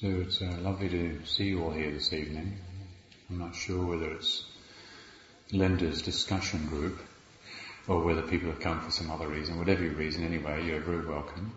So 0.00 0.08
it's 0.08 0.42
uh, 0.42 0.56
lovely 0.60 0.88
to 0.88 1.24
see 1.24 1.44
you 1.44 1.62
all 1.62 1.70
here 1.70 1.92
this 1.92 2.12
evening. 2.12 2.58
I'm 3.30 3.38
not 3.38 3.54
sure 3.54 3.86
whether 3.86 4.10
it's 4.10 4.44
Linda's 5.52 6.02
discussion 6.02 6.66
group 6.66 6.98
or 7.86 8.02
whether 8.02 8.22
people 8.22 8.50
have 8.50 8.58
come 8.58 8.80
for 8.80 8.90
some 8.90 9.12
other 9.12 9.28
reason. 9.28 9.56
Whatever 9.56 9.84
your 9.84 9.94
reason, 9.94 10.24
anyway, 10.24 10.66
you're 10.66 10.80
very 10.80 11.06
welcome. 11.06 11.52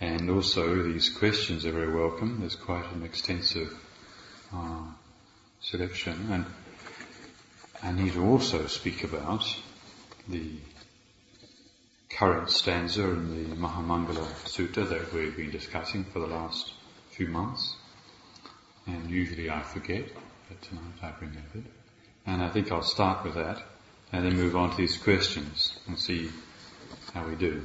And 0.00 0.28
also, 0.30 0.82
these 0.82 1.08
questions 1.10 1.64
are 1.64 1.70
very 1.70 1.94
welcome. 1.94 2.40
There's 2.40 2.56
quite 2.56 2.90
an 2.90 3.04
extensive 3.04 3.72
uh, 4.52 4.86
selection. 5.60 6.26
And 6.32 6.46
I 7.84 7.92
need 7.92 8.14
to 8.14 8.24
also 8.26 8.66
speak 8.66 9.04
about 9.04 9.44
the 10.28 10.50
current 12.10 12.50
stanza 12.50 13.04
in 13.04 13.48
the 13.48 13.54
Mahamangala 13.54 14.26
Sutta 14.44 14.88
that 14.88 15.12
we've 15.12 15.36
been 15.36 15.52
discussing 15.52 16.02
for 16.02 16.18
the 16.18 16.26
last 16.26 16.73
few 17.16 17.28
months, 17.28 17.76
and 18.86 19.08
usually 19.08 19.48
I 19.48 19.62
forget, 19.62 20.04
but 20.48 20.60
tonight 20.62 20.94
I've 21.00 21.20
remembered. 21.20 21.64
And 22.26 22.42
I 22.42 22.48
think 22.48 22.72
I'll 22.72 22.82
start 22.82 23.24
with 23.24 23.34
that, 23.34 23.62
and 24.12 24.24
then 24.24 24.36
move 24.36 24.56
on 24.56 24.70
to 24.70 24.76
these 24.76 24.96
questions 24.96 25.78
and 25.86 25.98
see 25.98 26.30
how 27.12 27.24
we 27.26 27.36
do. 27.36 27.64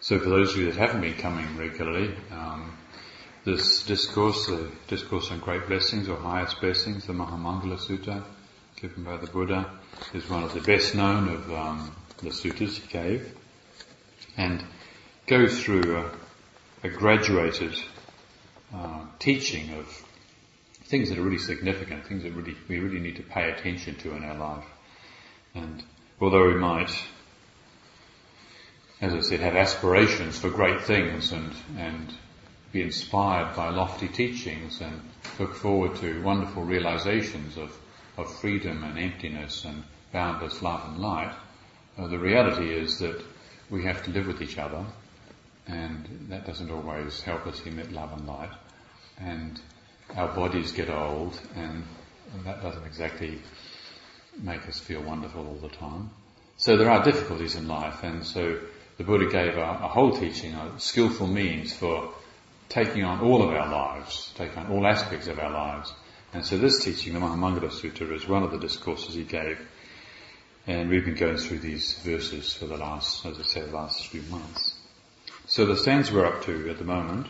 So 0.00 0.18
for 0.18 0.28
those 0.28 0.52
of 0.52 0.58
you 0.58 0.66
that 0.66 0.76
haven't 0.76 1.00
been 1.00 1.14
coming 1.14 1.56
regularly, 1.56 2.14
um, 2.30 2.76
this 3.44 3.82
discourse, 3.84 4.46
the 4.46 4.70
discourse 4.88 5.30
on 5.30 5.40
great 5.40 5.66
blessings 5.66 6.08
or 6.08 6.16
highest 6.16 6.60
blessings, 6.60 7.06
the 7.06 7.12
Mahamangala 7.12 7.78
Sutta, 7.78 8.22
given 8.76 9.04
by 9.04 9.16
the 9.16 9.26
Buddha, 9.26 9.70
is 10.12 10.28
one 10.28 10.42
of 10.42 10.52
the 10.52 10.60
best 10.60 10.94
known 10.94 11.28
of 11.28 11.52
um, 11.52 11.96
the 12.18 12.30
suttas 12.30 12.76
he 12.76 12.86
gave, 12.88 13.34
and 14.36 14.62
goes 15.26 15.62
through 15.62 15.96
a, 15.96 16.10
a 16.86 16.90
graduated 16.90 17.74
uh, 18.74 19.04
teaching 19.18 19.74
of 19.74 19.86
things 20.84 21.08
that 21.08 21.18
are 21.18 21.22
really 21.22 21.38
significant, 21.38 22.06
things 22.06 22.22
that 22.22 22.32
really 22.32 22.56
we 22.68 22.78
really 22.78 23.00
need 23.00 23.16
to 23.16 23.22
pay 23.22 23.50
attention 23.50 23.94
to 23.96 24.14
in 24.14 24.24
our 24.24 24.36
life. 24.36 24.64
And 25.54 25.82
although 26.20 26.48
we 26.48 26.54
might, 26.54 26.90
as 29.00 29.14
I 29.14 29.20
said, 29.20 29.40
have 29.40 29.56
aspirations 29.56 30.38
for 30.38 30.50
great 30.50 30.82
things 30.82 31.32
and 31.32 31.52
and 31.76 32.12
be 32.72 32.82
inspired 32.82 33.54
by 33.54 33.68
lofty 33.68 34.08
teachings 34.08 34.80
and 34.80 35.00
look 35.38 35.54
forward 35.54 35.94
to 35.96 36.22
wonderful 36.22 36.64
realizations 36.64 37.58
of, 37.58 37.76
of 38.16 38.34
freedom 38.40 38.82
and 38.82 38.98
emptiness 38.98 39.64
and 39.66 39.84
boundless 40.10 40.62
love 40.62 40.82
and 40.88 40.98
light, 40.98 41.34
uh, 41.98 42.06
the 42.06 42.18
reality 42.18 42.72
is 42.72 42.98
that 42.98 43.22
we 43.70 43.84
have 43.84 44.02
to 44.02 44.10
live 44.10 44.26
with 44.26 44.40
each 44.40 44.56
other 44.56 44.84
and 45.66 46.26
that 46.28 46.46
doesn't 46.46 46.70
always 46.70 47.20
help 47.22 47.46
us 47.46 47.64
emit 47.64 47.92
love 47.92 48.12
and 48.12 48.26
light. 48.26 48.52
And 49.18 49.60
our 50.16 50.34
bodies 50.34 50.72
get 50.72 50.90
old, 50.90 51.40
and 51.54 51.84
that 52.44 52.62
doesn't 52.62 52.84
exactly 52.84 53.40
make 54.38 54.66
us 54.68 54.78
feel 54.78 55.02
wonderful 55.02 55.46
all 55.46 55.68
the 55.68 55.74
time. 55.74 56.10
So 56.56 56.76
there 56.76 56.90
are 56.90 57.02
difficulties 57.02 57.54
in 57.54 57.68
life, 57.68 58.02
and 58.02 58.24
so 58.24 58.58
the 58.98 59.04
Buddha 59.04 59.30
gave 59.30 59.56
a, 59.56 59.80
a 59.82 59.88
whole 59.88 60.12
teaching, 60.12 60.54
a 60.54 60.78
skillful 60.78 61.26
means 61.26 61.72
for 61.72 62.12
taking 62.68 63.04
on 63.04 63.20
all 63.20 63.42
of 63.42 63.50
our 63.50 63.68
lives, 63.68 64.32
taking 64.36 64.58
on 64.58 64.72
all 64.72 64.86
aspects 64.86 65.26
of 65.28 65.38
our 65.38 65.50
lives. 65.50 65.92
And 66.32 66.44
so 66.44 66.56
this 66.56 66.82
teaching, 66.82 67.12
the 67.12 67.20
Mahamangala 67.20 67.70
Sutta, 67.70 68.10
is 68.12 68.26
one 68.26 68.42
of 68.42 68.50
the 68.50 68.58
discourses 68.58 69.14
he 69.14 69.24
gave. 69.24 69.60
And 70.66 70.88
we've 70.88 71.04
been 71.04 71.14
going 71.14 71.36
through 71.36 71.58
these 71.58 71.94
verses 71.98 72.54
for 72.54 72.66
the 72.66 72.76
last, 72.76 73.26
as 73.26 73.38
I 73.38 73.42
said, 73.42 73.68
the 73.68 73.76
last 73.76 74.06
few 74.06 74.22
months. 74.22 74.71
So 75.52 75.66
the 75.66 75.76
stanza 75.76 76.14
we're 76.14 76.24
up 76.24 76.42
to 76.44 76.70
at 76.70 76.78
the 76.78 76.84
moment 76.84 77.26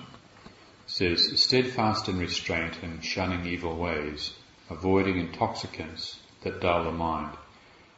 says, 0.86 1.40
steadfast 1.42 2.08
in 2.08 2.20
restraint 2.20 2.80
and 2.80 3.04
shunning 3.04 3.44
evil 3.44 3.76
ways, 3.76 4.32
avoiding 4.70 5.18
intoxicants 5.18 6.20
that 6.44 6.60
dull 6.60 6.84
the 6.84 6.92
mind, 6.92 7.36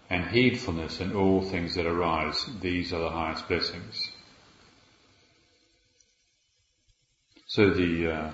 and 0.08 0.24
heedfulness 0.24 1.02
in 1.02 1.14
all 1.14 1.42
things 1.42 1.74
that 1.74 1.84
arise, 1.84 2.42
these 2.62 2.94
are 2.94 3.00
the 3.00 3.10
highest 3.10 3.46
blessings. 3.48 4.00
So 7.46 7.68
the, 7.68 8.10
uh, 8.10 8.30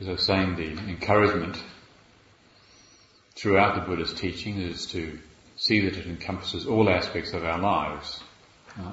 as 0.00 0.08
I 0.08 0.10
was 0.10 0.26
saying, 0.26 0.56
the 0.56 0.72
encouragement 0.90 1.62
throughout 3.36 3.76
the 3.76 3.88
Buddha's 3.88 4.12
teaching 4.12 4.60
is 4.60 4.86
to 4.86 5.16
see 5.54 5.82
that 5.82 5.98
it 5.98 6.06
encompasses 6.08 6.66
all 6.66 6.90
aspects 6.90 7.32
of 7.32 7.44
our 7.44 7.60
lives, 7.60 8.24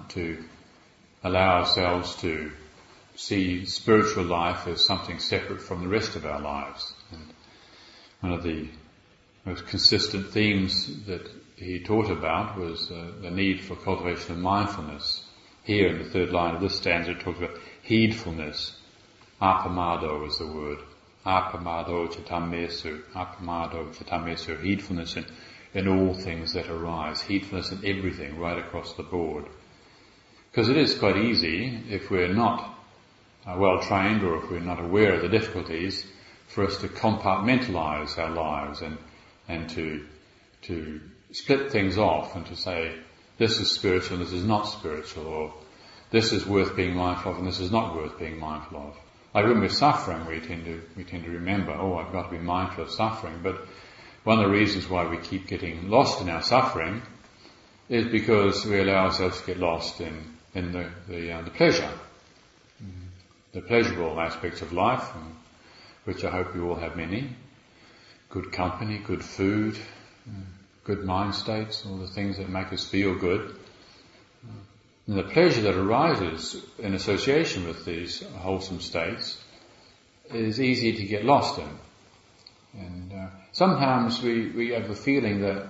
to 0.10 0.44
allow 1.26 1.58
ourselves 1.58 2.16
to 2.18 2.52
see 3.16 3.66
spiritual 3.66 4.26
life 4.26 4.68
as 4.68 4.86
something 4.86 5.18
separate 5.18 5.60
from 5.60 5.82
the 5.82 5.88
rest 5.88 6.16
of 6.16 6.24
our 6.24 6.40
lives. 6.40 6.94
And 7.12 7.34
one 8.20 8.32
of 8.32 8.44
the 8.44 8.70
most 9.44 9.66
consistent 9.66 10.30
themes 10.30 11.04
that 11.08 11.28
he 11.56 11.80
taught 11.80 12.12
about 12.12 12.60
was 12.60 12.92
uh, 12.92 13.12
the 13.22 13.32
need 13.32 13.62
for 13.62 13.76
cultivation 13.76 14.34
of 14.34 14.38
mindfulness. 14.38 15.24
Here 15.64 15.88
in 15.88 15.98
the 15.98 16.10
third 16.10 16.30
line 16.30 16.54
of 16.54 16.62
this 16.62 16.76
stanza 16.76 17.12
it 17.12 17.22
talks 17.22 17.40
about 17.40 17.58
heedfulness. 17.82 18.76
Apamado 19.42 20.28
is 20.28 20.38
the 20.38 20.46
word. 20.46 20.78
Apamado 21.26 22.08
chitamesu. 22.08 23.02
Apamado 23.16 23.92
chitamesu. 23.96 24.62
Heedfulness 24.62 25.18
in, 25.18 25.26
in 25.74 25.88
all 25.88 26.14
things 26.14 26.54
that 26.54 26.70
arise. 26.70 27.22
Heedfulness 27.22 27.72
in 27.72 27.84
everything 27.84 28.38
right 28.38 28.60
across 28.60 28.94
the 28.94 29.02
board. 29.04 29.46
Because 30.56 30.70
it 30.70 30.78
is 30.78 30.98
quite 30.98 31.18
easy 31.18 31.84
if 31.90 32.10
we're 32.10 32.34
not 32.34 32.80
uh, 33.46 33.58
well 33.60 33.82
trained 33.82 34.24
or 34.24 34.38
if 34.38 34.50
we're 34.50 34.62
not 34.62 34.80
aware 34.80 35.16
of 35.16 35.22
the 35.22 35.28
difficulties 35.28 36.06
for 36.48 36.66
us 36.66 36.78
to 36.78 36.88
compartmentalize 36.88 38.18
our 38.18 38.30
lives 38.30 38.82
and, 38.82 38.98
and 39.50 39.70
to, 39.72 40.06
to 40.62 41.02
split 41.34 41.74
things 41.74 41.98
off 41.98 42.38
and 42.38 42.46
to 42.46 42.56
say, 42.56 42.96
this 43.38 43.60
is 43.60 43.70
spiritual 43.70 44.20
this 44.20 44.32
is 44.32 44.46
not 44.46 44.64
spiritual 44.64 45.28
or 45.28 45.54
this 46.12 46.32
is 46.32 46.46
worth 46.46 46.74
being 46.78 46.96
mindful 46.96 47.34
of 47.34 47.38
and 47.40 47.48
this 47.48 47.60
is 47.60 47.72
not 47.72 47.94
worth 47.94 48.18
being 48.18 48.40
mindful 48.40 48.78
of. 48.78 48.98
Like 49.34 49.48
when 49.48 49.60
we're 49.60 49.68
suffering, 49.68 50.26
we 50.26 50.40
tend 50.40 50.64
to, 50.64 50.82
we 50.96 51.04
tend 51.04 51.26
to 51.26 51.32
remember, 51.32 51.74
oh, 51.74 51.98
I've 51.98 52.14
got 52.14 52.32
to 52.32 52.38
be 52.38 52.42
mindful 52.42 52.86
of 52.86 52.92
suffering, 52.92 53.42
but 53.44 53.68
one 54.24 54.40
of 54.40 54.46
the 54.46 54.58
reasons 54.58 54.88
why 54.88 55.06
we 55.06 55.18
keep 55.18 55.48
getting 55.48 55.90
lost 55.90 56.22
in 56.22 56.30
our 56.30 56.42
suffering 56.42 57.02
is 57.90 58.08
because 58.08 58.66
we 58.66 58.80
allow 58.80 59.08
ourselves 59.08 59.42
to 59.42 59.48
get 59.48 59.60
lost 59.60 60.00
in, 60.00 60.35
in 60.56 60.72
the, 60.72 60.90
the, 61.08 61.32
uh, 61.32 61.42
the 61.44 61.52
pleasure 61.52 61.92
the 63.56 63.62
pleasurable 63.62 64.20
aspects 64.20 64.62
of 64.62 64.74
life, 64.74 65.10
which 66.04 66.26
I 66.26 66.30
hope 66.30 66.54
you 66.54 66.70
all 66.70 66.76
have 66.76 66.98
many. 66.98 67.30
Good 68.30 68.52
company, 68.52 68.98
good 68.98 69.24
food, 69.24 69.78
good 70.84 71.06
mind 71.06 71.34
states, 71.34 71.86
all 71.86 71.98
the 71.98 72.08
things 72.08 72.38
that 72.38 72.50
make 72.50 72.74
us 72.74 72.84
feel 72.84 73.16
good. 73.16 73.56
And 75.08 75.18
the 75.18 75.24
pleasure 75.24 75.62
that 75.62 75.76
arises 75.76 76.62
in 76.78 76.94
association 76.96 77.66
with 77.66 77.86
these 77.86 78.24
wholesome 78.24 78.82
states 78.82 79.42
is 80.34 80.60
easy 80.60 80.98
to 80.98 81.04
get 81.04 81.24
lost 81.24 81.58
in. 81.58 81.70
And 82.78 83.14
uh, 83.14 83.28
sometimes 83.54 84.22
we, 84.22 84.50
we 84.50 84.70
have 84.72 84.90
the 84.90 84.96
feeling 84.96 85.42
that 85.44 85.68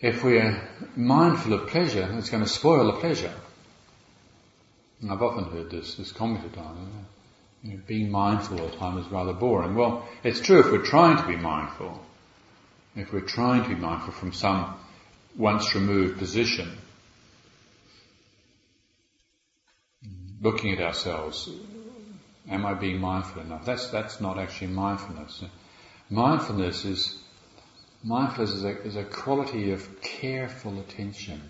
if 0.00 0.22
we're 0.22 0.68
mindful 0.94 1.54
of 1.54 1.68
pleasure, 1.68 2.08
it's 2.18 2.30
going 2.30 2.42
to 2.42 2.48
spoil 2.48 2.86
the 2.92 3.00
pleasure. 3.00 3.32
And 5.00 5.10
I've 5.10 5.22
often 5.22 5.44
heard 5.44 5.70
this, 5.70 5.96
this 5.96 6.12
commented 6.12 6.56
on. 6.58 7.06
You 7.62 7.74
know, 7.74 7.80
being 7.86 8.10
mindful 8.10 8.60
all 8.60 8.68
the 8.68 8.76
time 8.76 8.98
is 8.98 9.06
rather 9.08 9.32
boring. 9.32 9.74
Well, 9.74 10.06
it's 10.22 10.40
true 10.40 10.60
if 10.60 10.70
we're 10.70 10.84
trying 10.84 11.16
to 11.16 11.26
be 11.26 11.36
mindful. 11.36 12.00
If 12.94 13.12
we're 13.12 13.20
trying 13.20 13.62
to 13.64 13.68
be 13.70 13.74
mindful 13.74 14.12
from 14.12 14.32
some 14.32 14.74
once 15.36 15.74
removed 15.74 16.18
position, 16.18 16.78
looking 20.40 20.72
at 20.72 20.80
ourselves, 20.80 21.50
am 22.48 22.64
I 22.64 22.74
being 22.74 23.00
mindful 23.00 23.42
enough? 23.42 23.64
That's, 23.64 23.88
that's 23.88 24.20
not 24.20 24.38
actually 24.38 24.68
mindfulness. 24.68 25.42
Mindfulness 26.08 26.84
is, 26.84 27.18
mindfulness 28.06 28.52
is 28.52 28.64
a, 28.64 28.82
is 28.82 28.96
a 28.96 29.04
quality 29.04 29.72
of 29.72 30.00
careful 30.00 30.78
attention 30.78 31.42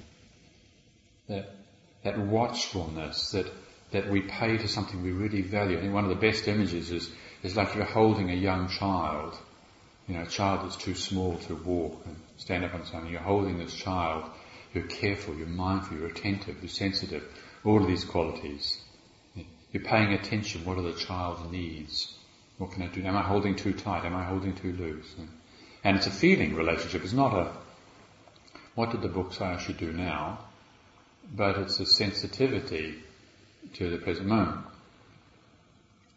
that 1.29 1.55
that 2.03 2.19
watchfulness, 2.19 3.31
that 3.33 3.47
that 3.93 4.09
we 4.11 4.21
pay 4.23 4.57
to 4.57 4.69
something 4.69 5.03
we 5.03 5.13
really 5.13 5.43
value. 5.43 5.79
I 5.79 5.81
think 5.81 5.93
one 5.95 6.05
of 6.05 6.11
the 6.11 6.17
best 6.17 6.49
images 6.49 6.91
is, 6.91 7.11
is 7.43 7.57
like 7.57 7.75
you're 7.75 7.85
holding 7.85 8.31
a 8.31 8.35
young 8.35 8.69
child, 8.69 9.37
you 10.09 10.15
know, 10.15 10.23
a 10.23 10.27
child 10.27 10.65
that's 10.65 10.77
too 10.77 10.95
small 10.95 11.37
to 11.39 11.55
walk 11.55 12.03
and 12.05 12.17
stand 12.37 12.65
up 12.65 12.75
on 12.75 12.85
something. 12.85 13.11
You're 13.11 13.21
holding 13.21 13.59
this 13.59 13.75
child, 13.75 14.29
you're 14.75 14.87
careful, 14.87 15.37
you're 15.37 15.47
mindful, 15.47 15.99
you're 15.99 16.09
attentive, 16.09 16.57
you're 16.61 16.69
sensitive, 16.69 17.23
all 17.65 17.81
of 17.81 17.87
these 17.87 18.05
qualities. 18.05 18.79
You're 19.73 19.85
paying 19.85 20.13
attention, 20.13 20.65
what 20.65 20.79
are 20.79 20.83
the 20.83 20.95
child's 20.95 21.51
needs? 21.51 22.17
What 22.59 22.73
can 22.73 22.83
I 22.83 22.87
do? 22.87 23.03
Am 23.03 23.17
I 23.17 23.23
holding 23.23 23.55
too 23.57 23.73
tight? 23.73 24.05
Am 24.05 24.15
I 24.15 24.25
holding 24.25 24.55
too 24.55 24.73
loose? 24.73 25.15
And 25.87 25.97
it's 25.97 26.09
a 26.09 26.11
feeling 26.11 26.57
relationship. 26.57 27.05
It's 27.05 27.13
not 27.13 27.33
a, 27.33 27.53
what 28.75 28.91
did 28.91 29.03
the 29.03 29.09
book 29.09 29.33
say 29.33 29.45
I 29.45 29.59
should 29.59 29.77
do 29.77 29.93
now? 29.93 30.41
But 31.33 31.59
it's 31.59 31.79
a 31.79 31.87
sensitivity 31.87 32.97
to 33.75 33.91
the 33.91 33.99
present 33.99 34.27
moment. 34.27 34.67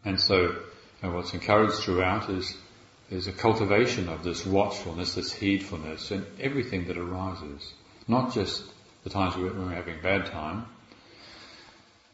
And 0.04 0.20
so, 0.20 0.56
and 1.02 1.14
what's 1.14 1.34
encouraged 1.34 1.84
throughout 1.84 2.28
is, 2.30 2.56
is 3.10 3.28
a 3.28 3.32
cultivation 3.32 4.08
of 4.08 4.24
this 4.24 4.44
watchfulness, 4.44 5.14
this 5.14 5.32
heedfulness, 5.32 6.10
and 6.10 6.26
everything 6.40 6.88
that 6.88 6.98
arises. 6.98 7.72
Not 8.08 8.34
just 8.34 8.64
the 9.04 9.10
times 9.10 9.36
when 9.36 9.56
we're 9.56 9.72
having 9.72 10.00
a 10.00 10.02
bad 10.02 10.26
time, 10.26 10.66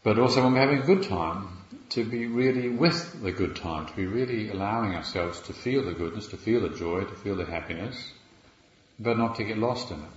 but 0.02 0.18
also 0.18 0.44
when 0.44 0.52
we're 0.52 0.60
having 0.60 0.80
a 0.80 0.86
good 0.86 1.04
time, 1.04 1.48
to 1.96 2.04
be 2.04 2.26
really 2.26 2.68
with 2.68 3.22
the 3.22 3.32
good 3.32 3.56
time, 3.56 3.86
to 3.86 3.96
be 3.96 4.06
really 4.06 4.50
allowing 4.50 4.94
ourselves 4.94 5.40
to 5.40 5.54
feel 5.54 5.82
the 5.82 5.94
goodness, 5.94 6.26
to 6.26 6.36
feel 6.36 6.60
the 6.60 6.76
joy, 6.76 7.00
to 7.00 7.14
feel 7.16 7.36
the 7.36 7.46
happiness, 7.46 8.12
but 9.00 9.16
not 9.16 9.36
to 9.36 9.44
get 9.44 9.56
lost 9.56 9.90
in 9.90 9.96
it. 9.96 10.10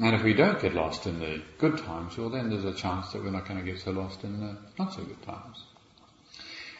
And 0.00 0.14
if 0.14 0.22
we 0.22 0.32
don't 0.32 0.58
get 0.58 0.72
lost 0.72 1.06
in 1.06 1.20
the 1.20 1.42
good 1.58 1.76
times, 1.76 2.16
well 2.16 2.30
then 2.30 2.48
there's 2.48 2.64
a 2.64 2.72
chance 2.72 3.12
that 3.12 3.22
we're 3.22 3.30
not 3.30 3.46
going 3.46 3.62
to 3.62 3.70
get 3.70 3.78
so 3.78 3.90
lost 3.90 4.24
in 4.24 4.40
the 4.40 4.56
not 4.78 4.94
so 4.94 5.04
good 5.04 5.22
times. 5.22 5.62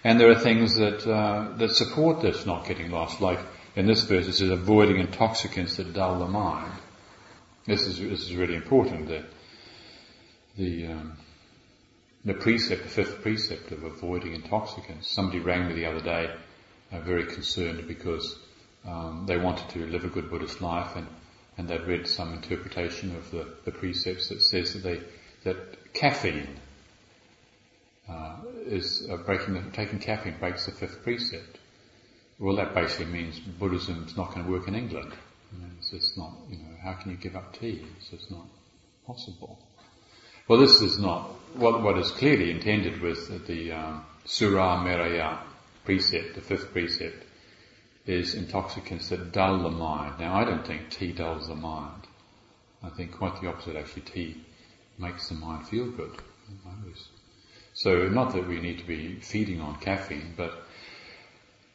And 0.03 0.19
there 0.19 0.31
are 0.31 0.39
things 0.39 0.77
that, 0.77 1.07
uh, 1.07 1.55
that 1.59 1.73
support 1.73 2.23
this 2.23 2.47
not 2.47 2.67
getting 2.67 2.91
lost, 2.91 3.21
like 3.21 3.39
in 3.77 3.85
this 3.87 4.03
verse 4.05 4.27
it 4.27 4.33
says 4.33 4.49
avoiding 4.49 4.99
intoxicants 4.99 5.77
that 5.77 5.93
dull 5.93 6.21
the 6.21 6.27
mind. 6.27 6.73
This 7.67 7.87
is, 7.87 7.99
this 8.01 8.23
is 8.23 8.35
really 8.35 8.55
important. 8.55 9.09
The, 9.09 9.25
the, 10.57 10.87
um, 10.87 11.19
the 12.25 12.35
precept, 12.35 12.83
the 12.85 12.89
fifth 12.89 13.23
precept 13.23 13.73
of 13.73 13.83
avoiding 13.83 14.35
intoxicants. 14.35 15.11
Somebody 15.11 15.41
rang 15.41 15.69
me 15.69 15.75
the 15.75 15.87
other 15.87 16.01
day, 16.01 16.35
uh, 16.93 17.01
very 17.01 17.27
concerned 17.27 17.87
because 17.89 18.39
um, 18.87 19.25
they 19.27 19.37
wanted 19.37 19.69
to 19.71 19.87
live 19.87 20.05
a 20.05 20.09
good 20.09 20.31
Buddhist 20.31 20.61
life 20.61 20.97
and 20.97 21.07
and 21.59 21.69
they'd 21.69 21.87
read 21.87 22.07
some 22.07 22.33
interpretation 22.33 23.15
of 23.17 23.31
the, 23.31 23.47
the 23.65 23.71
precepts 23.71 24.29
that 24.29 24.41
says 24.41 24.73
that 24.73 24.83
they 24.83 25.01
that 25.45 25.93
caffeine 25.93 26.59
uh, 28.09 28.37
is 28.67 29.07
uh, 29.11 29.17
breaking 29.19 29.55
the, 29.55 29.63
taking 29.73 29.99
caffeine 29.99 30.37
breaks 30.39 30.67
the 30.67 30.73
fifth 30.73 31.03
precept. 31.03 31.59
Well, 32.39 32.57
that 32.57 32.75
basically 32.75 33.07
means 33.07 33.39
Buddhism's 33.39 34.17
not 34.17 34.33
going 34.33 34.45
to 34.45 34.51
work 34.51 34.67
in 34.67 34.75
England. 34.75 35.13
it's 35.79 35.91
just 35.91 36.19
not, 36.19 36.33
you 36.49 36.57
know, 36.57 36.77
how 36.83 36.95
can 36.95 37.11
you 37.11 37.17
give 37.17 37.37
up 37.37 37.57
tea? 37.59 37.85
It's 37.99 38.11
just 38.11 38.31
not 38.31 38.47
possible. 39.07 39.59
Well, 40.49 40.59
this 40.59 40.81
is 40.81 40.99
not 40.99 41.31
what, 41.55 41.83
what 41.83 41.99
is 41.99 42.11
clearly 42.11 42.51
intended 42.51 43.01
with 43.01 43.47
the 43.47 43.73
um, 43.73 44.05
Sura 44.25 44.83
Meraya 44.83 45.39
precept, 45.85 46.35
the 46.35 46.41
fifth 46.41 46.73
precept, 46.73 47.25
is 48.07 48.35
intoxicants 48.35 49.11
that 49.11 49.33
dull 49.33 49.63
the 49.63 49.71
mind. 49.71 50.19
Now, 50.19 50.35
I 50.35 50.45
don't 50.45 50.67
think 50.67 50.91
tea 50.91 51.13
dulls 51.13 51.47
the 51.47 51.55
mind. 51.55 52.09
I 52.83 52.89
think 52.91 53.13
quite 53.13 53.41
the 53.41 53.49
opposite. 53.49 53.77
Actually, 53.77 54.03
tea 54.03 54.45
makes 54.99 55.29
the 55.29 55.37
mind 55.37 55.69
feel 55.69 55.91
good. 55.91 56.21
So, 57.75 58.09
not 58.09 58.33
that 58.35 58.49
we 58.49 58.61
need 58.61 58.79
to 58.79 58.87
be 58.87 59.21
feeding 59.21 59.61
on 59.61 59.77
caffeine, 59.77 60.35
but 60.37 60.67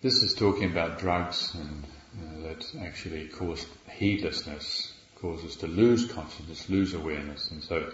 this 0.02 0.22
is 0.22 0.34
talking 0.34 0.70
about 0.72 1.00
drugs 1.00 1.56
and 1.56 1.86
uh, 2.20 2.48
that 2.48 2.76
actually 2.82 3.30
cause 3.30 3.66
heedlessness, 3.90 4.94
cause 5.16 5.44
us 5.46 5.56
to 5.58 5.68
lose 5.68 6.12
consciousness, 6.12 6.70
lose 6.70 6.94
awareness, 6.94 7.50
and 7.52 7.64
so 7.64 7.92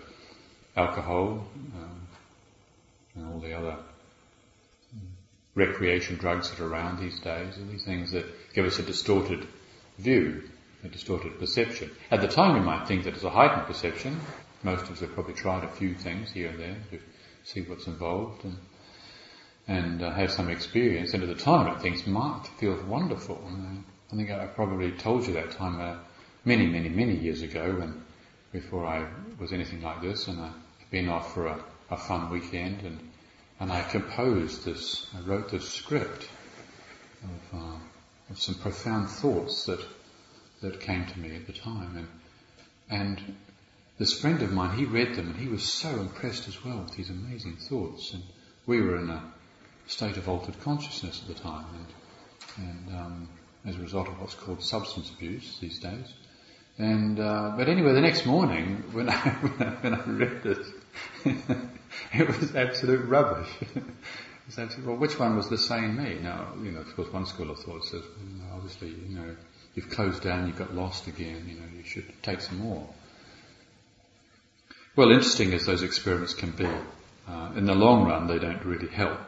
alcohol 0.76 1.46
um, 1.76 2.08
and 3.16 3.26
all 3.28 3.40
the 3.40 3.54
other 3.54 3.78
recreation 5.56 6.18
drugs 6.18 6.50
that 6.50 6.60
are 6.60 6.68
around 6.68 7.00
these 7.00 7.20
days 7.20 7.58
are 7.58 7.66
these 7.66 7.86
things 7.86 8.12
that 8.12 8.26
give 8.54 8.66
us 8.66 8.80
a 8.80 8.84
distorted 8.84 9.48
view, 10.00 10.44
a 10.84 10.88
distorted 10.88 11.38
perception. 11.40 11.92
At 12.10 12.22
the 12.22 12.28
time 12.28 12.54
we 12.54 12.60
might 12.60 12.88
think 12.88 13.04
that 13.04 13.14
it's 13.14 13.24
a 13.24 13.30
heightened 13.30 13.68
perception. 13.68 14.20
Most 14.64 14.84
of 14.84 14.92
us 14.92 15.00
have 15.02 15.14
probably 15.14 15.34
tried 15.34 15.64
a 15.64 15.68
few 15.68 15.94
things 15.94 16.32
here 16.32 16.50
and 16.50 16.60
there 16.60 16.78
to 16.92 17.00
see 17.44 17.62
what's 17.62 17.88
involved 17.88 18.44
and, 18.46 18.58
and 19.68 20.02
uh, 20.02 20.12
have 20.12 20.32
some 20.32 20.50
experience. 20.50 21.14
And 21.14 21.24
at 21.24 21.30
the 21.30 21.36
time 21.36 21.68
it 21.68 22.08
might 22.08 22.48
feel 22.60 22.82
wonderful. 22.86 23.44
And 23.48 23.84
I 24.12 24.16
think 24.16 24.32
I 24.32 24.48
probably 24.48 24.92
told 24.92 25.28
you 25.28 25.34
that 25.34 25.52
time 25.52 25.80
uh, 25.80 25.98
many, 26.46 26.66
many, 26.66 26.90
many 26.90 27.16
years 27.16 27.42
ago 27.42 27.76
when, 27.78 28.04
before 28.52 28.86
I 28.86 29.08
was 29.40 29.54
anything 29.54 29.82
like 29.84 30.02
this 30.02 30.28
and 30.28 30.40
I'd 30.40 30.54
been 30.94 31.10
off 31.10 31.34
for 31.34 31.48
a, 31.48 31.60
a 31.90 31.98
fun 31.98 32.30
weekend 32.30 32.84
and 32.84 33.00
and 33.64 33.72
I 33.72 33.82
composed 33.82 34.66
this, 34.66 35.08
I 35.16 35.22
wrote 35.22 35.50
this 35.50 35.70
script 35.70 36.28
of, 37.24 37.60
uh, 37.60 37.78
of 38.30 38.38
some 38.38 38.56
profound 38.56 39.10
thoughts 39.10 39.68
that, 39.68 39.80
that 40.62 40.82
came 40.82 41.06
to 41.06 41.20
me 41.20 41.34
at 41.36 41.48
the 41.48 41.54
time. 41.54 41.96
And, 41.96 42.08
and 42.90 43.36
this 43.98 44.20
friend 44.20 44.42
of 44.42 44.52
mine, 44.52 44.78
he 44.78 44.84
read 44.84 45.16
them 45.16 45.28
and 45.28 45.38
he 45.38 45.48
was 45.48 45.64
so 45.64 45.90
impressed 45.90 46.50
as 46.50 46.66
well 46.66 46.80
with 46.80 46.98
these 46.98 47.10
amazing 47.10 47.56
thoughts. 47.56 48.14
And 48.14 48.24
we 48.66 48.82
were 48.82 48.98
in 48.98 49.10
a 49.10 49.32
state 49.88 50.18
of 50.18 50.28
altered 50.28 50.60
consciousness 50.60 51.22
at 51.22 51.34
the 51.34 51.42
time. 51.42 51.68
And, 52.58 52.68
and 52.68 53.00
um, 53.00 53.30
as 53.66 53.78
a 53.78 53.80
result 53.80 54.10
of 54.10 54.20
what's 54.20 54.36
called 54.36 54.62
substance 54.62 55.10
abuse 55.10 55.58
these 55.60 55.80
days. 55.80 56.14
And 56.78 57.20
uh, 57.20 57.54
but 57.56 57.70
anyway, 57.70 57.94
the 57.94 58.02
next 58.02 58.26
morning 58.26 58.84
when 58.92 59.08
I 59.08 59.14
when 59.30 59.68
I, 59.68 59.72
when 59.76 59.94
I 59.94 60.04
read 60.06 60.44
this, 60.44 60.68
it 61.26 62.28
was 62.28 62.56
absolute 62.56 63.06
rubbish. 63.08 63.50
it's 64.48 64.58
absolute, 64.58 64.88
well, 64.88 64.98
which 64.98 65.18
one 65.20 65.36
was 65.36 65.50
the 65.50 65.58
same 65.58 65.96
me? 66.02 66.20
Now, 66.22 66.54
you 66.62 66.72
know, 66.72 66.82
of 66.82 66.96
course, 66.96 67.12
one 67.12 67.26
school 67.26 67.50
of 67.52 67.60
thought 67.60 67.84
says, 67.86 68.02
well, 68.02 68.50
obviously, 68.56 68.90
you 68.90 69.16
know, 69.16 69.36
you've 69.76 69.90
closed 69.90 70.24
down, 70.24 70.48
you've 70.48 70.58
got 70.58 70.74
lost 70.74 71.08
again, 71.08 71.46
you 71.48 71.56
know, 71.56 71.68
you 71.76 71.84
should 71.84 72.12
take 72.22 72.42
some 72.42 72.60
more. 72.60 72.88
Well, 74.96 75.12
interesting 75.12 75.54
as 75.54 75.66
those 75.66 75.82
experiments 75.82 76.34
can 76.34 76.52
be, 76.52 76.68
uh, 77.28 77.52
in 77.56 77.66
the 77.66 77.74
long 77.74 78.06
run, 78.06 78.28
they 78.28 78.38
don't 78.38 78.64
really 78.64 78.90
help, 78.90 79.20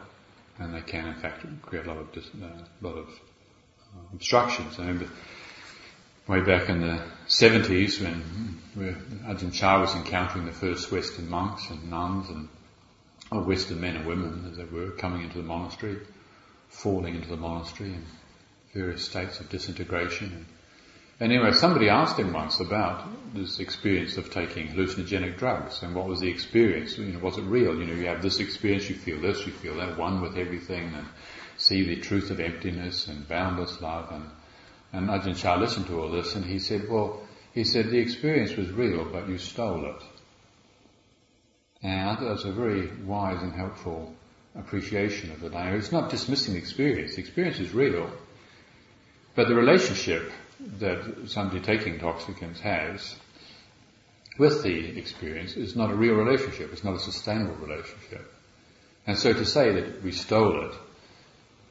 and 0.58 0.74
they 0.74 0.82
can, 0.82 1.06
in 1.08 1.14
fact, 1.14 1.44
create 1.62 1.86
a 1.86 1.88
lot 1.88 1.98
of 1.98 2.12
dis- 2.12 2.30
uh, 2.40 2.64
lot 2.80 2.96
of 2.96 3.08
uh, 3.08 3.98
obstructions. 4.12 4.78
I 4.78 4.82
remember 4.82 5.08
way 6.26 6.40
back 6.40 6.68
in 6.68 6.80
the 6.80 7.02
70s 7.28 8.00
when 8.00 8.14
hmm, 8.14 9.30
Ajahn 9.30 9.52
Chah 9.52 9.80
was 9.80 9.94
encountering 9.94 10.46
the 10.46 10.52
first 10.52 10.90
Western 10.90 11.28
monks 11.28 11.70
and 11.70 11.88
nuns 11.90 12.28
and 12.28 12.48
or 13.30 13.42
Western 13.42 13.80
men 13.80 13.96
and 13.96 14.06
women, 14.06 14.46
as 14.50 14.56
they 14.56 14.64
were, 14.64 14.90
coming 14.92 15.22
into 15.22 15.38
the 15.38 15.44
monastery, 15.44 15.98
falling 16.68 17.16
into 17.16 17.28
the 17.28 17.36
monastery 17.36 17.92
in 17.92 18.04
various 18.72 19.04
states 19.04 19.40
of 19.40 19.48
disintegration. 19.48 20.46
Anyway, 21.18 21.50
somebody 21.52 21.88
asked 21.88 22.18
him 22.18 22.32
once 22.32 22.60
about 22.60 23.34
this 23.34 23.58
experience 23.58 24.16
of 24.16 24.30
taking 24.30 24.68
hallucinogenic 24.68 25.38
drugs 25.38 25.82
and 25.82 25.94
what 25.94 26.06
was 26.06 26.20
the 26.20 26.28
experience? 26.28 26.98
You 26.98 27.06
know, 27.06 27.18
was 27.20 27.38
it 27.38 27.42
real? 27.42 27.76
You 27.78 27.86
know, 27.86 27.94
you 27.94 28.06
have 28.06 28.22
this 28.22 28.38
experience, 28.38 28.88
you 28.88 28.96
feel 28.96 29.20
this, 29.20 29.46
you 29.46 29.52
feel 29.52 29.76
that, 29.78 29.98
one 29.98 30.20
with 30.20 30.36
everything, 30.36 30.92
and 30.94 31.06
see 31.56 31.84
the 31.84 31.96
truth 31.96 32.30
of 32.30 32.38
emptiness 32.38 33.08
and 33.08 33.26
boundless 33.26 33.80
love. 33.80 34.12
And, 34.12 34.30
and 34.92 35.08
Ajahn 35.08 35.36
Chah 35.36 35.56
listened 35.56 35.86
to 35.86 36.00
all 36.00 36.10
this, 36.10 36.34
and 36.34 36.44
he 36.44 36.58
said, 36.58 36.88
well, 36.88 37.20
he 37.52 37.64
said 37.64 37.90
the 37.90 37.98
experience 37.98 38.56
was 38.56 38.70
real, 38.70 39.04
but 39.04 39.28
you 39.28 39.38
stole 39.38 39.84
it. 39.86 40.02
And 41.82 42.10
I 42.10 42.14
thought 42.14 42.24
that 42.24 42.30
was 42.30 42.44
a 42.44 42.52
very 42.52 42.88
wise 43.04 43.42
and 43.42 43.52
helpful 43.52 44.14
appreciation 44.54 45.30
of 45.32 45.40
the 45.40 45.50
Dhamma. 45.50 45.78
It's 45.78 45.92
not 45.92 46.10
dismissing 46.10 46.54
the 46.54 46.60
experience. 46.60 47.14
The 47.14 47.20
experience 47.20 47.58
is 47.58 47.72
real. 47.72 48.10
But 49.34 49.48
the 49.48 49.54
relationship 49.54 50.32
that 50.78 51.28
somebody 51.28 51.60
taking 51.60 51.98
toxicants 51.98 52.60
has 52.60 53.16
with 54.38 54.62
the 54.62 54.98
experience 54.98 55.56
is 55.56 55.76
not 55.76 55.90
a 55.90 55.94
real 55.94 56.14
relationship. 56.14 56.72
It's 56.72 56.84
not 56.84 56.94
a 56.94 57.00
sustainable 57.00 57.56
relationship. 57.56 58.32
And 59.06 59.18
so 59.18 59.32
to 59.32 59.44
say 59.44 59.72
that 59.72 60.02
we 60.02 60.12
stole 60.12 60.64
it 60.66 60.72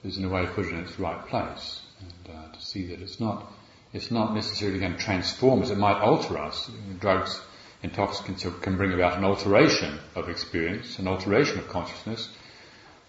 is 0.03 0.17
in 0.17 0.25
a 0.25 0.29
way 0.29 0.43
of 0.43 0.53
putting 0.53 0.75
it 0.75 0.79
in 0.79 0.83
its 0.85 0.99
right 0.99 1.25
place. 1.27 1.81
And 1.99 2.35
uh, 2.35 2.51
to 2.53 2.61
see 2.61 2.87
that 2.87 3.01
it's 3.01 3.19
not, 3.19 3.51
it's 3.93 4.11
not 4.11 4.33
necessarily 4.33 4.79
going 4.79 4.93
to 4.93 4.99
transform 4.99 5.61
us. 5.61 5.69
It 5.69 5.77
might 5.77 6.01
alter 6.01 6.37
us. 6.37 6.69
Drugs 6.99 7.41
intoxicants 7.85 8.45
can 8.61 8.77
bring 8.77 8.93
about 8.93 9.17
an 9.17 9.23
alteration 9.23 9.99
of 10.15 10.29
experience, 10.29 10.99
an 10.99 11.07
alteration 11.07 11.59
of 11.59 11.67
consciousness, 11.67 12.29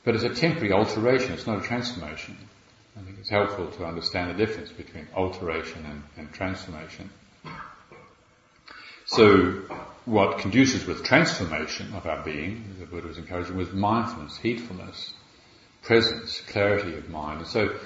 but 0.04 0.14
it's 0.14 0.24
a 0.24 0.34
temporary 0.34 0.72
alteration, 0.72 1.32
it's 1.32 1.46
not 1.46 1.58
a 1.58 1.66
transformation. 1.66 2.36
I 2.96 3.02
think 3.02 3.18
it's 3.18 3.30
helpful 3.30 3.68
to 3.68 3.84
understand 3.84 4.30
the 4.30 4.46
difference 4.46 4.70
between 4.70 5.06
alteration 5.14 5.84
and, 5.84 6.02
and 6.16 6.32
transformation. 6.32 7.10
So 9.06 9.62
what 10.04 10.38
conduces 10.38 10.86
with 10.86 11.04
transformation 11.04 11.94
of 11.94 12.06
our 12.06 12.22
being, 12.24 12.76
the 12.78 12.86
Buddha 12.86 13.08
was 13.08 13.18
encouraging, 13.18 13.56
was 13.56 13.72
mindfulness, 13.72 14.38
heedfulness, 14.38 15.12
presence, 15.82 16.40
clarity 16.48 16.96
of 16.96 17.08
mind. 17.08 17.40
And 17.40 17.48
so 17.48 17.78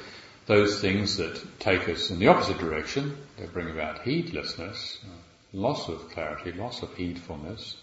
those 0.46 0.80
things 0.80 1.16
that 1.18 1.40
take 1.60 1.88
us 1.88 2.10
in 2.10 2.18
the 2.18 2.28
opposite 2.28 2.58
direction, 2.58 3.16
they 3.36 3.46
bring 3.46 3.70
about 3.70 4.02
heedlessness, 4.02 4.98
uh, 5.04 5.08
loss 5.52 5.88
of 5.88 6.10
clarity, 6.10 6.52
loss 6.52 6.82
of 6.82 6.94
heedfulness, 6.96 7.76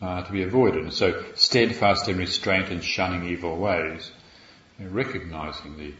uh, 0.00 0.22
to 0.22 0.32
be 0.32 0.42
avoided. 0.42 0.82
And 0.82 0.92
so 0.92 1.24
steadfast 1.34 2.08
in 2.08 2.18
restraint 2.18 2.70
and 2.70 2.82
shunning 2.82 3.28
evil 3.28 3.56
ways, 3.56 4.10
you 4.78 4.86
know, 4.86 4.90
recognizing 4.90 5.76
the, 5.76 5.94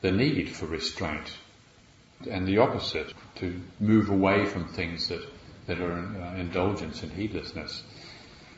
the 0.00 0.12
need 0.12 0.50
for 0.50 0.66
restraint 0.66 1.32
and 2.30 2.46
the 2.46 2.58
opposite, 2.58 3.12
to 3.36 3.60
move 3.80 4.08
away 4.08 4.46
from 4.46 4.68
things 4.68 5.08
that, 5.08 5.22
that 5.66 5.80
are 5.80 5.92
uh, 5.92 6.36
indulgence 6.36 7.02
and 7.02 7.12
heedlessness. 7.12 7.82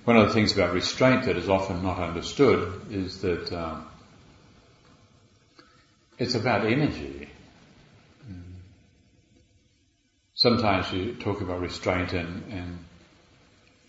One 0.05 0.17
of 0.17 0.29
the 0.29 0.35
things 0.35 0.53
about 0.53 0.73
restraint 0.73 1.25
that 1.25 1.37
is 1.37 1.49
often 1.49 1.83
not 1.83 1.99
understood 1.99 2.93
is 2.93 3.23
that 3.23 3.53
uh, 3.53 3.81
it's 6.19 6.35
about 6.35 6.67
energy. 6.67 7.29
Sometimes 10.35 10.93
you 10.93 11.15
talk 11.15 11.41
about 11.41 11.61
restraint 11.61 12.13
and, 12.13 12.53
and 12.53 12.79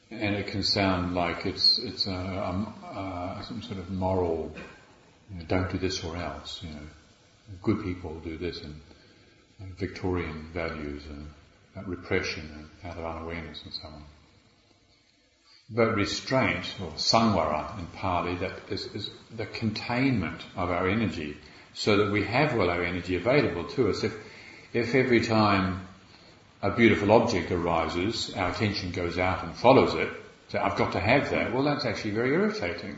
and 0.10 0.36
it 0.36 0.48
can 0.48 0.63
sound 0.63 1.13
like 1.13 1.46
it's 1.46 1.79
it's 1.79 2.07
a, 2.07 2.12
a, 2.12 3.39
a 3.39 3.43
some 3.46 3.62
sort 3.62 3.79
of 3.79 3.89
moral. 3.89 4.53
You 5.29 5.39
know, 5.39 5.46
don't 5.46 5.69
do 5.69 5.77
this 5.77 6.03
or 6.03 6.15
else. 6.15 6.63
You 6.63 6.69
know, 6.69 6.88
good 7.62 7.84
people 7.84 8.19
do 8.19 8.38
this, 8.38 8.62
and, 8.62 8.75
Victorian 9.79 10.51
values 10.53 11.01
and 11.10 11.88
repression 11.88 12.69
and 12.84 12.91
out 12.91 12.98
of 13.00 13.05
unawareness 13.05 13.63
and 13.63 13.74
so 13.74 13.88
on. 13.88 14.03
But 15.69 15.96
restraint, 15.96 16.75
or 16.79 16.91
samvara 16.91 17.77
in 17.79 17.88
Pali, 17.88 18.36
that 18.36 18.51
is, 18.69 18.86
is 18.93 19.10
the 19.36 19.48
containment 19.48 20.41
of 20.55 20.69
our 20.69 20.88
energy, 20.88 21.38
so 21.77 21.96
that 21.98 22.12
we 22.12 22.24
have 22.24 22.57
all 22.57 22.69
our 22.69 22.84
energy 22.84 23.15
available 23.15 23.63
to 23.65 23.89
us. 23.89 24.03
If 24.03 24.15
if 24.74 24.96
every 24.96 25.22
time 25.22 25.88
a 26.62 26.72
beautiful 26.72 27.12
object 27.12 27.51
arises, 27.51 28.34
our 28.36 28.50
attention 28.50 28.91
goes 28.91 29.19
out 29.19 29.43
and 29.43 29.55
follows 29.55 29.93
it, 29.93 30.10
so 30.50 30.60
I've 30.60 30.75
got 30.75 30.93
to 30.93 31.00
have 31.00 31.29
that, 31.29 31.53
well 31.53 31.63
that's 31.63 31.86
actually 31.86 32.12
very 32.12 32.34
irritating. 32.34 32.96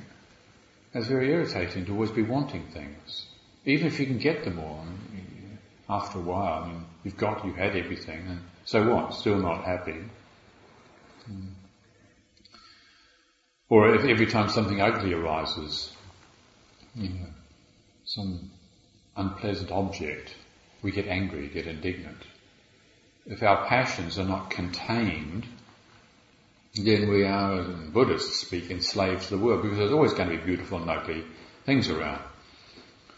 That's 0.94 1.08
very 1.08 1.30
irritating 1.30 1.86
to 1.86 1.92
always 1.92 2.12
be 2.12 2.24
wanting 2.24 2.68
things. 2.68 3.26
Even 3.66 3.88
if 3.88 4.00
you 4.00 4.06
can 4.06 4.18
get 4.18 4.46
them 4.46 4.60
all, 4.60 4.86
after 5.90 6.20
a 6.20 6.22
while, 6.22 6.64
I 6.64 6.68
mean, 6.68 6.86
you've 7.04 7.18
got, 7.18 7.44
you've 7.46 7.58
had 7.58 7.76
everything, 7.76 8.28
and 8.28 8.42
so 8.64 8.94
what? 8.94 9.14
Still 9.14 9.40
not 9.40 9.66
happy. 9.66 10.00
Hmm. 11.26 11.48
Or 13.70 13.94
if 13.94 14.06
every 14.06 14.28
time 14.28 14.50
something 14.50 14.82
ugly 14.82 15.14
arises, 15.14 15.92
you 16.96 17.10
know, 17.10 17.28
some 18.06 18.50
unpleasant 19.20 19.72
object, 19.72 20.34
we 20.82 20.92
get 20.92 21.08
angry, 21.08 21.48
get 21.48 21.68
indignant 21.68 22.18
if 23.30 23.44
our 23.44 23.68
passions 23.68 24.18
are 24.18 24.26
not 24.26 24.50
contained, 24.50 25.46
then 26.76 27.10
we 27.10 27.24
are, 27.24 27.60
as 27.60 27.68
Buddhists 27.92 28.40
speak, 28.40 28.72
enslaved 28.72 29.24
to 29.24 29.38
the 29.38 29.44
world 29.44 29.62
because 29.62 29.78
there's 29.78 29.92
always 29.92 30.14
going 30.14 30.30
to 30.30 30.38
be 30.38 30.44
beautiful 30.44 30.80
and 30.80 30.90
ugly 30.90 31.24
things 31.66 31.90
around. 31.90 32.22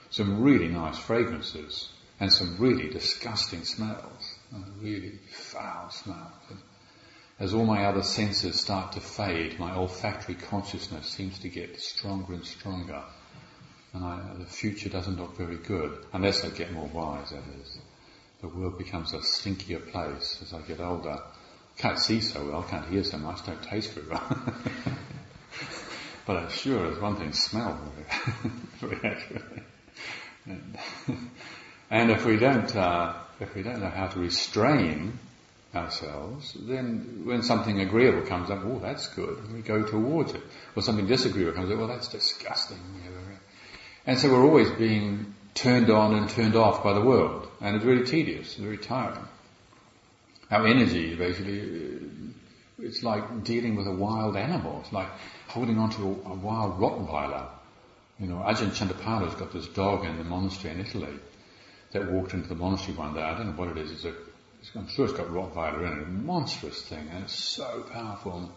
Some 0.10 0.41
really 0.41 0.67
nice 0.67 0.98
fragrances 0.98 1.89
and 2.20 2.31
some 2.31 2.58
really 2.60 2.89
disgusting 2.89 3.63
smells, 3.63 4.36
really 4.81 5.17
foul 5.31 5.89
smells. 5.89 6.60
As 7.39 7.53
all 7.53 7.65
my 7.65 7.86
other 7.86 8.03
senses 8.03 8.60
start 8.60 8.91
to 8.93 9.00
fade, 9.00 9.58
my 9.60 9.74
olfactory 9.74 10.36
consciousness 10.36 11.08
seems 11.08 11.39
to 11.39 11.50
get 11.50 11.79
stronger 11.79 12.34
and 12.34 12.46
stronger. 12.46 13.01
And 13.93 14.05
I, 14.05 14.21
the 14.38 14.45
future 14.45 14.89
doesn't 14.89 15.19
look 15.19 15.38
very 15.38 15.57
good, 15.57 16.05
unless 16.13 16.45
I 16.45 16.50
get 16.50 16.71
more 16.71 16.88
wise, 16.88 17.31
that 17.31 17.43
is 17.62 17.77
the 18.41 18.48
world 18.48 18.77
becomes 18.77 19.13
a 19.13 19.17
stinkier 19.17 19.91
place 19.91 20.39
as 20.41 20.53
I 20.53 20.62
get 20.62 20.79
older. 20.79 21.19
Can't 21.77 22.00
see 22.00 22.21
so 22.21 22.45
well, 22.45 22.63
can't 22.63 22.88
hear 22.88 23.03
so 23.03 23.17
much, 23.17 23.45
don't 23.45 23.62
taste 23.62 23.91
very 23.93 24.07
well. 24.07 24.43
but 26.25 26.38
I'm 26.38 26.50
sure 26.50 26.88
there's 26.88 27.00
one 27.01 27.17
thing, 27.17 27.33
smell 27.33 27.79
very, 27.95 28.51
very 28.79 29.13
accurately. 29.13 29.63
And, 30.45 30.77
and, 31.91 32.12
if 32.12 32.25
we 32.25 32.38
don't, 32.38 32.75
uh, 32.75 33.13
if 33.39 33.53
we 33.53 33.62
don't 33.62 33.79
know 33.79 33.89
how 33.89 34.07
to 34.07 34.19
restrain 34.19 35.19
ourselves, 35.75 36.57
then 36.60 37.21
when 37.24 37.43
something 37.43 37.79
agreeable 37.79 38.27
comes 38.27 38.50
up, 38.50 38.62
oh, 38.63 38.79
that's 38.79 39.07
good, 39.07 39.53
we 39.53 39.62
go 39.62 39.83
towards 39.83 40.33
it. 40.33 40.41
Or 40.75 40.81
something 40.81 41.05
disagreeable 41.05 41.53
comes 41.53 41.71
up, 41.71 41.77
well, 41.77 41.88
that's 41.88 42.07
disgusting. 42.07 42.79
And 44.05 44.17
so 44.17 44.31
we're 44.31 44.43
always 44.43 44.72
being 44.72 45.36
turned 45.53 45.89
on 45.89 46.15
and 46.15 46.29
turned 46.29 46.55
off 46.55 46.84
by 46.84 46.93
the 46.93 47.01
world. 47.01 47.48
And 47.62 47.75
it's 47.75 47.86
really 47.86 48.05
tedious, 48.05 48.58
and 48.58 48.65
very 48.65 48.77
tiring. 48.77 49.27
Our 50.50 50.67
energy, 50.67 51.15
basically, 51.15 51.62
uh, 51.62 52.84
it's 52.84 53.03
like 53.03 53.43
dealing 53.43 53.75
with 53.75 53.88
a 53.88 53.91
wild 53.91 54.36
animal. 54.36 54.81
It's 54.84 54.91
like 54.91 55.08
holding 55.48 55.77
on 55.77 55.91
to 55.91 56.01
a, 56.03 56.29
a 56.31 56.36
wild 56.36 56.79
Rottweiler. 56.79 57.48
You 58.20 58.27
know, 58.27 58.38
Ajahn 58.38 58.72
Chandapalo's 58.72 59.36
got 59.36 59.53
this 59.53 59.67
dog 59.67 60.05
in 60.05 60.17
the 60.17 60.24
monastery 60.24 60.74
in 60.74 60.81
Italy 60.81 61.13
that 61.91 62.12
walked 62.12 62.34
into 62.34 62.50
the 62.50 62.55
monastery 62.55 62.98
one 62.98 63.13
day. 63.13 63.22
I 63.22 63.38
don't 63.38 63.48
know 63.48 63.53
what 63.53 63.70
it 63.70 63.77
is. 63.77 63.91
It's 63.91 64.05
a, 64.05 64.13
I'm 64.75 64.88
sure 64.88 65.05
it's 65.05 65.13
got 65.13 65.27
Rottweiler 65.27 65.91
in 65.91 66.00
it. 66.00 66.03
A 66.03 66.08
monstrous 66.08 66.81
thing, 66.81 67.08
and 67.12 67.24
it's 67.24 67.36
so 67.36 67.86
powerful. 67.91 68.51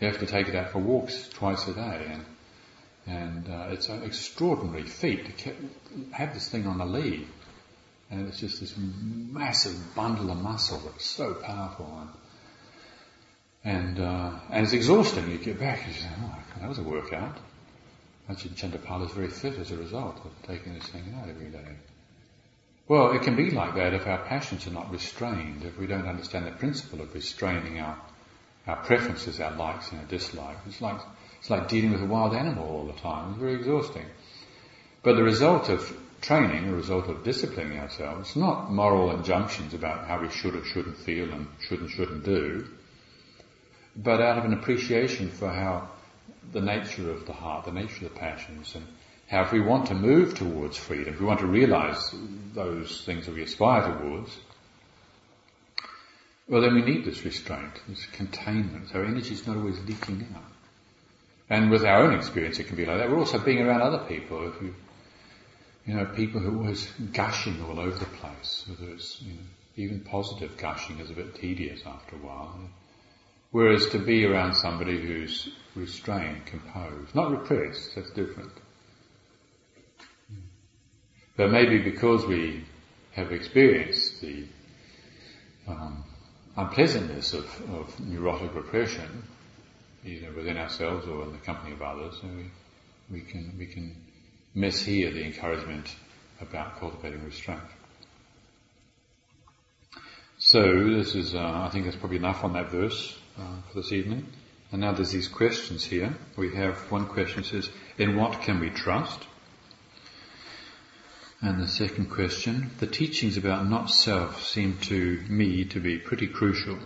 You 0.00 0.08
have 0.08 0.18
to 0.20 0.26
take 0.26 0.48
it 0.48 0.54
out 0.54 0.70
for 0.70 0.78
walks 0.78 1.28
twice 1.30 1.66
a 1.68 1.74
day, 1.74 2.06
and 2.12 2.24
and 3.06 3.48
uh, 3.48 3.68
it's 3.70 3.88
an 3.88 4.02
extraordinary 4.02 4.84
feat 4.84 5.38
to 5.38 5.54
have 6.12 6.34
this 6.34 6.48
thing 6.48 6.66
on 6.66 6.78
the 6.78 6.86
lead. 6.86 7.26
And 8.10 8.28
it's 8.28 8.40
just 8.40 8.60
this 8.60 8.74
massive 8.76 9.94
bundle 9.94 10.30
of 10.30 10.38
muscle 10.38 10.78
that's 10.78 11.06
so 11.06 11.34
powerful. 11.34 12.08
And, 13.64 13.96
and, 13.96 14.00
uh, 14.00 14.32
and 14.50 14.64
it's 14.64 14.72
exhausting. 14.72 15.30
You 15.30 15.38
get 15.38 15.60
back 15.60 15.84
and 15.84 15.94
you 15.94 16.00
say, 16.00 16.08
oh, 16.20 16.38
that 16.60 16.68
was 16.68 16.78
a 16.78 16.82
workout. 16.82 17.38
Ajahn 18.28 18.54
Chandapalo 18.54 19.06
is 19.06 19.12
very 19.12 19.28
fit 19.28 19.58
as 19.58 19.70
a 19.70 19.76
result 19.76 20.20
of 20.24 20.30
taking 20.46 20.74
this 20.74 20.86
thing 20.88 21.14
out 21.20 21.28
every 21.28 21.48
day. 21.48 21.76
Well, 22.86 23.12
it 23.12 23.22
can 23.22 23.36
be 23.36 23.50
like 23.50 23.76
that 23.76 23.94
if 23.94 24.06
our 24.06 24.18
passions 24.18 24.66
are 24.66 24.72
not 24.72 24.90
restrained, 24.90 25.64
if 25.64 25.78
we 25.78 25.86
don't 25.86 26.08
understand 26.08 26.46
the 26.46 26.50
principle 26.50 27.00
of 27.00 27.14
restraining 27.14 27.78
our, 27.78 27.96
our 28.66 28.76
preferences, 28.76 29.38
our 29.40 29.52
likes 29.52 29.90
and 29.92 30.00
our 30.00 30.06
dislikes. 30.06 30.60
It's 30.66 30.80
like 30.80 31.00
it's 31.40 31.48
like 31.48 31.68
dealing 31.68 31.92
with 31.92 32.02
a 32.02 32.06
wild 32.06 32.34
animal 32.34 32.68
all 32.68 32.84
the 32.84 33.00
time. 33.00 33.30
It's 33.30 33.40
very 33.40 33.54
exhausting. 33.54 34.04
But 35.02 35.16
the 35.16 35.22
result 35.22 35.70
of 35.70 35.96
training, 36.20 36.66
the 36.66 36.76
result 36.76 37.08
of 37.08 37.24
disciplining 37.24 37.78
ourselves, 37.78 38.36
not 38.36 38.70
moral 38.70 39.10
injunctions 39.10 39.72
about 39.72 40.06
how 40.06 40.20
we 40.20 40.28
should 40.28 40.54
or 40.54 40.64
shouldn't 40.64 40.98
feel 40.98 41.32
and 41.32 41.46
should 41.60 41.80
and 41.80 41.90
shouldn't 41.90 42.24
do, 42.24 42.66
but 43.96 44.20
out 44.20 44.36
of 44.36 44.44
an 44.44 44.52
appreciation 44.52 45.30
for 45.30 45.48
how 45.48 45.88
the 46.52 46.60
nature 46.60 47.10
of 47.10 47.24
the 47.24 47.32
heart, 47.32 47.64
the 47.64 47.72
nature 47.72 48.04
of 48.04 48.12
the 48.12 48.18
passions, 48.18 48.74
and 48.74 48.86
how 49.28 49.42
if 49.42 49.52
we 49.52 49.60
want 49.60 49.86
to 49.86 49.94
move 49.94 50.34
towards 50.34 50.76
freedom, 50.76 51.14
if 51.14 51.20
we 51.20 51.26
want 51.26 51.40
to 51.40 51.46
realize 51.46 52.14
those 52.52 53.02
things 53.06 53.24
that 53.24 53.34
we 53.34 53.42
aspire 53.42 53.96
towards, 53.96 54.36
well 56.48 56.60
then 56.60 56.74
we 56.74 56.82
need 56.82 57.06
this 57.06 57.24
restraint, 57.24 57.80
this 57.88 58.04
containment. 58.12 58.94
Our 58.94 59.06
energy 59.06 59.32
is 59.32 59.46
not 59.46 59.56
always 59.56 59.78
leaking 59.80 60.26
out. 60.34 60.49
And 61.50 61.68
with 61.68 61.84
our 61.84 62.04
own 62.04 62.14
experience, 62.14 62.60
it 62.60 62.68
can 62.68 62.76
be 62.76 62.86
like 62.86 62.98
that. 62.98 63.10
We're 63.10 63.18
also 63.18 63.40
being 63.40 63.58
around 63.58 63.82
other 63.82 64.04
people. 64.04 64.40
You, 64.62 64.74
you 65.84 65.94
know, 65.94 66.06
people 66.06 66.40
who 66.40 66.54
are 66.54 66.62
always 66.62 66.88
gushing 67.12 67.60
all 67.64 67.80
over 67.80 67.98
the 67.98 68.04
place, 68.04 68.64
whether 68.68 68.92
it's 68.92 69.20
you 69.20 69.32
know, 69.32 69.40
even 69.74 70.00
positive 70.00 70.56
gushing 70.56 71.00
is 71.00 71.10
a 71.10 71.14
bit 71.14 71.34
tedious 71.34 71.80
after 71.84 72.14
a 72.14 72.20
while. 72.20 72.56
Whereas 73.50 73.88
to 73.88 73.98
be 73.98 74.24
around 74.24 74.54
somebody 74.54 75.00
who's 75.00 75.48
restrained, 75.74 76.46
composed, 76.46 77.16
not 77.16 77.32
repressed, 77.32 77.96
that's 77.96 78.10
different. 78.10 78.52
But 81.36 81.50
maybe 81.50 81.78
because 81.78 82.24
we 82.26 82.64
have 83.12 83.32
experienced 83.32 84.20
the 84.20 84.44
um, 85.66 86.04
unpleasantness 86.56 87.34
of, 87.34 87.44
of 87.72 87.98
neurotic 87.98 88.54
repression, 88.54 89.24
either 90.04 90.32
within 90.32 90.56
ourselves 90.56 91.06
or 91.06 91.24
in 91.24 91.32
the 91.32 91.38
company 91.38 91.72
of 91.72 91.82
others, 91.82 92.18
and 92.22 92.36
we, 92.36 92.50
we 93.10 93.20
can 93.20 93.54
we 93.58 93.66
can 93.66 93.96
mishear 94.56 95.12
the 95.12 95.24
encouragement 95.24 95.94
about 96.40 96.78
cultivating 96.78 97.24
restraint. 97.24 97.60
So 100.38 100.62
this 100.96 101.14
is, 101.14 101.34
uh, 101.34 101.38
I 101.38 101.68
think 101.70 101.84
that's 101.84 101.98
probably 101.98 102.16
enough 102.16 102.44
on 102.44 102.54
that 102.54 102.70
verse 102.70 103.18
uh, 103.38 103.60
for 103.68 103.74
this 103.74 103.92
evening. 103.92 104.26
And 104.72 104.80
now 104.80 104.92
there's 104.92 105.10
these 105.10 105.28
questions 105.28 105.84
here. 105.84 106.14
We 106.36 106.54
have 106.54 106.90
one 106.90 107.06
question 107.06 107.44
says, 107.44 107.68
in 107.98 108.16
what 108.16 108.40
can 108.40 108.58
we 108.58 108.70
trust? 108.70 109.26
And 111.42 111.60
the 111.60 111.68
second 111.68 112.10
question, 112.10 112.70
the 112.78 112.86
teachings 112.86 113.36
about 113.36 113.68
not 113.68 113.90
self 113.90 114.42
seem 114.42 114.78
to 114.82 115.22
me 115.28 115.64
to 115.66 115.80
be 115.80 115.98
pretty 115.98 116.26
crucial. 116.26 116.78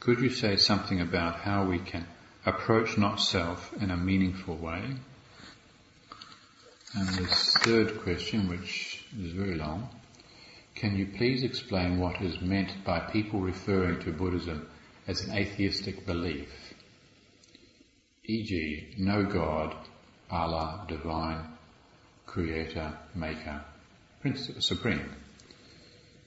could 0.00 0.20
you 0.20 0.30
say 0.30 0.56
something 0.56 1.00
about 1.00 1.40
how 1.40 1.64
we 1.64 1.78
can 1.78 2.06
approach 2.46 2.96
not 2.96 3.20
self 3.20 3.72
in 3.80 3.90
a 3.90 3.96
meaningful 3.96 4.56
way? 4.56 4.82
And 6.94 7.08
this 7.08 7.52
third 7.58 8.00
question, 8.00 8.48
which 8.48 9.04
is 9.20 9.32
very 9.32 9.56
long, 9.56 9.90
can 10.76 10.96
you 10.96 11.06
please 11.16 11.42
explain 11.42 11.98
what 11.98 12.22
is 12.22 12.40
meant 12.40 12.84
by 12.84 13.00
people 13.00 13.40
referring 13.40 14.00
to 14.00 14.12
Buddhism 14.12 14.68
as 15.08 15.22
an 15.22 15.36
atheistic 15.36 16.06
belief? 16.06 16.48
E.g., 18.24 18.94
no 18.98 19.24
God, 19.24 19.74
Allah, 20.30 20.86
divine, 20.88 21.52
creator, 22.26 22.96
maker, 23.14 23.64
Prince, 24.20 24.50
supreme. 24.60 25.08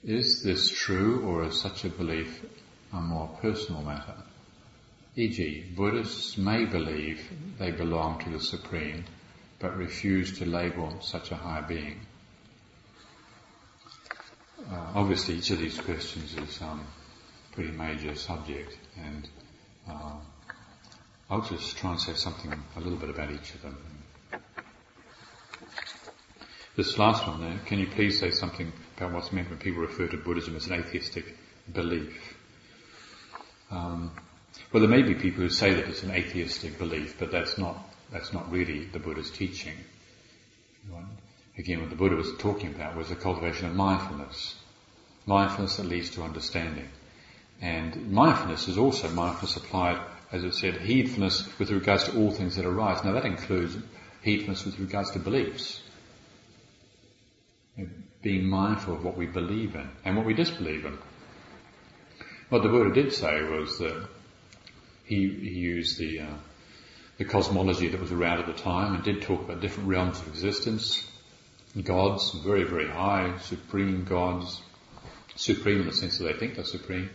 Is 0.03 0.41
this 0.43 0.69
true 0.69 1.21
or 1.25 1.45
is 1.45 1.59
such 1.59 1.83
a 1.83 1.89
belief 1.89 2.45
a 2.93 3.01
more 3.01 3.27
personal 3.41 3.81
matter? 3.81 4.15
E.g., 5.19 5.65
Buddhists 5.75 6.37
may 6.37 6.63
believe 6.63 7.29
they 7.57 7.71
belong 7.71 8.23
to 8.23 8.29
the 8.29 8.39
Supreme 8.39 9.03
but 9.59 9.75
refuse 9.75 10.39
to 10.39 10.45
label 10.45 10.97
such 11.01 11.31
a 11.31 11.35
high 11.35 11.59
being. 11.59 11.99
Uh, 14.71 14.91
obviously 14.95 15.35
each 15.35 15.49
of 15.49 15.59
these 15.59 15.77
questions 15.81 16.37
is 16.37 16.61
um, 16.61 16.87
pretty 17.51 17.71
major 17.71 18.15
subject 18.15 18.77
and 18.97 19.27
uh, 19.89 20.13
I'll 21.29 21.41
just 21.41 21.75
try 21.75 21.91
and 21.91 21.99
say 21.99 22.13
something 22.13 22.53
a 22.77 22.79
little 22.79 22.97
bit 22.97 23.09
about 23.09 23.29
each 23.29 23.53
of 23.55 23.61
them. 23.61 23.77
This 26.77 26.97
last 26.97 27.27
one 27.27 27.41
there, 27.41 27.59
can 27.65 27.79
you 27.79 27.87
please 27.87 28.17
say 28.17 28.31
something 28.31 28.71
about 28.95 29.11
what's 29.11 29.33
meant 29.33 29.49
when 29.49 29.59
people 29.59 29.81
refer 29.81 30.07
to 30.07 30.15
Buddhism 30.15 30.55
as 30.55 30.67
an 30.67 30.75
atheistic 30.75 31.35
belief? 31.73 32.37
Um, 33.69 34.11
well, 34.71 34.81
there 34.81 34.89
may 34.89 35.01
be 35.01 35.15
people 35.15 35.41
who 35.41 35.49
say 35.49 35.73
that 35.73 35.87
it's 35.87 36.03
an 36.03 36.11
atheistic 36.11 36.77
belief, 36.77 37.17
but 37.17 37.31
that's 37.31 37.57
not 37.57 37.77
that's 38.11 38.33
not 38.33 38.51
really 38.51 38.85
the 38.85 38.99
Buddha's 38.99 39.31
teaching. 39.31 39.75
Again, 41.57 41.81
what 41.81 41.89
the 41.89 41.95
Buddha 41.95 42.15
was 42.15 42.31
talking 42.37 42.73
about 42.73 42.95
was 42.95 43.09
the 43.09 43.15
cultivation 43.15 43.67
of 43.67 43.75
mindfulness. 43.75 44.55
Mindfulness 45.25 45.77
that 45.77 45.85
leads 45.85 46.09
to 46.11 46.23
understanding. 46.23 46.87
And 47.61 48.11
mindfulness 48.11 48.67
is 48.67 48.77
also 48.77 49.09
mindfulness 49.09 49.57
applied, 49.57 49.99
as 50.31 50.43
it 50.43 50.53
said, 50.53 50.75
heedfulness 50.75 51.59
with 51.59 51.71
regards 51.71 52.05
to 52.05 52.17
all 52.17 52.31
things 52.31 52.55
that 52.55 52.65
arise. 52.65 53.03
Now 53.03 53.11
that 53.11 53.25
includes 53.25 53.75
heedfulness 54.23 54.65
with 54.65 54.79
regards 54.79 55.11
to 55.11 55.19
beliefs. 55.19 55.81
Being 58.21 58.49
mindful 58.49 58.95
of 58.95 59.03
what 59.03 59.17
we 59.17 59.25
believe 59.25 59.75
in 59.75 59.89
and 60.05 60.15
what 60.15 60.25
we 60.25 60.33
disbelieve 60.33 60.85
in. 60.85 60.97
What 62.49 62.63
the 62.63 62.69
Buddha 62.69 62.93
did 62.93 63.13
say 63.13 63.43
was 63.43 63.77
that 63.79 64.07
he, 65.09 65.27
he 65.27 65.49
used 65.49 65.97
the, 65.97 66.19
uh, 66.19 66.37
the 67.17 67.25
cosmology 67.25 67.87
that 67.89 67.99
was 67.99 68.11
around 68.11 68.39
at 68.39 68.45
the 68.45 68.53
time 68.53 68.93
and 68.93 69.03
did 69.03 69.23
talk 69.23 69.41
about 69.41 69.59
different 69.59 69.89
realms 69.89 70.19
of 70.21 70.27
existence, 70.27 71.03
gods, 71.83 72.31
very, 72.45 72.63
very 72.63 72.87
high, 72.87 73.35
supreme 73.39 74.03
gods, 74.03 74.61
supreme 75.35 75.81
in 75.81 75.87
the 75.87 75.93
sense 75.93 76.19
that 76.19 76.25
they 76.25 76.33
think 76.33 76.55
they're 76.55 76.63
supreme, 76.63 77.09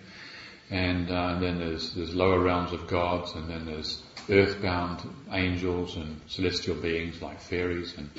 and, 0.70 1.08
uh, 1.08 1.34
and 1.34 1.42
then 1.42 1.58
there's, 1.60 1.94
there's 1.94 2.14
lower 2.14 2.40
realms 2.40 2.72
of 2.72 2.88
gods, 2.88 3.32
and 3.36 3.48
then 3.48 3.64
there's 3.64 4.02
earthbound 4.28 5.08
angels 5.30 5.94
and 5.94 6.20
celestial 6.26 6.74
beings 6.74 7.22
like 7.22 7.40
fairies 7.40 7.96
and, 7.96 8.10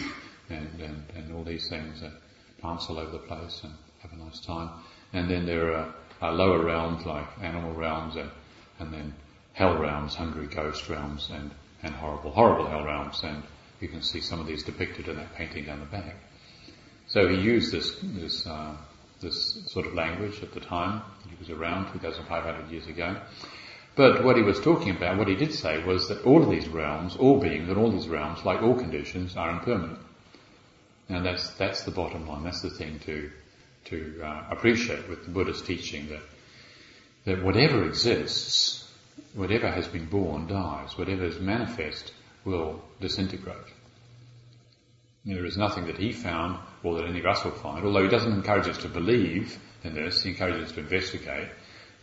and, 0.49 0.69
and, 0.79 1.03
and 1.15 1.35
all 1.35 1.43
these 1.43 1.67
things 1.67 1.99
that 1.99 2.13
dance 2.61 2.85
all 2.89 2.97
over 2.97 3.11
the 3.11 3.19
place 3.19 3.59
and 3.63 3.73
have 3.99 4.13
a 4.13 4.23
nice 4.23 4.39
time. 4.39 4.69
And 5.11 5.29
then 5.29 5.45
there 5.45 5.73
are, 5.73 5.93
are 6.21 6.31
lower 6.31 6.63
realms 6.63 7.05
like 7.05 7.27
animal 7.41 7.73
realms 7.73 8.15
and, 8.15 8.29
and 8.79 8.93
then 8.93 9.13
hell 9.55 9.77
realms, 9.77 10.15
hungry 10.15 10.47
ghost 10.47 10.87
realms, 10.89 11.29
and, 11.33 11.49
and 11.81 11.95
horrible, 11.95 12.31
horrible 12.31 12.67
hell 12.67 12.83
realms, 12.83 13.21
and 13.23 13.41
you 13.79 13.87
can 13.87 14.01
see 14.01 14.19
some 14.19 14.39
of 14.39 14.45
these 14.45 14.63
depicted 14.63 15.07
in 15.07 15.15
that 15.15 15.33
painting 15.35 15.65
down 15.65 15.79
the 15.79 15.85
back. 15.85 16.15
So 17.07 17.27
he 17.27 17.39
used 17.39 17.71
this, 17.71 17.95
this, 18.03 18.45
uh, 18.45 18.75
this 19.21 19.63
sort 19.67 19.87
of 19.87 19.93
language 19.93 20.43
at 20.43 20.53
the 20.53 20.59
time. 20.59 21.01
He 21.29 21.35
was 21.39 21.49
around 21.49 21.91
2,500 21.93 22.69
years 22.69 22.87
ago. 22.87 23.15
But 23.95 24.25
what 24.25 24.35
he 24.35 24.43
was 24.43 24.59
talking 24.59 24.93
about, 24.93 25.17
what 25.17 25.29
he 25.29 25.35
did 25.35 25.53
say 25.53 25.81
was 25.83 26.09
that 26.09 26.25
all 26.25 26.43
of 26.43 26.49
these 26.49 26.67
realms, 26.67 27.15
all 27.15 27.39
beings 27.39 27.69
and 27.69 27.77
all 27.77 27.91
these 27.91 28.09
realms, 28.09 28.43
like 28.43 28.61
all 28.61 28.75
conditions, 28.75 29.37
are 29.37 29.51
impermanent. 29.51 29.99
And 31.07 31.25
that's, 31.25 31.51
that's 31.51 31.83
the 31.83 31.91
bottom 31.91 32.27
line. 32.27 32.43
That's 32.43 32.61
the 32.61 32.71
thing 32.71 32.99
to, 33.05 33.31
to 33.85 34.21
uh, 34.21 34.47
appreciate 34.49 35.07
with 35.07 35.23
the 35.23 35.31
Buddha's 35.31 35.61
teaching 35.61 36.09
that, 36.09 36.21
that 37.23 37.43
whatever 37.43 37.85
exists 37.85 38.84
whatever 39.33 39.71
has 39.71 39.87
been 39.87 40.05
born 40.05 40.47
dies. 40.47 40.97
Whatever 40.97 41.25
is 41.25 41.39
manifest 41.39 42.11
will 42.43 42.81
disintegrate. 42.99 43.73
There 45.25 45.45
is 45.45 45.57
nothing 45.57 45.87
that 45.87 45.97
he 45.97 46.11
found 46.11 46.59
or 46.83 46.95
that 46.95 47.07
any 47.07 47.19
of 47.19 47.25
us 47.25 47.43
will 47.43 47.51
find, 47.51 47.83
although 47.83 48.03
he 48.03 48.09
doesn't 48.09 48.31
encourage 48.31 48.67
us 48.67 48.77
to 48.79 48.87
believe 48.87 49.57
in 49.83 49.95
this, 49.95 50.21
he 50.21 50.29
encourages 50.29 50.69
us 50.69 50.71
to 50.73 50.81
investigate. 50.81 51.49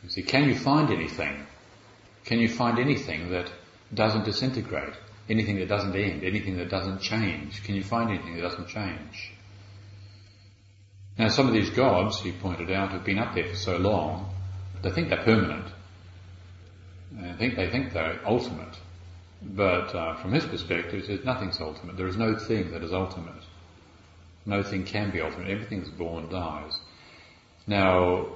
You 0.03 0.09
see, 0.09 0.23
can 0.23 0.49
you 0.49 0.57
find 0.57 0.91
anything? 0.91 1.47
Can 2.25 2.41
you 2.41 2.49
find 2.49 2.79
anything 2.81 3.31
that 3.31 3.51
doesn't 3.95 4.25
disintegrate? 4.25 4.95
Anything 5.29 5.57
that 5.61 5.69
doesn't 5.69 5.95
end? 5.95 6.25
Anything 6.25 6.57
that 6.57 6.69
doesn't 6.69 7.01
change? 7.01 7.63
Can 7.63 7.77
you 7.77 7.85
find 7.85 8.11
anything 8.11 8.35
that 8.35 8.43
doesn't 8.43 8.69
change? 8.69 9.33
Now 11.17 11.29
some 11.29 11.47
of 11.47 11.53
these 11.53 11.71
gods, 11.71 12.21
he 12.21 12.33
pointed 12.33 12.73
out, 12.73 12.91
have 12.91 13.05
been 13.05 13.19
up 13.19 13.35
there 13.35 13.49
for 13.49 13.55
so 13.55 13.77
long, 13.77 14.35
that 14.75 14.83
they 14.83 14.91
think 14.91 15.11
they're 15.11 15.23
permanent. 15.23 15.73
I 17.21 17.33
think 17.35 17.57
they 17.57 17.69
think 17.71 17.93
they're 17.93 18.21
ultimate, 18.25 18.77
but 19.43 19.95
uh, 19.95 20.15
from 20.17 20.33
his 20.33 20.47
perspective, 20.47 21.05
says 21.05 21.25
nothing's 21.25 21.61
ultimate. 21.61 21.97
There 21.97 22.07
is 22.07 22.17
no 22.17 22.39
thing 22.39 22.71
that 22.71 22.83
is 22.83 22.93
ultimate. 22.93 23.43
No 24.47 24.63
thing 24.63 24.85
can 24.85 25.11
be 25.11 25.21
ultimate. 25.21 25.49
Everything 25.49 25.81
that's 25.81 25.91
born 25.91 26.29
dies. 26.31 26.79
Now, 27.67 28.27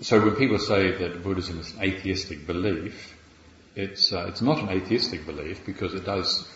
so 0.00 0.20
when 0.20 0.36
people 0.36 0.58
say 0.58 0.92
that 0.92 1.22
Buddhism 1.22 1.60
is 1.60 1.72
an 1.74 1.82
atheistic 1.82 2.46
belief, 2.46 3.14
it's 3.74 4.12
uh, 4.12 4.26
it's 4.28 4.42
not 4.42 4.58
an 4.58 4.70
atheistic 4.70 5.24
belief 5.24 5.64
because 5.64 5.94
it 5.94 6.04
does 6.04 6.48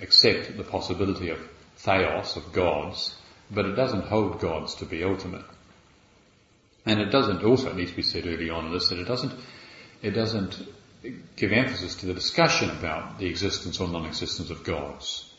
accept 0.00 0.56
the 0.56 0.64
possibility 0.64 1.30
of 1.30 1.38
theos 1.76 2.36
of 2.36 2.52
gods, 2.52 3.14
but 3.50 3.66
it 3.66 3.74
doesn't 3.74 4.04
hold 4.04 4.40
gods 4.40 4.76
to 4.76 4.86
be 4.86 5.02
ultimate. 5.02 5.44
And 6.84 7.00
it 7.00 7.10
doesn't 7.10 7.44
also, 7.44 7.70
it 7.70 7.76
needs 7.76 7.90
to 7.90 7.96
be 7.96 8.02
said 8.02 8.26
early 8.26 8.50
on 8.50 8.66
in 8.66 8.72
this, 8.72 8.88
that 8.88 8.98
it 8.98 9.06
doesn't 9.06 9.32
it 10.02 10.10
doesn't 10.10 10.60
give 11.36 11.52
emphasis 11.52 11.96
to 11.96 12.06
the 12.06 12.14
discussion 12.14 12.70
about 12.70 13.18
the 13.18 13.26
existence 13.26 13.80
or 13.80 13.88
non-existence 13.88 14.50
of 14.50 14.64
gods. 14.64 15.32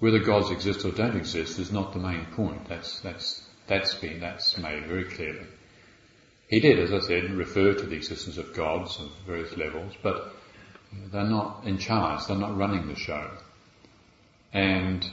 Whether 0.00 0.18
gods 0.18 0.50
exist 0.50 0.84
or 0.84 0.90
don't 0.90 1.16
exist 1.16 1.58
is 1.58 1.72
not 1.72 1.92
the 1.92 2.00
main 2.00 2.26
point. 2.36 2.68
That's, 2.68 3.00
that's, 3.00 3.46
that's 3.66 3.94
been, 3.94 4.20
that's 4.20 4.58
made 4.58 4.86
very 4.86 5.04
clearly. 5.04 5.46
He 6.48 6.60
did, 6.60 6.78
as 6.78 6.92
I 6.92 6.98
said, 7.06 7.30
refer 7.30 7.74
to 7.74 7.86
the 7.86 7.96
existence 7.96 8.36
of 8.36 8.54
gods 8.54 8.98
of 9.00 9.10
various 9.26 9.56
levels, 9.56 9.94
but 10.02 10.34
they're 11.10 11.24
not 11.24 11.64
in 11.64 11.78
charge, 11.78 12.26
they're 12.26 12.36
not 12.36 12.56
running 12.56 12.86
the 12.88 12.96
show. 12.96 13.30
And 14.52 15.08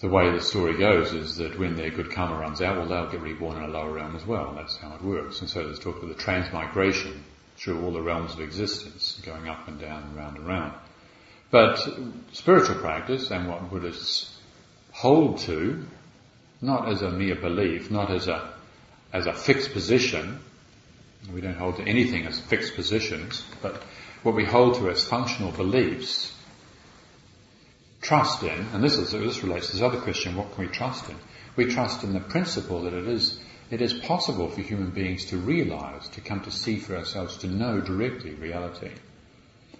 the 0.00 0.08
way 0.08 0.32
the 0.32 0.40
story 0.40 0.78
goes 0.78 1.12
is 1.12 1.36
that 1.36 1.58
when 1.58 1.76
their 1.76 1.90
good 1.90 2.10
karma 2.10 2.40
runs 2.40 2.62
out, 2.62 2.78
well, 2.78 2.88
they'll 2.88 3.10
get 3.10 3.20
reborn 3.20 3.58
in 3.58 3.64
a 3.64 3.72
lower 3.72 3.92
realm 3.92 4.16
as 4.16 4.26
well. 4.26 4.54
That's 4.56 4.76
how 4.78 4.94
it 4.94 5.02
works. 5.02 5.40
And 5.40 5.50
so 5.50 5.64
there's 5.64 5.78
talk 5.78 6.02
of 6.02 6.08
the 6.08 6.14
transmigration 6.14 7.24
through 7.60 7.84
all 7.84 7.92
the 7.92 8.00
realms 8.00 8.32
of 8.32 8.40
existence, 8.40 9.20
going 9.24 9.46
up 9.46 9.68
and 9.68 9.78
down 9.78 10.02
and 10.02 10.16
round 10.16 10.36
and 10.38 10.46
round. 10.46 10.72
But 11.50 11.78
spiritual 12.32 12.76
practice 12.76 13.30
and 13.30 13.48
what 13.48 13.68
Buddhists 13.68 14.34
hold 14.92 15.40
to, 15.40 15.84
not 16.62 16.88
as 16.88 17.02
a 17.02 17.10
mere 17.10 17.34
belief, 17.34 17.90
not 17.90 18.10
as 18.10 18.28
a, 18.28 18.54
as 19.12 19.26
a 19.26 19.34
fixed 19.34 19.72
position, 19.72 20.40
we 21.32 21.42
don't 21.42 21.56
hold 21.56 21.76
to 21.76 21.82
anything 21.82 22.24
as 22.26 22.40
fixed 22.40 22.76
positions, 22.76 23.44
but 23.60 23.82
what 24.22 24.34
we 24.34 24.44
hold 24.44 24.76
to 24.76 24.88
as 24.88 25.04
functional 25.04 25.52
beliefs, 25.52 26.34
trust 28.00 28.42
in, 28.42 28.66
and 28.72 28.82
this 28.82 28.96
is, 28.96 29.10
this 29.10 29.42
relates 29.42 29.66
to 29.66 29.72
this 29.74 29.82
other 29.82 30.00
question, 30.00 30.34
what 30.34 30.54
can 30.54 30.64
we 30.64 30.70
trust 30.70 31.10
in? 31.10 31.16
We 31.56 31.66
trust 31.66 32.04
in 32.04 32.14
the 32.14 32.20
principle 32.20 32.82
that 32.84 32.94
it 32.94 33.06
is 33.06 33.38
it 33.70 33.80
is 33.80 33.94
possible 33.94 34.48
for 34.48 34.60
human 34.60 34.90
beings 34.90 35.26
to 35.26 35.36
realize, 35.36 36.08
to 36.10 36.20
come 36.20 36.40
to 36.40 36.50
see 36.50 36.76
for 36.76 36.96
ourselves, 36.96 37.36
to 37.38 37.46
know 37.46 37.80
directly 37.80 38.32
reality. 38.34 38.90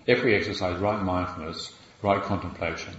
If 0.07 0.22
we 0.22 0.35
exercise 0.35 0.81
right 0.81 1.03
mindfulness, 1.03 1.74
right 2.00 2.22
contemplation, 2.22 2.94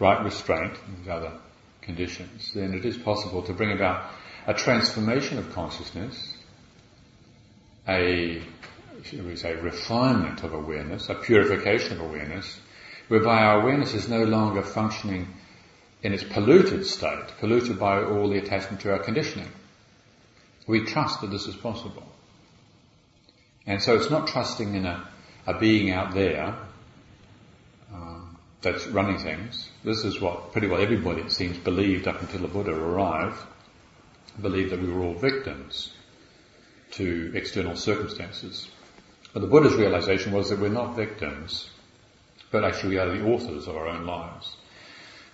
right 0.00 0.22
restraint, 0.24 0.74
and 0.86 1.08
other 1.08 1.32
conditions, 1.80 2.52
then 2.54 2.74
it 2.74 2.84
is 2.84 2.96
possible 2.96 3.42
to 3.42 3.52
bring 3.52 3.72
about 3.72 4.10
a 4.46 4.54
transformation 4.54 5.38
of 5.38 5.52
consciousness, 5.52 6.36
a, 7.88 8.42
shall 9.04 9.24
we 9.24 9.36
say, 9.36 9.54
refinement 9.54 10.42
of 10.42 10.52
awareness, 10.52 11.08
a 11.08 11.14
purification 11.14 11.94
of 11.94 12.00
awareness, 12.00 12.58
whereby 13.06 13.42
our 13.42 13.60
awareness 13.60 13.94
is 13.94 14.08
no 14.08 14.24
longer 14.24 14.62
functioning 14.62 15.28
in 16.02 16.12
its 16.12 16.24
polluted 16.24 16.84
state, 16.84 17.28
polluted 17.38 17.78
by 17.78 18.02
all 18.02 18.28
the 18.28 18.38
attachment 18.38 18.80
to 18.80 18.92
our 18.92 18.98
conditioning. 18.98 19.48
We 20.66 20.84
trust 20.84 21.20
that 21.20 21.30
this 21.30 21.46
is 21.46 21.56
possible. 21.56 22.06
And 23.66 23.82
so 23.82 23.96
it's 23.96 24.10
not 24.10 24.28
trusting 24.28 24.74
in 24.74 24.86
a, 24.86 25.08
a 25.46 25.58
being 25.58 25.90
out 25.90 26.14
there 26.14 26.56
um, 27.92 28.38
that's 28.60 28.86
running 28.86 29.18
things. 29.18 29.68
This 29.84 30.04
is 30.04 30.20
what 30.20 30.52
pretty 30.52 30.66
well 30.66 30.80
everybody, 30.80 31.22
it 31.22 31.32
seems, 31.32 31.58
believed 31.58 32.08
up 32.08 32.20
until 32.20 32.40
the 32.40 32.48
Buddha 32.48 32.72
arrived. 32.72 33.38
Believed 34.40 34.70
that 34.70 34.80
we 34.80 34.90
were 34.90 35.02
all 35.02 35.14
victims 35.14 35.92
to 36.92 37.32
external 37.34 37.76
circumstances. 37.76 38.68
But 39.32 39.40
the 39.40 39.46
Buddha's 39.46 39.74
realization 39.74 40.32
was 40.32 40.50
that 40.50 40.58
we're 40.58 40.68
not 40.68 40.96
victims, 40.96 41.70
but 42.50 42.64
actually 42.64 42.90
we 42.90 42.98
are 42.98 43.08
the 43.08 43.24
authors 43.24 43.66
of 43.66 43.76
our 43.76 43.88
own 43.88 44.06
lives. 44.06 44.56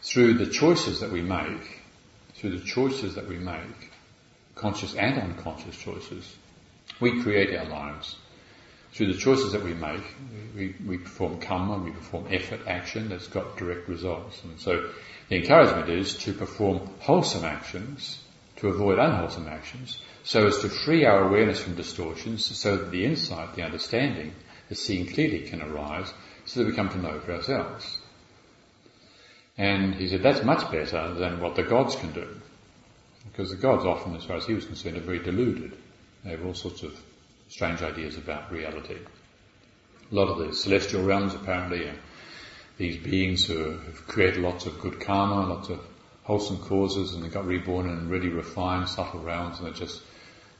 Through 0.02 0.34
the 0.34 0.46
choices 0.46 1.00
that 1.00 1.10
we 1.10 1.20
make, 1.20 1.80
through 2.34 2.58
the 2.58 2.64
choices 2.64 3.16
that 3.16 3.28
we 3.28 3.38
make, 3.38 3.90
conscious 4.58 4.94
and 4.94 5.18
unconscious 5.18 5.76
choices, 5.76 6.36
we 7.00 7.22
create 7.22 7.56
our 7.56 7.66
lives. 7.66 8.16
Through 8.92 9.12
the 9.12 9.18
choices 9.18 9.52
that 9.52 9.62
we 9.62 9.74
make, 9.74 10.02
we, 10.56 10.74
we 10.86 10.98
perform 10.98 11.40
karma, 11.40 11.78
we 11.78 11.90
perform 11.90 12.26
effort, 12.30 12.66
action 12.66 13.08
that's 13.08 13.28
got 13.28 13.56
direct 13.56 13.88
results. 13.88 14.42
And 14.44 14.58
so 14.58 14.90
the 15.28 15.36
encouragement 15.36 15.90
is 15.90 16.16
to 16.18 16.32
perform 16.32 16.88
wholesome 17.00 17.44
actions, 17.44 18.22
to 18.56 18.68
avoid 18.68 18.98
unwholesome 18.98 19.46
actions, 19.46 20.00
so 20.24 20.46
as 20.46 20.58
to 20.58 20.68
free 20.68 21.04
our 21.04 21.28
awareness 21.28 21.60
from 21.60 21.74
distortions, 21.74 22.44
so 22.44 22.76
that 22.76 22.90
the 22.90 23.04
insight, 23.04 23.54
the 23.54 23.62
understanding, 23.62 24.32
the 24.68 24.74
seeing 24.74 25.06
clearly 25.06 25.48
can 25.48 25.62
arise, 25.62 26.12
so 26.44 26.60
that 26.60 26.66
we 26.66 26.74
come 26.74 26.88
to 26.88 26.98
know 26.98 27.20
for 27.20 27.34
ourselves. 27.34 27.98
And 29.56 29.94
he 29.94 30.08
said 30.08 30.22
that's 30.22 30.44
much 30.44 30.70
better 30.70 31.14
than 31.14 31.40
what 31.40 31.56
the 31.56 31.62
gods 31.62 31.96
can 31.96 32.12
do. 32.12 32.40
Because 33.38 33.52
the 33.52 33.56
gods 33.56 33.84
often, 33.84 34.16
as 34.16 34.24
far 34.24 34.36
as 34.36 34.46
he 34.46 34.54
was 34.54 34.64
concerned, 34.64 34.96
are 34.96 35.00
very 35.00 35.20
deluded. 35.20 35.78
They 36.24 36.32
have 36.32 36.44
all 36.44 36.54
sorts 36.54 36.82
of 36.82 36.98
strange 37.46 37.82
ideas 37.82 38.16
about 38.16 38.50
reality. 38.50 38.96
A 40.10 40.14
lot 40.14 40.26
of 40.26 40.38
the 40.38 40.52
celestial 40.52 41.04
realms 41.04 41.36
apparently 41.36 41.84
are 41.84 41.94
these 42.78 42.96
beings 42.96 43.46
who 43.46 43.78
have 43.78 44.08
created 44.08 44.42
lots 44.42 44.66
of 44.66 44.80
good 44.80 44.98
karma, 44.98 45.54
lots 45.54 45.68
of 45.68 45.78
wholesome 46.24 46.58
causes, 46.58 47.14
and 47.14 47.22
they 47.22 47.28
got 47.28 47.46
reborn 47.46 47.88
in 47.88 48.08
really 48.08 48.28
refined, 48.28 48.88
subtle 48.88 49.20
realms, 49.20 49.58
and 49.58 49.66
they're 49.66 49.72
just 49.72 50.02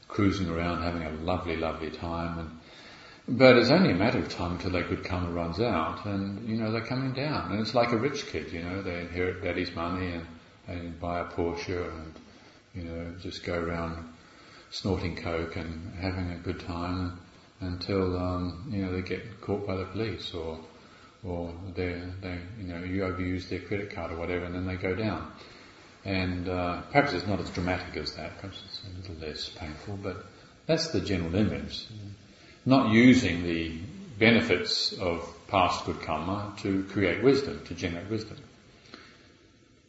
cruising 0.07 0.49
around 0.49 0.81
having 0.81 1.03
a 1.03 1.11
lovely, 1.25 1.57
lovely 1.57 1.89
time. 1.89 2.39
And, 2.39 3.37
but 3.37 3.57
it's 3.57 3.71
only 3.71 3.91
a 3.91 3.95
matter 3.95 4.19
of 4.19 4.29
time 4.29 4.53
until 4.53 4.71
their 4.71 4.87
good 4.87 5.03
karma 5.03 5.29
runs 5.31 5.59
out, 5.59 6.05
and 6.05 6.47
you 6.47 6.55
know 6.55 6.71
they're 6.71 6.79
coming 6.79 7.11
down. 7.11 7.51
And 7.51 7.59
it's 7.59 7.75
like 7.75 7.91
a 7.91 7.97
rich 7.97 8.27
kid, 8.27 8.53
you 8.53 8.63
know, 8.63 8.81
they 8.81 9.01
inherit 9.01 9.43
daddy's 9.43 9.75
money 9.75 10.21
and 10.69 10.97
buy 11.01 11.19
a 11.19 11.25
Porsche 11.25 11.85
and 11.85 12.13
you 12.79 12.89
know 12.89 13.13
just 13.21 13.43
go 13.43 13.59
around 13.59 14.07
snorting 14.71 15.15
coke 15.15 15.55
and 15.55 15.93
having 15.95 16.31
a 16.31 16.37
good 16.37 16.59
time 16.59 17.19
until 17.61 18.17
um, 18.17 18.69
you 18.71 18.83
know 18.85 18.91
they 18.91 19.01
get 19.01 19.41
caught 19.41 19.65
by 19.67 19.75
the 19.75 19.85
police 19.85 20.33
or 20.33 20.59
or 21.23 21.53
they 21.75 22.01
they 22.21 22.37
you 22.59 22.67
know 22.67 22.83
you 22.83 23.01
overuse 23.01 23.49
their 23.49 23.59
credit 23.59 23.91
card 23.91 24.11
or 24.11 24.17
whatever 24.17 24.45
and 24.45 24.55
then 24.55 24.65
they 24.65 24.75
go 24.75 24.95
down. 24.95 25.31
And 26.05 26.47
uh, 26.47 26.81
perhaps 26.91 27.11
it's 27.11 27.27
not 27.27 27.41
as 27.41 27.49
dramatic 27.49 27.97
as 27.97 28.15
that. 28.15 28.37
Perhaps 28.37 28.63
it's 28.65 28.81
a 28.83 29.11
little 29.11 29.27
less 29.27 29.49
painful, 29.49 29.99
but 30.01 30.25
that's 30.65 30.87
the 30.87 31.01
general 31.01 31.35
image. 31.35 31.87
Not 32.65 32.91
using 32.93 33.43
the 33.43 33.77
benefits 34.17 34.93
of 34.93 35.27
past 35.47 35.85
good 35.85 36.01
karma 36.01 36.53
to 36.59 36.83
create 36.85 37.21
wisdom, 37.21 37.61
to 37.65 37.73
generate 37.73 38.09
wisdom. 38.09 38.37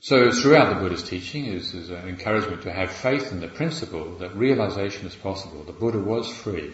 So 0.03 0.33
throughout 0.33 0.75
the 0.75 0.81
Buddha's 0.81 1.03
teaching 1.03 1.45
is, 1.45 1.75
is 1.75 1.91
an 1.91 2.09
encouragement 2.09 2.63
to 2.63 2.73
have 2.73 2.91
faith 2.91 3.33
in 3.33 3.41
the 3.41 3.49
principle 3.49 4.17
that 4.17 4.35
realization 4.35 5.07
is 5.07 5.15
possible. 5.15 5.63
The 5.63 5.73
Buddha 5.73 5.99
was 5.99 6.27
free 6.31 6.73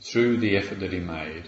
through 0.00 0.38
the 0.38 0.56
effort 0.56 0.80
that 0.80 0.92
he 0.92 0.98
made. 0.98 1.44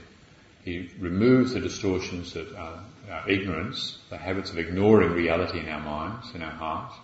He 0.65 0.89
removed 1.01 1.55
the 1.55 1.61
distortions 1.61 2.35
that 2.35 2.55
are 2.55 2.85
our 3.11 3.29
ignorance, 3.29 3.99
the 4.11 4.17
habits 4.17 4.51
of 4.51 4.59
ignoring 4.59 5.11
reality 5.11 5.59
in 5.59 5.69
our 5.69 5.81
minds, 5.81 6.33
in 6.35 6.43
our 6.43 6.53
hearts. 6.53 6.95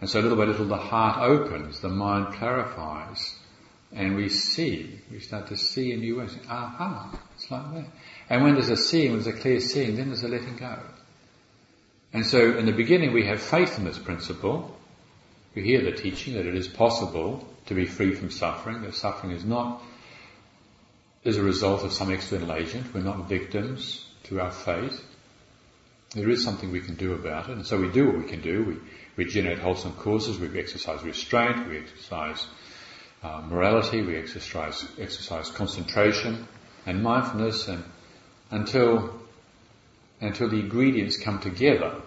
And 0.00 0.10
so 0.10 0.18
little 0.18 0.36
by 0.36 0.44
little 0.44 0.66
the 0.66 0.76
heart 0.76 1.18
opens, 1.20 1.80
the 1.80 1.88
mind 1.88 2.34
clarifies, 2.34 3.36
and 3.92 4.16
we 4.16 4.30
see, 4.30 4.98
we 5.12 5.20
start 5.20 5.46
to 5.48 5.56
see 5.56 5.92
in 5.92 6.00
new 6.00 6.18
ways. 6.18 6.36
Aha, 6.48 7.20
it's 7.36 7.48
like 7.50 7.72
that. 7.74 7.86
And 8.28 8.42
when 8.42 8.54
there's 8.54 8.68
a 8.68 8.76
seeing, 8.76 9.12
when 9.12 9.22
there's 9.22 9.36
a 9.36 9.40
clear 9.40 9.60
seeing, 9.60 9.94
then 9.94 10.08
there's 10.08 10.24
a 10.24 10.28
letting 10.28 10.56
go. 10.56 10.76
And 12.12 12.26
so 12.26 12.56
in 12.58 12.66
the 12.66 12.72
beginning 12.72 13.12
we 13.12 13.26
have 13.26 13.40
faith 13.40 13.78
in 13.78 13.84
this 13.84 13.98
principle. 13.98 14.76
We 15.54 15.62
hear 15.62 15.82
the 15.82 15.92
teaching 15.92 16.34
that 16.34 16.46
it 16.46 16.54
is 16.54 16.68
possible 16.68 17.46
to 17.66 17.74
be 17.74 17.86
free 17.86 18.14
from 18.14 18.30
suffering, 18.30 18.82
that 18.82 18.94
suffering 18.94 19.32
is 19.32 19.44
not 19.44 19.82
as 21.24 21.36
a 21.36 21.42
result 21.42 21.84
of 21.84 21.92
some 21.92 22.10
external 22.10 22.52
agent. 22.52 22.92
We're 22.92 23.02
not 23.02 23.28
victims 23.28 24.06
to 24.24 24.40
our 24.40 24.50
fate. 24.50 24.98
There 26.14 26.28
is 26.28 26.44
something 26.44 26.70
we 26.70 26.80
can 26.80 26.96
do 26.96 27.14
about 27.14 27.48
it, 27.48 27.56
and 27.56 27.66
so 27.66 27.80
we 27.80 27.90
do 27.90 28.06
what 28.06 28.18
we 28.18 28.24
can 28.24 28.42
do. 28.42 28.64
We, 28.64 28.76
we 29.16 29.30
generate 29.30 29.60
wholesome 29.60 29.94
causes, 29.94 30.38
we 30.38 30.58
exercise 30.58 31.02
restraint, 31.02 31.68
we 31.68 31.78
exercise 31.78 32.46
uh, 33.22 33.42
morality, 33.46 34.02
we 34.02 34.16
exercise, 34.16 34.84
exercise 34.98 35.50
concentration 35.50 36.46
and 36.84 37.02
mindfulness, 37.02 37.68
and 37.68 37.84
until 38.50 39.21
until 40.22 40.48
the 40.48 40.60
ingredients 40.60 41.16
come 41.16 41.40
together. 41.40 42.00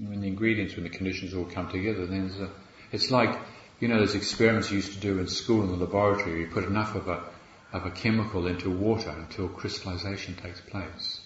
When 0.00 0.20
the 0.20 0.28
ingredients, 0.28 0.74
when 0.74 0.84
the 0.84 0.90
conditions 0.90 1.34
all 1.34 1.44
come 1.44 1.70
together, 1.70 2.06
then 2.06 2.30
a, 2.40 2.48
it's 2.94 3.10
like 3.10 3.38
you 3.80 3.88
know 3.88 3.98
those 3.98 4.14
experiments 4.14 4.70
you 4.70 4.76
used 4.76 4.92
to 4.92 5.00
do 5.00 5.18
in 5.18 5.26
school 5.26 5.62
in 5.62 5.68
the 5.68 5.84
laboratory. 5.84 6.40
You 6.40 6.46
put 6.46 6.64
enough 6.64 6.94
of 6.94 7.08
a 7.08 7.24
of 7.72 7.86
a 7.86 7.90
chemical 7.90 8.46
into 8.46 8.70
water 8.70 9.10
until 9.10 9.48
crystallization 9.48 10.36
takes 10.36 10.60
place. 10.60 11.20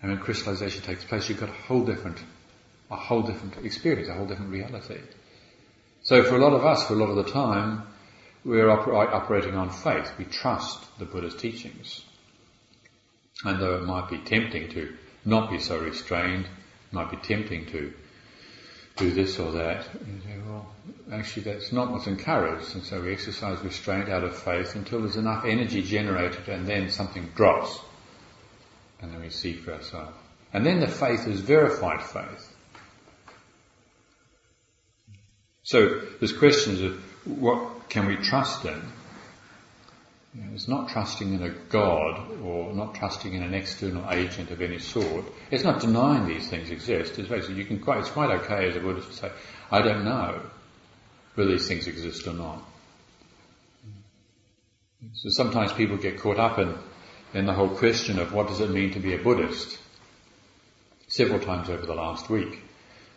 And 0.00 0.10
when 0.10 0.20
crystallization 0.20 0.82
takes 0.82 1.04
place, 1.04 1.28
you've 1.28 1.40
got 1.40 1.50
a 1.50 1.52
whole 1.52 1.84
different, 1.84 2.18
a 2.90 2.96
whole 2.96 3.22
different 3.22 3.64
experience, 3.64 4.08
a 4.08 4.14
whole 4.14 4.26
different 4.26 4.50
reality. 4.50 5.00
So 6.02 6.22
for 6.22 6.36
a 6.36 6.38
lot 6.38 6.52
of 6.52 6.64
us, 6.64 6.86
for 6.86 6.94
a 6.94 6.96
lot 6.96 7.10
of 7.10 7.16
the 7.16 7.30
time, 7.30 7.82
we're 8.44 8.66
oper- 8.66 9.12
operating 9.12 9.54
on 9.54 9.70
faith. 9.70 10.12
We 10.18 10.24
trust 10.24 10.98
the 10.98 11.04
Buddha's 11.04 11.34
teachings. 11.34 12.04
And 13.44 13.60
though 13.60 13.76
it 13.76 13.82
might 13.82 14.08
be 14.08 14.18
tempting 14.18 14.70
to 14.70 14.94
not 15.24 15.50
be 15.50 15.58
so 15.58 15.78
restrained, 15.78 16.46
it 16.46 16.92
might 16.92 17.10
be 17.10 17.16
tempting 17.18 17.66
to 17.66 17.92
do 18.96 19.10
this 19.10 19.38
or 19.38 19.52
that, 19.52 19.86
you 20.06 20.20
say, 20.24 20.38
well, 20.46 20.74
actually 21.12 21.42
that's 21.42 21.70
not 21.70 21.90
what's 21.90 22.06
encouraged. 22.06 22.74
And 22.74 22.82
so 22.82 23.02
we 23.02 23.12
exercise 23.12 23.60
restraint 23.60 24.08
out 24.08 24.24
of 24.24 24.36
faith 24.38 24.74
until 24.74 25.00
there's 25.00 25.16
enough 25.16 25.44
energy 25.44 25.82
generated 25.82 26.48
and 26.48 26.66
then 26.66 26.90
something 26.90 27.30
drops 27.34 27.78
and 29.00 29.12
then 29.12 29.20
we 29.20 29.30
see 29.30 29.52
for 29.52 29.74
ourselves. 29.74 30.16
And 30.52 30.64
then 30.64 30.80
the 30.80 30.88
faith 30.88 31.26
is 31.26 31.40
verified 31.40 32.02
faith. 32.02 32.52
So 35.62 36.00
there's 36.20 36.32
questions 36.32 36.80
of 36.80 36.98
what 37.26 37.88
can 37.88 38.06
we 38.06 38.16
trust 38.16 38.64
in? 38.64 38.80
It's 40.52 40.68
not 40.68 40.88
trusting 40.88 41.34
in 41.34 41.42
a 41.42 41.50
God 41.50 42.40
or 42.42 42.72
not 42.72 42.94
trusting 42.94 43.34
in 43.34 43.42
an 43.42 43.54
external 43.54 44.10
agent 44.10 44.50
of 44.50 44.60
any 44.60 44.78
sort. 44.78 45.24
It's 45.50 45.64
not 45.64 45.80
denying 45.80 46.26
these 46.26 46.48
things 46.48 46.70
exist. 46.70 47.18
It's 47.18 47.28
basically 47.28 47.56
you 47.56 47.64
can 47.64 47.80
quite 47.80 47.98
it's 47.98 48.10
quite 48.10 48.30
okay 48.42 48.68
as 48.68 48.76
a 48.76 48.80
Buddhist 48.80 49.08
to 49.08 49.16
say, 49.16 49.32
I 49.70 49.82
don't 49.82 50.04
know 50.04 50.40
whether 51.34 51.50
these 51.50 51.68
things 51.68 51.86
exist 51.86 52.26
or 52.26 52.32
not. 52.32 52.62
So 55.12 55.28
sometimes 55.30 55.72
people 55.72 55.96
get 55.96 56.18
caught 56.18 56.38
up 56.38 56.58
in 56.58 56.74
in 57.34 57.46
the 57.46 57.52
whole 57.52 57.68
question 57.68 58.18
of 58.18 58.32
what 58.32 58.48
does 58.48 58.60
it 58.60 58.70
mean 58.70 58.92
to 58.92 59.00
be 59.00 59.14
a 59.14 59.18
Buddhist. 59.18 59.78
Several 61.08 61.38
times 61.38 61.68
over 61.68 61.86
the 61.86 61.94
last 61.94 62.28
week, 62.30 62.60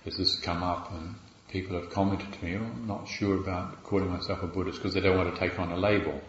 as 0.06 0.18
this 0.18 0.36
has 0.36 0.42
come 0.42 0.62
up 0.62 0.92
and 0.92 1.16
people 1.50 1.80
have 1.80 1.90
commented 1.90 2.32
to 2.32 2.46
me, 2.46 2.56
oh, 2.56 2.64
I'm 2.64 2.88
not 2.88 3.08
sure 3.08 3.38
about 3.38 3.84
calling 3.84 4.10
myself 4.10 4.44
a 4.44 4.48
Buddhist 4.48 4.78
because 4.78 4.94
they 4.94 5.00
don't 5.00 5.18
want 5.18 5.34
to 5.34 5.40
take 5.40 5.58
on 5.60 5.72
a 5.72 5.78
label. 5.78 6.22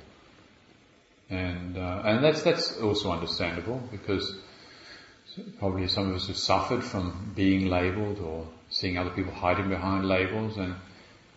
And, 1.30 1.78
uh, 1.78 2.02
and 2.04 2.24
that's, 2.24 2.42
that's 2.42 2.76
also 2.78 3.12
understandable 3.12 3.80
because 3.90 4.36
probably 5.58 5.86
some 5.86 6.10
of 6.10 6.16
us 6.16 6.26
have 6.26 6.36
suffered 6.36 6.82
from 6.82 7.32
being 7.36 7.66
labelled 7.66 8.18
or 8.18 8.48
seeing 8.68 8.98
other 8.98 9.10
people 9.10 9.32
hiding 9.32 9.68
behind 9.68 10.06
labels 10.06 10.56
and, 10.56 10.74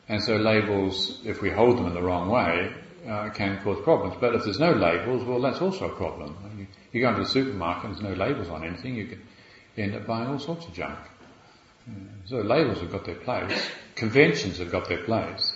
and 0.10 0.22
so 0.24 0.36
labels, 0.36 1.22
if 1.24 1.42
we 1.42 1.50
hold 1.52 1.78
them 1.78 1.86
in 1.86 1.94
the 1.94 2.02
wrong 2.02 2.30
way, 2.30 2.74
uh, 3.08 3.30
can 3.30 3.62
cause 3.64 3.80
problems. 3.84 4.16
But 4.20 4.36
if 4.36 4.44
there's 4.44 4.60
no 4.60 4.74
labels, 4.74 5.24
well, 5.26 5.42
that's 5.42 5.62
also 5.62 5.92
a 5.92 5.96
problem. 5.96 6.36
You, 6.58 6.68
you 6.92 7.02
go 7.02 7.10
into 7.10 7.22
the 7.22 7.30
supermarket 7.30 7.86
and 7.86 7.96
there's 7.96 8.18
no 8.18 8.26
labels 8.26 8.50
on 8.50 8.66
anything, 8.66 8.96
you 8.96 9.08
can 9.08 9.22
end 9.78 9.96
up 9.96 10.08
buying 10.08 10.28
all 10.28 10.40
sorts 10.40 10.66
of 10.66 10.74
junk. 10.74 11.00
So 12.26 12.38
labels 12.38 12.80
have 12.80 12.92
got 12.92 13.06
their 13.06 13.16
place. 13.16 13.70
Conventions 13.96 14.58
have 14.60 14.72
got 14.72 14.88
their 14.88 15.04
place. 15.04 15.54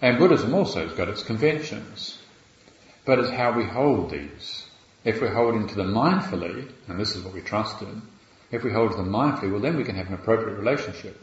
And 0.00 0.18
Buddhism 0.18 0.54
also 0.54 0.86
has 0.86 0.96
got 0.96 1.08
its 1.08 1.22
conventions. 1.22 2.18
But 3.04 3.18
it's 3.18 3.30
how 3.30 3.52
we 3.52 3.64
hold 3.64 4.10
these. 4.10 4.66
If 5.04 5.20
we 5.20 5.28
hold 5.28 5.68
to 5.68 5.74
them 5.74 5.92
mindfully, 5.92 6.70
and 6.88 7.00
this 7.00 7.16
is 7.16 7.24
what 7.24 7.34
we 7.34 7.40
trust 7.40 7.82
in, 7.82 8.02
if 8.52 8.62
we 8.62 8.70
hold 8.72 8.92
to 8.92 8.96
them 8.96 9.10
mindfully, 9.10 9.50
well 9.50 9.60
then 9.60 9.76
we 9.76 9.84
can 9.84 9.96
have 9.96 10.06
an 10.06 10.14
appropriate 10.14 10.56
relationship. 10.56 11.20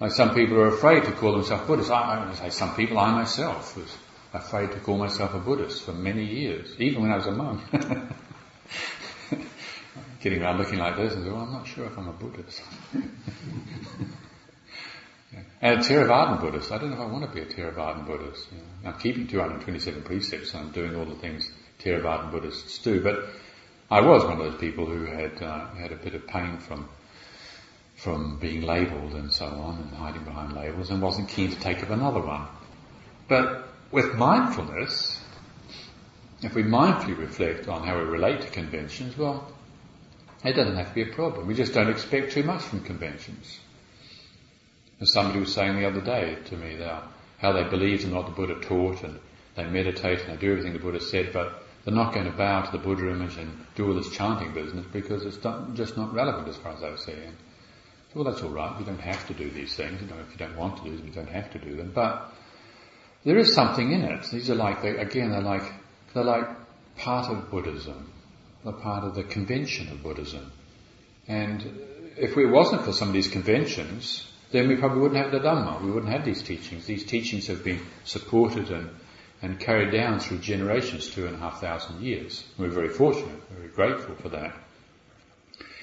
Like 0.00 0.12
some 0.12 0.34
people 0.34 0.56
are 0.58 0.68
afraid 0.68 1.04
to 1.04 1.12
call 1.12 1.32
themselves 1.32 1.66
Buddhists. 1.66 1.90
I, 1.90 2.28
I 2.28 2.34
say 2.34 2.50
some 2.50 2.74
people, 2.74 2.98
I 2.98 3.12
myself 3.12 3.76
was 3.76 3.96
afraid 4.32 4.72
to 4.72 4.80
call 4.80 4.96
myself 4.96 5.34
a 5.34 5.38
Buddhist 5.38 5.84
for 5.84 5.92
many 5.92 6.24
years, 6.24 6.74
even 6.78 7.02
when 7.02 7.12
I 7.12 7.16
was 7.16 7.26
a 7.26 7.32
monk. 7.32 7.60
Getting 10.22 10.42
around 10.42 10.58
looking 10.58 10.78
like 10.78 10.96
this 10.96 11.14
and 11.14 11.26
well, 11.26 11.42
I'm 11.42 11.52
not 11.52 11.66
sure 11.66 11.86
if 11.86 11.96
I'm 11.96 12.08
a 12.08 12.12
Buddhist. 12.12 12.62
And 15.60 15.80
a 15.80 15.82
Theravadan 15.82 16.40
Buddhist, 16.40 16.72
I 16.72 16.78
don't 16.78 16.90
know 16.90 16.96
if 16.96 17.02
I 17.02 17.06
want 17.06 17.24
to 17.24 17.30
be 17.30 17.40
a 17.40 17.46
Theravadan 17.46 18.06
Buddhist. 18.06 18.48
I'm 18.84 18.98
keeping 18.98 19.26
227 19.26 20.02
precepts 20.02 20.54
and 20.54 20.66
I'm 20.66 20.72
doing 20.72 20.96
all 20.96 21.04
the 21.04 21.14
things 21.16 21.50
Theravadan 21.80 22.30
Buddhists 22.30 22.78
do, 22.78 23.00
but 23.02 23.26
I 23.90 24.00
was 24.00 24.24
one 24.24 24.40
of 24.40 24.50
those 24.50 24.60
people 24.60 24.86
who 24.86 25.04
had 25.04 25.42
uh, 25.42 25.68
had 25.74 25.92
a 25.92 25.96
bit 25.96 26.14
of 26.14 26.26
pain 26.26 26.58
from 26.58 26.88
from 27.96 28.38
being 28.38 28.62
labelled 28.62 29.12
and 29.12 29.30
so 29.30 29.44
on 29.44 29.76
and 29.76 29.90
hiding 29.90 30.24
behind 30.24 30.54
labels 30.54 30.88
and 30.88 31.02
wasn't 31.02 31.28
keen 31.28 31.50
to 31.50 31.60
take 31.60 31.82
up 31.82 31.90
another 31.90 32.20
one. 32.20 32.48
But 33.28 33.68
with 33.92 34.14
mindfulness, 34.14 35.20
if 36.40 36.54
we 36.54 36.62
mindfully 36.62 37.18
reflect 37.18 37.68
on 37.68 37.86
how 37.86 37.98
we 37.98 38.04
relate 38.04 38.40
to 38.40 38.48
conventions, 38.48 39.18
well, 39.18 39.52
it 40.42 40.54
doesn't 40.54 40.76
have 40.76 40.88
to 40.88 40.94
be 40.94 41.02
a 41.02 41.14
problem. 41.14 41.46
We 41.46 41.54
just 41.54 41.74
don't 41.74 41.90
expect 41.90 42.32
too 42.32 42.42
much 42.42 42.62
from 42.62 42.80
conventions. 42.80 43.60
Somebody 45.02 45.40
was 45.40 45.54
saying 45.54 45.76
the 45.76 45.86
other 45.86 46.00
day 46.02 46.36
to 46.46 46.56
me, 46.56 46.76
that 46.76 47.04
how 47.38 47.52
they 47.52 47.64
believed 47.64 48.04
in 48.04 48.14
what 48.14 48.26
the 48.26 48.32
Buddha 48.32 48.60
taught 48.60 49.02
and 49.02 49.18
they 49.54 49.64
meditate 49.64 50.20
and 50.20 50.32
they 50.32 50.36
do 50.36 50.52
everything 50.52 50.74
the 50.74 50.78
Buddha 50.78 51.00
said, 51.00 51.32
but 51.32 51.62
they're 51.84 51.94
not 51.94 52.12
going 52.12 52.26
to 52.26 52.32
bow 52.32 52.62
to 52.62 52.72
the 52.72 52.78
Buddha 52.78 53.08
image 53.10 53.36
and 53.36 53.64
do 53.74 53.88
all 53.88 53.94
this 53.94 54.10
chanting 54.10 54.52
business 54.52 54.84
because 54.92 55.24
it's 55.24 55.38
just 55.74 55.96
not 55.96 56.12
relevant 56.12 56.48
as 56.48 56.56
far 56.56 56.72
as 56.72 56.80
they 56.80 56.90
were 56.90 56.98
saying. 56.98 57.32
So, 58.12 58.20
well, 58.20 58.24
that's 58.24 58.42
all 58.42 58.50
right. 58.50 58.78
You 58.78 58.84
don't 58.84 59.00
have 59.00 59.26
to 59.28 59.34
do 59.34 59.50
these 59.50 59.74
things. 59.74 60.02
You 60.02 60.08
know, 60.08 60.16
if 60.20 60.32
you 60.32 60.36
don't 60.36 60.56
want 60.56 60.78
to 60.78 60.84
do 60.84 60.96
them, 60.96 61.06
you 61.06 61.12
don't 61.12 61.28
have 61.28 61.50
to 61.52 61.58
do 61.58 61.76
them. 61.76 61.92
But 61.94 62.30
there 63.24 63.38
is 63.38 63.54
something 63.54 63.92
in 63.92 64.02
it. 64.02 64.24
These 64.30 64.50
are 64.50 64.54
like, 64.54 64.82
they, 64.82 64.96
again, 64.96 65.30
they're 65.30 65.40
like, 65.40 65.72
they're 66.12 66.24
like 66.24 66.48
part 66.96 67.30
of 67.30 67.50
Buddhism. 67.50 68.12
They're 68.64 68.72
part 68.72 69.04
of 69.04 69.14
the 69.14 69.22
convention 69.22 69.88
of 69.88 70.02
Buddhism. 70.02 70.52
And 71.28 71.62
if 72.16 72.36
it 72.36 72.46
wasn't 72.46 72.84
for 72.84 72.92
some 72.92 73.08
of 73.08 73.14
these 73.14 73.28
conventions, 73.28 74.30
then 74.52 74.68
we 74.68 74.76
probably 74.76 75.00
wouldn't 75.00 75.22
have 75.22 75.32
the 75.32 75.38
Dhamma. 75.38 75.80
We 75.82 75.90
wouldn't 75.90 76.12
have 76.12 76.24
these 76.24 76.42
teachings. 76.42 76.86
These 76.86 77.04
teachings 77.04 77.46
have 77.46 77.62
been 77.62 77.80
supported 78.04 78.70
and, 78.70 78.90
and 79.42 79.60
carried 79.60 79.92
down 79.92 80.18
through 80.18 80.38
generations, 80.38 81.08
two 81.08 81.26
and 81.26 81.36
a 81.36 81.38
half 81.38 81.60
thousand 81.60 82.02
years. 82.02 82.44
We're 82.58 82.68
very 82.68 82.88
fortunate, 82.88 83.40
very 83.50 83.68
grateful 83.68 84.16
for 84.16 84.28
that. 84.30 84.54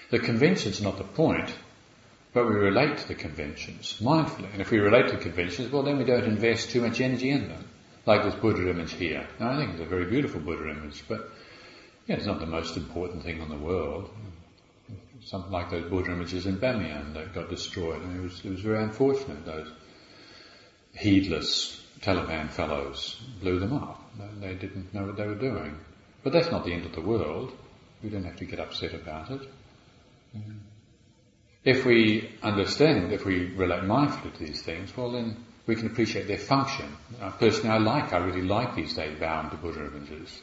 The 0.09 0.19
convention's 0.19 0.81
are 0.81 0.85
not 0.85 0.97
the 0.97 1.03
point, 1.03 1.53
but 2.33 2.47
we 2.47 2.55
relate 2.55 2.97
to 2.97 3.07
the 3.07 3.15
conventions 3.15 3.99
mindfully. 4.01 4.51
And 4.51 4.61
if 4.61 4.71
we 4.71 4.79
relate 4.79 5.09
to 5.09 5.17
conventions, 5.17 5.71
well 5.71 5.83
then 5.83 5.97
we 5.97 6.03
don't 6.03 6.25
invest 6.25 6.69
too 6.69 6.81
much 6.81 6.99
energy 6.99 7.29
in 7.29 7.47
them. 7.47 7.65
Like 8.05 8.23
this 8.23 8.35
Buddha 8.35 8.69
image 8.69 8.93
here. 8.93 9.27
Now 9.39 9.51
I 9.51 9.57
think 9.57 9.71
it's 9.71 9.81
a 9.81 9.85
very 9.85 10.05
beautiful 10.05 10.39
Buddha 10.39 10.69
image, 10.69 11.03
but 11.07 11.29
yeah, 12.05 12.15
it's 12.15 12.25
not 12.25 12.39
the 12.39 12.45
most 12.45 12.77
important 12.77 13.23
thing 13.23 13.41
in 13.41 13.49
the 13.49 13.57
world 13.57 14.09
something 15.27 15.51
like 15.51 15.69
those 15.69 15.89
Buddha 15.89 16.11
images 16.11 16.45
in 16.45 16.57
Bamiyan 16.57 17.13
that 17.13 17.33
got 17.33 17.49
destroyed. 17.49 18.01
And 18.01 18.19
it 18.19 18.23
was, 18.23 18.45
it 18.45 18.49
was 18.51 18.61
very 18.61 18.83
unfortunate. 18.83 19.45
Those 19.45 19.69
heedless 20.93 21.83
Taliban 22.01 22.49
fellows 22.49 23.21
blew 23.41 23.59
them 23.59 23.73
up. 23.73 24.01
They 24.39 24.53
didn't 24.53 24.93
know 24.93 25.05
what 25.05 25.17
they 25.17 25.27
were 25.27 25.35
doing. 25.35 25.77
But 26.23 26.33
that's 26.33 26.51
not 26.51 26.65
the 26.65 26.73
end 26.73 26.85
of 26.85 26.93
the 26.93 27.01
world. 27.01 27.51
We 28.01 28.09
don't 28.09 28.23
have 28.23 28.37
to 28.37 28.45
get 28.45 28.59
upset 28.59 28.93
about 28.93 29.31
it. 29.31 29.41
Mm. 30.35 30.59
If 31.63 31.85
we 31.85 32.31
understand, 32.41 33.11
if 33.11 33.25
we 33.25 33.47
relate 33.47 33.83
mindfully 33.83 34.33
to 34.37 34.45
these 34.45 34.61
things, 34.61 34.95
well 34.95 35.11
then 35.11 35.43
we 35.65 35.75
can 35.75 35.87
appreciate 35.87 36.27
their 36.27 36.37
function. 36.37 36.95
Personally, 37.39 37.69
I 37.69 37.77
like, 37.79 38.13
I 38.13 38.17
really 38.17 38.43
like 38.43 38.75
these 38.75 38.93
to 38.93 39.57
Buddha 39.61 39.85
images. 39.85 40.41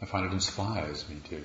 I 0.00 0.06
find 0.06 0.24
it 0.26 0.32
inspires 0.32 1.06
me 1.08 1.16
to 1.28 1.42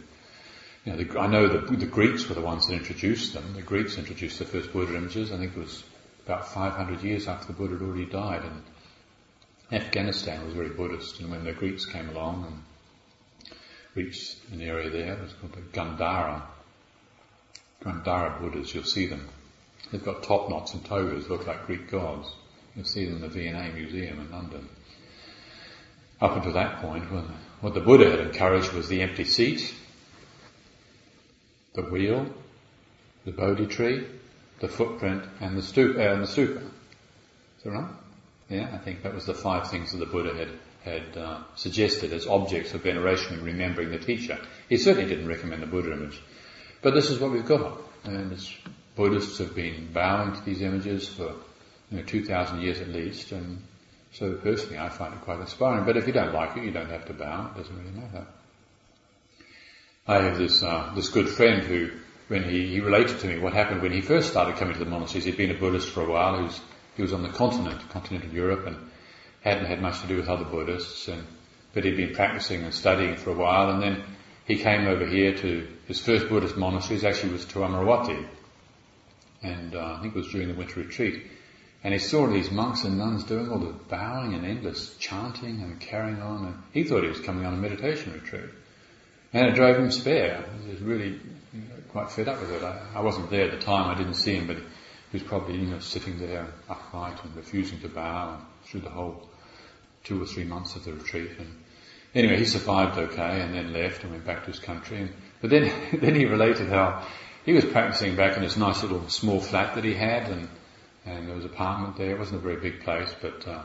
you 0.85 0.93
know, 0.93 1.03
the, 1.03 1.19
I 1.19 1.27
know 1.27 1.47
the, 1.47 1.75
the 1.75 1.85
Greeks 1.85 2.27
were 2.27 2.35
the 2.35 2.41
ones 2.41 2.67
that 2.67 2.73
introduced 2.73 3.33
them. 3.33 3.53
The 3.53 3.61
Greeks 3.61 3.97
introduced 3.97 4.39
the 4.39 4.45
first 4.45 4.71
Buddha 4.71 4.95
images. 4.95 5.31
I 5.31 5.37
think 5.37 5.55
it 5.55 5.59
was 5.59 5.83
about 6.25 6.47
500 6.47 7.01
years 7.03 7.27
after 7.27 7.47
the 7.47 7.53
Buddha 7.53 7.73
had 7.73 7.83
already 7.83 8.05
died. 8.05 8.43
And 8.43 9.81
Afghanistan 9.81 10.45
was 10.45 10.53
very 10.53 10.69
Buddhist. 10.69 11.19
And 11.19 11.29
when 11.29 11.43
the 11.43 11.53
Greeks 11.53 11.85
came 11.85 12.09
along 12.09 12.45
and 12.45 13.53
reached 13.95 14.37
an 14.51 14.61
area 14.61 14.89
there, 14.89 15.13
it 15.13 15.21
was 15.21 15.33
called 15.33 15.53
the 15.53 15.61
Gandhara. 15.61 16.41
Gandhara 17.83 18.39
Buddhas, 18.39 18.73
you'll 18.73 18.83
see 18.83 19.07
them. 19.07 19.27
They've 19.91 20.03
got 20.03 20.23
top 20.23 20.49
knots 20.49 20.73
and 20.73 20.85
togas, 20.85 21.29
look 21.29 21.47
like 21.47 21.65
Greek 21.65 21.89
gods. 21.89 22.31
You'll 22.75 22.85
see 22.85 23.05
them 23.05 23.15
in 23.15 23.21
the 23.21 23.27
V&A 23.27 23.71
Museum 23.73 24.19
in 24.19 24.31
London. 24.31 24.69
Up 26.21 26.35
until 26.35 26.53
that 26.53 26.81
point, 26.81 27.05
what 27.61 27.73
the 27.73 27.79
Buddha 27.79 28.09
had 28.09 28.19
encouraged 28.19 28.73
was 28.73 28.87
the 28.87 29.01
empty 29.01 29.23
seat, 29.23 29.73
the 31.73 31.83
wheel, 31.83 32.25
the 33.25 33.31
Bodhi 33.31 33.67
tree, 33.67 34.07
the 34.59 34.67
footprint, 34.67 35.23
and 35.39 35.57
the, 35.57 35.61
stupa. 35.61 35.97
Uh, 35.97 36.13
and 36.13 36.23
the 36.23 36.27
stupa. 36.27 36.61
Is 36.61 37.63
that 37.63 37.71
right? 37.71 37.91
Yeah, 38.49 38.69
I 38.73 38.77
think 38.77 39.03
that 39.03 39.13
was 39.13 39.25
the 39.25 39.33
five 39.33 39.69
things 39.69 39.91
that 39.91 39.99
the 39.99 40.05
Buddha 40.05 40.35
had 40.35 40.49
had 40.83 41.17
uh, 41.17 41.41
suggested 41.55 42.13
as 42.13 42.25
objects 42.25 42.73
of 42.73 42.81
veneration 42.81 43.35
and 43.35 43.43
remembering 43.43 43.91
the 43.91 43.99
teacher. 43.99 44.39
He 44.69 44.77
certainly 44.77 45.09
didn't 45.09 45.27
recommend 45.27 45.61
the 45.61 45.67
Buddha 45.67 45.91
image, 45.91 46.21
but 46.81 46.93
this 46.93 47.09
is 47.09 47.19
what 47.19 47.31
we've 47.31 47.45
got, 47.45 47.81
and 48.05 48.37
Buddhists 48.95 49.37
have 49.39 49.53
been 49.55 49.91
bowing 49.93 50.33
to 50.33 50.41
these 50.45 50.61
images 50.61 51.07
for 51.07 51.35
you 51.91 51.97
know, 51.97 52.03
2,000 52.03 52.61
years 52.61 52.79
at 52.79 52.89
least, 52.89 53.31
and 53.31 53.61
so 54.13 54.33
personally 54.35 54.79
I 54.79 54.89
find 54.89 55.13
it 55.13 55.21
quite 55.21 55.39
inspiring. 55.39 55.85
But 55.85 55.97
if 55.97 56.07
you 56.07 56.13
don't 56.13 56.33
like 56.33 56.57
it, 56.57 56.63
you 56.63 56.71
don't 56.71 56.89
have 56.89 57.05
to 57.05 57.13
bow. 57.13 57.51
It 57.53 57.57
doesn't 57.57 57.77
really 57.77 57.91
matter. 57.91 58.25
I 60.09 60.23
have 60.23 60.39
this 60.39 60.63
uh, 60.63 60.91
this 60.95 61.09
good 61.09 61.29
friend 61.29 61.61
who, 61.61 61.91
when 62.29 62.43
he, 62.43 62.67
he 62.67 62.79
related 62.79 63.19
to 63.19 63.27
me 63.27 63.37
what 63.37 63.53
happened 63.53 63.83
when 63.83 63.91
he 63.91 64.01
first 64.01 64.31
started 64.31 64.55
coming 64.55 64.73
to 64.73 64.83
the 64.83 64.89
monasteries, 64.89 65.25
he'd 65.25 65.37
been 65.37 65.51
a 65.51 65.59
Buddhist 65.59 65.91
for 65.91 66.01
a 66.01 66.09
while. 66.09 66.37
He 66.37 66.43
was 66.45 66.61
he 66.95 67.03
was 67.03 67.13
on 67.13 67.21
the 67.21 67.29
continent, 67.29 67.87
continental 67.89 68.31
Europe, 68.31 68.65
and 68.65 68.77
hadn't 69.41 69.67
had 69.67 69.83
much 69.83 70.01
to 70.01 70.07
do 70.07 70.15
with 70.15 70.27
other 70.27 70.45
Buddhists, 70.45 71.07
and 71.09 71.27
but 71.75 71.83
he'd 71.83 71.95
been 71.95 72.15
practicing 72.15 72.63
and 72.63 72.73
studying 72.73 73.17
for 73.17 73.29
a 73.29 73.35
while, 73.35 73.69
and 73.69 73.83
then 73.83 74.03
he 74.45 74.55
came 74.55 74.87
over 74.87 75.05
here 75.05 75.37
to 75.37 75.67
his 75.85 75.99
first 75.99 76.27
Buddhist 76.27 76.57
monastery. 76.57 77.05
Actually, 77.05 77.33
was 77.33 77.45
to 77.45 77.59
Amaravati, 77.59 78.25
and 79.43 79.75
uh, 79.75 79.93
I 79.95 80.01
think 80.01 80.15
it 80.15 80.17
was 80.17 80.31
during 80.31 80.47
the 80.47 80.55
winter 80.55 80.79
retreat. 80.79 81.21
And 81.83 81.93
he 81.93 81.99
saw 81.99 82.25
these 82.25 82.49
monks 82.49 82.83
and 82.83 82.97
nuns 82.97 83.25
doing 83.25 83.51
all 83.51 83.59
the 83.59 83.73
bowing 83.87 84.33
and 84.33 84.43
endless 84.43 84.97
chanting 84.97 85.61
and 85.61 85.79
carrying 85.79 86.19
on, 86.19 86.45
and 86.47 86.63
he 86.73 86.83
thought 86.83 87.03
he 87.03 87.09
was 87.09 87.19
coming 87.19 87.45
on 87.45 87.53
a 87.53 87.57
meditation 87.57 88.11
retreat. 88.13 88.49
And 89.33 89.47
it 89.47 89.55
drove 89.55 89.77
him 89.77 89.91
spare. 89.91 90.43
He 90.65 90.71
was 90.71 90.81
really 90.81 91.19
quite 91.89 92.11
fed 92.11 92.27
up 92.27 92.39
with 92.41 92.51
it. 92.51 92.63
I, 92.63 92.81
I, 92.95 93.01
wasn't 93.01 93.29
there 93.29 93.45
at 93.45 93.51
the 93.51 93.63
time, 93.63 93.89
I 93.89 93.97
didn't 93.97 94.15
see 94.15 94.35
him, 94.35 94.47
but 94.47 94.57
he 94.57 94.63
was 95.13 95.23
probably, 95.23 95.55
you 95.55 95.67
know, 95.67 95.79
sitting 95.79 96.19
there 96.19 96.47
upright 96.69 97.23
and 97.23 97.35
refusing 97.35 97.79
to 97.81 97.89
bow 97.89 98.39
through 98.65 98.81
the 98.81 98.89
whole 98.89 99.27
two 100.03 100.21
or 100.21 100.25
three 100.25 100.43
months 100.43 100.75
of 100.75 100.83
the 100.83 100.93
retreat. 100.93 101.31
And 101.37 101.63
anyway, 102.15 102.37
he 102.37 102.45
survived 102.45 102.97
okay 102.97 103.41
and 103.41 103.53
then 103.53 103.73
left 103.73 104.03
and 104.03 104.11
went 104.11 104.25
back 104.25 104.41
to 104.45 104.51
his 104.51 104.59
country. 104.59 105.01
And, 105.01 105.13
but 105.41 105.49
then, 105.49 105.71
then 105.99 106.15
he 106.15 106.25
related 106.25 106.69
how 106.69 107.05
he 107.45 107.53
was 107.53 107.65
practicing 107.65 108.15
back 108.15 108.35
in 108.35 108.43
this 108.43 108.57
nice 108.57 108.81
little 108.81 109.07
small 109.09 109.39
flat 109.39 109.75
that 109.75 109.83
he 109.83 109.93
had 109.93 110.29
and, 110.29 110.49
and 111.05 111.27
there 111.27 111.35
was 111.35 111.45
an 111.45 111.51
apartment 111.51 111.97
there. 111.97 112.11
It 112.11 112.19
wasn't 112.19 112.39
a 112.39 112.43
very 112.43 112.59
big 112.59 112.81
place, 112.81 113.13
but, 113.21 113.47
uh, 113.47 113.63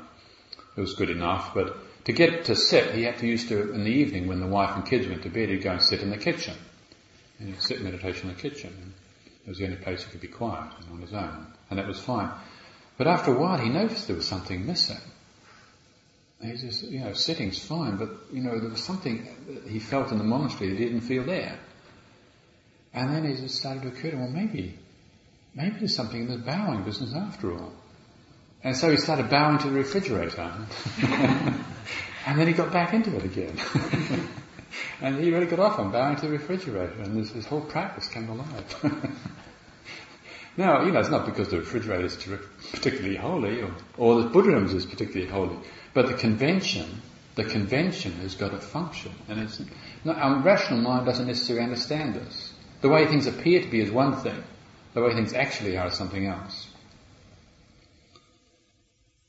it 0.76 0.80
was 0.80 0.94
good 0.94 1.10
enough. 1.10 1.54
But 1.54 1.76
to 2.04 2.12
get 2.12 2.44
to 2.46 2.56
sit, 2.56 2.94
he 2.94 3.04
had 3.04 3.18
to 3.18 3.26
use 3.26 3.48
to, 3.48 3.72
in 3.72 3.84
the 3.84 3.90
evening 3.90 4.28
when 4.28 4.40
the 4.40 4.46
wife 4.46 4.76
and 4.76 4.86
kids 4.86 5.08
went 5.08 5.22
to 5.22 5.30
bed, 5.30 5.48
he'd 5.48 5.62
go 5.62 5.72
and 5.72 5.82
sit 5.82 6.00
in 6.00 6.10
the 6.10 6.18
kitchen. 6.18 6.54
And 7.38 7.48
he'd 7.48 7.62
sit 7.62 7.80
meditation 7.82 8.28
in 8.28 8.36
the 8.36 8.42
kitchen. 8.42 8.94
It 9.44 9.48
was 9.48 9.58
the 9.58 9.64
only 9.64 9.76
place 9.76 10.04
he 10.04 10.10
could 10.10 10.20
be 10.20 10.28
quiet 10.28 10.72
and 10.80 10.90
on 10.92 11.00
his 11.00 11.12
own. 11.12 11.46
And 11.70 11.78
that 11.78 11.86
was 11.86 12.00
fine. 12.00 12.30
But 12.96 13.06
after 13.06 13.34
a 13.34 13.38
while 13.38 13.58
he 13.58 13.68
noticed 13.68 14.06
there 14.06 14.16
was 14.16 14.26
something 14.26 14.66
missing. 14.66 15.00
He 16.40 16.56
says, 16.58 16.82
you 16.82 17.00
know, 17.00 17.14
sitting's 17.14 17.58
fine, 17.58 17.96
but, 17.96 18.10
you 18.30 18.42
know, 18.42 18.58
there 18.58 18.68
was 18.68 18.82
something 18.82 19.26
that 19.48 19.70
he 19.70 19.78
felt 19.78 20.12
in 20.12 20.18
the 20.18 20.24
monastery 20.24 20.70
that 20.70 20.78
he 20.78 20.84
didn't 20.84 21.00
feel 21.02 21.24
there. 21.24 21.58
And 22.92 23.14
then 23.14 23.24
it 23.24 23.48
started 23.50 23.82
to 23.82 23.88
occur 23.88 24.10
to 24.10 24.16
him, 24.16 24.20
well 24.20 24.30
maybe, 24.30 24.78
maybe 25.54 25.76
there's 25.78 25.96
something 25.96 26.20
in 26.20 26.28
the 26.28 26.38
bowing 26.38 26.82
business 26.84 27.14
after 27.14 27.54
all. 27.58 27.72
And 28.64 28.74
so 28.74 28.90
he 28.90 28.96
started 28.96 29.28
bowing 29.28 29.58
to 29.58 29.68
the 29.68 29.74
refrigerator. 29.74 30.50
and 32.26 32.38
then 32.38 32.46
he 32.46 32.54
got 32.54 32.72
back 32.72 32.94
into 32.94 33.14
it 33.14 33.24
again. 33.24 33.58
and 35.02 35.22
he 35.22 35.30
really 35.30 35.46
got 35.46 35.58
off 35.58 35.78
on 35.78 35.92
bowing 35.92 36.16
to 36.16 36.22
the 36.22 36.30
refrigerator 36.30 37.02
and 37.02 37.14
this, 37.14 37.30
this 37.30 37.44
whole 37.44 37.60
practice 37.60 38.08
came 38.08 38.26
alive. 38.30 38.74
now, 40.56 40.82
you 40.82 40.92
know, 40.92 41.00
it's 41.00 41.10
not 41.10 41.26
because 41.26 41.48
the 41.48 41.58
refrigerator 41.58 42.06
is 42.06 42.16
particularly 42.72 43.16
holy 43.16 43.60
or, 43.60 43.70
or 43.98 44.22
the 44.22 44.30
Buddhism 44.30 44.74
is 44.74 44.86
particularly 44.86 45.30
holy, 45.30 45.58
but 45.92 46.06
the 46.06 46.14
convention, 46.14 47.02
the 47.34 47.44
convention 47.44 48.12
has 48.12 48.34
got 48.34 48.54
a 48.54 48.58
function 48.58 49.12
and 49.28 49.40
it's, 49.40 49.60
no, 50.04 50.12
our 50.12 50.40
rational 50.40 50.80
mind 50.80 51.04
doesn't 51.04 51.26
necessarily 51.26 51.64
understand 51.64 52.14
this. 52.14 52.54
The 52.80 52.88
way 52.88 53.06
things 53.06 53.26
appear 53.26 53.60
to 53.60 53.68
be 53.68 53.82
is 53.82 53.90
one 53.90 54.16
thing, 54.16 54.42
the 54.94 55.02
way 55.02 55.12
things 55.12 55.34
actually 55.34 55.76
are 55.76 55.88
is 55.88 55.94
something 55.94 56.24
else. 56.24 56.63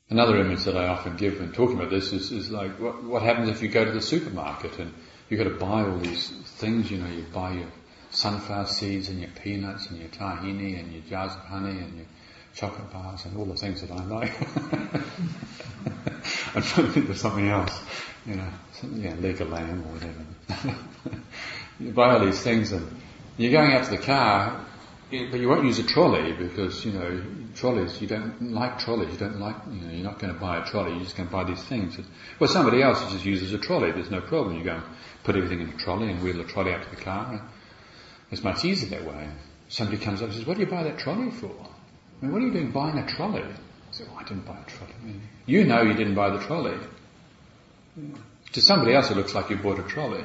Another 0.09 0.37
image 0.37 0.65
that 0.65 0.77
I 0.77 0.87
often 0.87 1.17
give 1.17 1.39
when 1.39 1.51
talking 1.51 1.77
about 1.77 1.89
this 1.89 2.13
is, 2.13 2.31
is 2.31 2.51
like 2.51 2.79
what, 2.79 3.03
what 3.03 3.23
happens 3.23 3.49
if 3.49 3.63
you 3.63 3.69
go 3.69 3.83
to 3.85 3.91
the 3.91 4.01
supermarket 4.01 4.77
and 4.77 4.93
you've 5.29 5.39
got 5.39 5.49
to 5.49 5.57
buy 5.57 5.83
all 5.83 5.97
these 5.97 6.29
things, 6.29 6.91
you 6.91 6.99
know, 6.99 7.09
you 7.09 7.25
buy 7.33 7.53
your 7.53 7.71
sunflower 8.11 8.67
seeds 8.67 9.09
and 9.09 9.19
your 9.19 9.31
peanuts 9.31 9.87
and 9.89 9.99
your 9.99 10.09
tahini 10.09 10.79
and 10.79 10.93
your 10.93 11.01
jars 11.03 11.31
of 11.31 11.39
honey 11.45 11.79
and 11.79 11.97
your 11.97 12.05
chocolate 12.53 12.91
bars 12.93 13.25
and 13.25 13.35
all 13.35 13.45
the 13.45 13.55
things 13.55 13.81
that 13.81 13.91
I 13.91 14.03
like. 14.05 14.33
To 16.55 16.61
think 16.87 17.09
of 17.09 17.17
something 17.17 17.49
else, 17.49 17.77
you 18.25 18.35
know, 18.35 18.47
yeah, 18.93 19.13
leg 19.15 19.41
of 19.41 19.49
lamb 19.49 19.83
or 19.83 19.93
whatever. 19.93 21.19
you 21.79 21.91
buy 21.91 22.13
all 22.13 22.25
these 22.25 22.41
things 22.41 22.71
and 22.71 22.97
you're 23.37 23.51
going 23.51 23.73
out 23.73 23.83
to 23.83 23.91
the 23.91 23.97
car, 23.97 24.65
but 25.11 25.39
you 25.39 25.49
won't 25.49 25.65
use 25.65 25.79
a 25.79 25.83
trolley 25.83 26.31
because, 26.31 26.85
you 26.85 26.93
know, 26.93 27.21
trolleys, 27.55 28.01
you 28.01 28.07
don't 28.07 28.53
like 28.53 28.79
trolleys, 28.79 29.11
you 29.11 29.17
don't 29.17 29.39
like, 29.39 29.55
you 29.71 29.81
know, 29.81 29.91
you're 29.91 30.03
not 30.03 30.19
going 30.19 30.33
to 30.33 30.39
buy 30.39 30.57
a 30.57 30.65
trolley, 30.65 30.91
you're 30.91 31.03
just 31.03 31.15
going 31.15 31.27
to 31.27 31.33
buy 31.33 31.43
these 31.43 31.63
things. 31.63 31.97
Well, 32.39 32.49
somebody 32.49 32.81
else 32.83 32.99
just 33.11 33.25
uses 33.25 33.53
a 33.53 33.57
trolley, 33.57 33.91
there's 33.91 34.11
no 34.11 34.21
problem. 34.21 34.57
You 34.57 34.63
go 34.63 34.75
and 34.75 34.83
put 35.23 35.35
everything 35.35 35.61
in 35.61 35.69
a 35.69 35.77
trolley 35.77 36.09
and 36.11 36.21
wheel 36.21 36.37
the 36.37 36.43
trolley 36.43 36.73
out 36.73 36.83
to 36.83 36.89
the 36.89 37.01
car. 37.01 37.41
It's 38.31 38.43
much 38.43 38.65
easier 38.65 38.89
that 38.89 39.07
way. 39.07 39.29
Somebody 39.69 39.97
comes 39.97 40.21
up 40.21 40.27
and 40.27 40.37
says, 40.37 40.45
what 40.45 40.55
do 40.57 40.61
you 40.63 40.69
buy 40.69 40.83
that 40.83 40.97
trolley 40.99 41.31
for? 41.31 41.47
I 41.47 42.25
mean, 42.25 42.33
what 42.33 42.41
are 42.41 42.45
you 42.45 42.53
doing 42.53 42.71
buying 42.71 42.97
a 42.97 43.07
trolley? 43.07 43.41
I 43.41 43.91
say, 43.91 44.03
well, 44.05 44.17
I 44.19 44.23
didn't 44.23 44.45
buy 44.45 44.57
a 44.57 44.69
trolley. 44.69 44.93
You 45.45 45.63
know 45.63 45.81
you 45.81 45.93
didn't 45.93 46.15
buy 46.15 46.29
the 46.29 46.39
trolley. 46.39 46.77
To 48.51 48.61
somebody 48.61 48.93
else 48.93 49.09
it 49.09 49.17
looks 49.17 49.33
like 49.33 49.49
you 49.49 49.57
bought 49.57 49.79
a 49.79 49.83
trolley. 49.83 50.23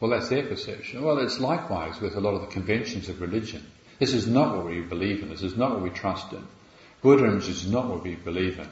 Well, 0.00 0.10
that's 0.10 0.28
their 0.28 0.46
perception. 0.46 1.02
Well, 1.02 1.18
it's 1.18 1.38
likewise 1.40 2.00
with 2.00 2.16
a 2.16 2.20
lot 2.20 2.34
of 2.34 2.42
the 2.42 2.48
conventions 2.48 3.08
of 3.08 3.20
religion. 3.20 3.64
This 3.98 4.12
is 4.12 4.26
not 4.26 4.56
what 4.56 4.66
we 4.66 4.80
believe 4.80 5.22
in. 5.22 5.30
This 5.30 5.42
is 5.42 5.56
not 5.56 5.72
what 5.72 5.82
we 5.82 5.90
trust 5.90 6.32
in. 6.32 6.46
Buddhism 7.02 7.38
is 7.38 7.70
not 7.70 7.86
what 7.86 8.02
we 8.02 8.14
believe 8.14 8.58
in. 8.58 8.68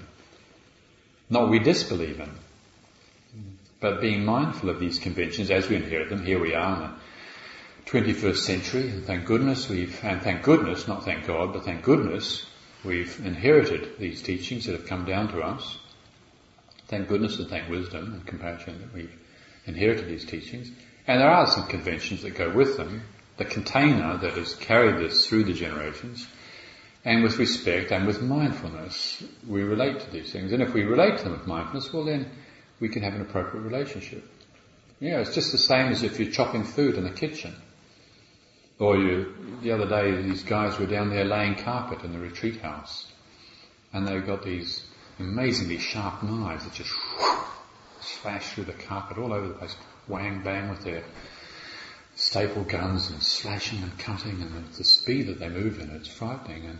Not 1.30 1.42
what 1.42 1.50
we 1.50 1.58
disbelieve 1.58 2.20
in. 2.20 2.30
But 3.80 4.00
being 4.00 4.24
mindful 4.24 4.70
of 4.70 4.80
these 4.80 4.98
conventions 4.98 5.50
as 5.50 5.68
we 5.68 5.76
inherit 5.76 6.08
them, 6.08 6.24
here 6.24 6.40
we 6.40 6.54
are 6.54 6.74
in 6.74 6.80
the 6.80 6.90
21st 7.90 8.36
century, 8.36 8.88
and 8.88 9.04
thank 9.04 9.26
goodness 9.26 9.68
we've, 9.68 10.02
and 10.02 10.22
thank 10.22 10.42
goodness, 10.42 10.88
not 10.88 11.04
thank 11.04 11.26
God, 11.26 11.52
but 11.52 11.64
thank 11.64 11.82
goodness, 11.82 12.46
we've 12.82 13.20
inherited 13.24 13.98
these 13.98 14.22
teachings 14.22 14.64
that 14.66 14.72
have 14.72 14.86
come 14.86 15.04
down 15.04 15.28
to 15.28 15.40
us. 15.42 15.78
Thank 16.88 17.08
goodness 17.08 17.38
and 17.38 17.48
thank 17.48 17.68
wisdom 17.68 18.14
and 18.14 18.26
compassion 18.26 18.80
that 18.80 18.92
we've 18.94 19.14
inherited 19.66 20.08
these 20.08 20.24
teachings. 20.24 20.70
And 21.06 21.20
there 21.20 21.30
are 21.30 21.46
some 21.46 21.66
conventions 21.66 22.22
that 22.22 22.30
go 22.30 22.50
with 22.50 22.76
them, 22.76 23.02
the 23.36 23.44
container 23.44 24.16
that 24.18 24.34
has 24.34 24.54
carried 24.54 24.98
this 24.98 25.26
through 25.26 25.44
the 25.44 25.52
generations, 25.52 26.26
and 27.04 27.22
with 27.22 27.38
respect 27.38 27.92
and 27.92 28.06
with 28.06 28.22
mindfulness, 28.22 29.22
we 29.46 29.62
relate 29.62 30.00
to 30.00 30.10
these 30.10 30.32
things. 30.32 30.52
And 30.52 30.62
if 30.62 30.72
we 30.72 30.84
relate 30.84 31.18
to 31.18 31.24
them 31.24 31.32
with 31.32 31.46
mindfulness, 31.46 31.92
well 31.92 32.04
then 32.04 32.30
we 32.80 32.88
can 32.88 33.02
have 33.02 33.14
an 33.14 33.20
appropriate 33.20 33.62
relationship. 33.62 34.24
Yeah, 35.00 35.20
it's 35.20 35.34
just 35.34 35.52
the 35.52 35.58
same 35.58 35.92
as 35.92 36.02
if 36.02 36.18
you're 36.18 36.32
chopping 36.32 36.64
food 36.64 36.94
in 36.94 37.04
the 37.04 37.10
kitchen. 37.10 37.54
Or 38.78 38.96
you, 38.96 39.34
the 39.62 39.72
other 39.72 39.88
day 39.88 40.22
these 40.22 40.42
guys 40.42 40.78
were 40.78 40.86
down 40.86 41.10
there 41.10 41.24
laying 41.24 41.56
carpet 41.56 42.04
in 42.04 42.12
the 42.12 42.18
retreat 42.18 42.60
house. 42.60 43.12
And 43.92 44.08
they've 44.08 44.26
got 44.26 44.42
these 44.42 44.86
amazingly 45.18 45.78
sharp 45.78 46.22
knives 46.22 46.64
that 46.64 46.72
just 46.72 46.92
slash 48.00 48.52
through 48.52 48.64
the 48.64 48.72
carpet 48.72 49.18
all 49.18 49.32
over 49.32 49.48
the 49.48 49.54
place. 49.54 49.76
Whang 50.06 50.42
bang 50.42 50.70
with 50.70 50.82
their 50.84 51.04
staple 52.34 52.64
guns 52.64 53.10
and 53.10 53.22
slashing 53.22 53.80
and 53.80 53.96
cutting 53.96 54.42
and 54.42 54.66
the, 54.72 54.82
speed 54.82 55.28
that 55.28 55.38
they 55.38 55.48
move 55.48 55.78
in, 55.78 55.88
it's 55.90 56.08
frightening. 56.08 56.64
And, 56.66 56.78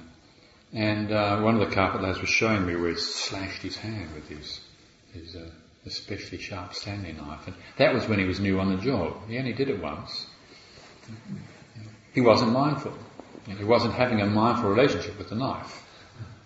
and 0.73 1.13
uh, 1.13 1.41
one 1.43 1.55
of 1.55 1.69
the 1.69 1.73
carpet 1.73 2.03
lads 2.03 2.21
was 2.21 2.29
showing 2.29 2.67
me 2.67 2.75
where 2.75 2.91
he 2.91 2.97
slashed 2.97 3.63
his 3.63 3.77
hand 3.77 4.13
with 4.17 4.29
his, 4.29 4.61
his 5.13 5.37
uh, 5.37 5.49
especially 5.87 6.39
sharp 6.39 6.75
Stanley 6.75 7.13
knife. 7.13 7.47
And 7.47 7.55
that 7.79 7.95
was 7.95 8.09
when 8.09 8.19
he 8.19 8.25
was 8.25 8.41
new 8.41 8.59
on 8.59 8.75
the 8.75 8.83
job. 8.83 9.29
He 9.29 9.39
only 9.39 9.53
did 9.53 9.69
it 9.69 9.81
once. 9.81 10.27
He 12.13 12.21
wasn't 12.21 12.51
mindful. 12.51 12.93
He 13.47 13.63
wasn't 13.63 13.95
having 13.95 14.21
a 14.23 14.27
mindful 14.27 14.71
relationship 14.71 15.17
with 15.19 15.29
the 15.29 15.37
knife. 15.37 15.85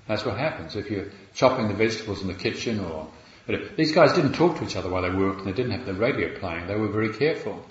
That's 0.06 0.26
what 0.26 0.36
happens 0.36 0.76
if 0.76 0.90
you're 0.90 1.08
chopping 1.32 1.68
the 1.68 1.74
vegetables 1.74 2.20
in 2.20 2.28
the 2.28 2.34
kitchen 2.34 2.80
or 2.80 3.08
But 3.46 3.78
these 3.78 3.92
guys 3.92 4.12
didn't 4.12 4.34
talk 4.34 4.58
to 4.58 4.64
each 4.64 4.76
other 4.76 4.90
while 4.90 5.00
they 5.00 5.16
worked 5.16 5.38
and 5.38 5.48
they 5.48 5.52
didn't 5.52 5.72
have 5.72 5.86
the 5.86 5.94
radio 5.94 6.38
playing. 6.38 6.66
They 6.66 6.76
were 6.76 6.88
very 6.88 7.14
careful. 7.14 7.64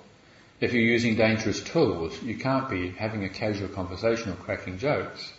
If 0.59 0.73
you're 0.73 0.81
using 0.81 1.15
dangerous 1.15 1.61
tools, 1.61 2.21
you 2.23 2.35
can't 2.35 2.69
be 2.69 2.89
having 2.89 3.23
a 3.23 3.29
casual 3.29 3.67
conversation 3.67 4.31
or 4.31 4.35
cracking 4.35 4.79
jokes. 4.79 5.31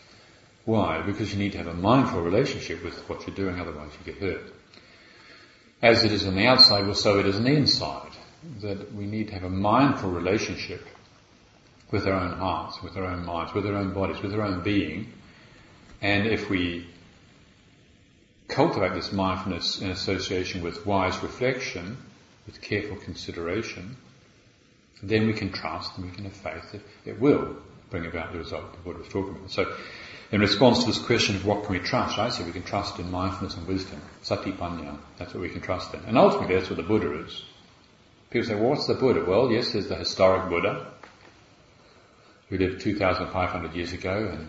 Why? 0.64 1.02
Because 1.02 1.32
you 1.32 1.38
need 1.38 1.52
to 1.52 1.58
have 1.58 1.66
a 1.66 1.74
mindful 1.74 2.22
relationship 2.22 2.84
with 2.84 2.96
what 3.08 3.26
you're 3.26 3.34
doing, 3.34 3.58
otherwise 3.60 3.90
you 3.98 4.12
get 4.12 4.22
hurt. 4.22 4.52
As 5.82 6.04
it 6.04 6.12
is 6.12 6.26
on 6.26 6.36
the 6.36 6.46
outside, 6.46 6.84
well 6.84 6.94
so 6.94 7.18
it 7.18 7.26
is 7.26 7.36
on 7.36 7.44
the 7.44 7.56
inside. 7.56 8.12
That 8.60 8.94
we 8.94 9.06
need 9.06 9.28
to 9.28 9.34
have 9.34 9.42
a 9.42 9.50
mindful 9.50 10.10
relationship 10.10 10.86
with 11.90 12.06
our 12.06 12.14
own 12.14 12.38
hearts, 12.38 12.80
with 12.82 12.96
our 12.96 13.04
own 13.06 13.24
minds, 13.24 13.52
with 13.54 13.66
our 13.66 13.74
own 13.74 13.92
bodies, 13.92 14.22
with 14.22 14.34
our 14.34 14.42
own 14.42 14.62
being. 14.62 15.12
And 16.00 16.26
if 16.28 16.48
we 16.48 16.86
cultivate 18.46 18.94
this 18.94 19.10
mindfulness 19.10 19.80
in 19.80 19.90
association 19.90 20.62
with 20.62 20.86
wise 20.86 21.20
reflection, 21.22 21.96
with 22.46 22.60
careful 22.60 22.96
consideration, 22.96 23.96
then 25.02 25.26
we 25.26 25.32
can 25.32 25.52
trust 25.52 25.96
and 25.96 26.06
we 26.06 26.12
can 26.12 26.24
have 26.24 26.32
faith 26.32 26.72
that 26.72 26.82
it 27.04 27.20
will 27.20 27.56
bring 27.90 28.06
about 28.06 28.32
the 28.32 28.38
result 28.38 28.72
that 28.72 28.84
Buddha 28.84 28.98
was 28.98 29.08
talking 29.08 29.36
about. 29.36 29.50
So, 29.50 29.72
in 30.30 30.40
response 30.40 30.80
to 30.80 30.86
this 30.86 30.98
question 30.98 31.36
of 31.36 31.46
what 31.46 31.64
can 31.64 31.72
we 31.72 31.78
trust, 31.78 32.18
I 32.18 32.28
say 32.28 32.44
we 32.44 32.52
can 32.52 32.62
trust 32.62 32.98
in 32.98 33.10
mindfulness 33.10 33.56
and 33.56 33.66
wisdom, 33.66 34.00
satipanya. 34.22 34.98
That's 35.16 35.32
what 35.32 35.40
we 35.40 35.48
can 35.48 35.62
trust 35.62 35.94
in. 35.94 36.00
And 36.04 36.18
ultimately, 36.18 36.56
that's 36.56 36.68
what 36.68 36.76
the 36.76 36.82
Buddha 36.82 37.24
is. 37.24 37.44
People 38.30 38.48
say, 38.48 38.54
well, 38.54 38.70
what's 38.70 38.86
the 38.86 38.94
Buddha? 38.94 39.24
Well, 39.26 39.50
yes, 39.50 39.72
there's 39.72 39.88
the 39.88 39.96
historic 39.96 40.50
Buddha, 40.50 40.92
who 42.48 42.58
lived 42.58 42.82
2,500 42.82 43.72
years 43.72 43.94
ago, 43.94 44.28
and 44.30 44.48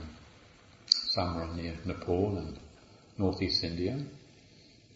somewhere 0.87 1.47
near 1.47 1.75
Nepal 1.85 2.37
and 2.37 2.59
northeast 3.17 3.63
India. 3.63 3.99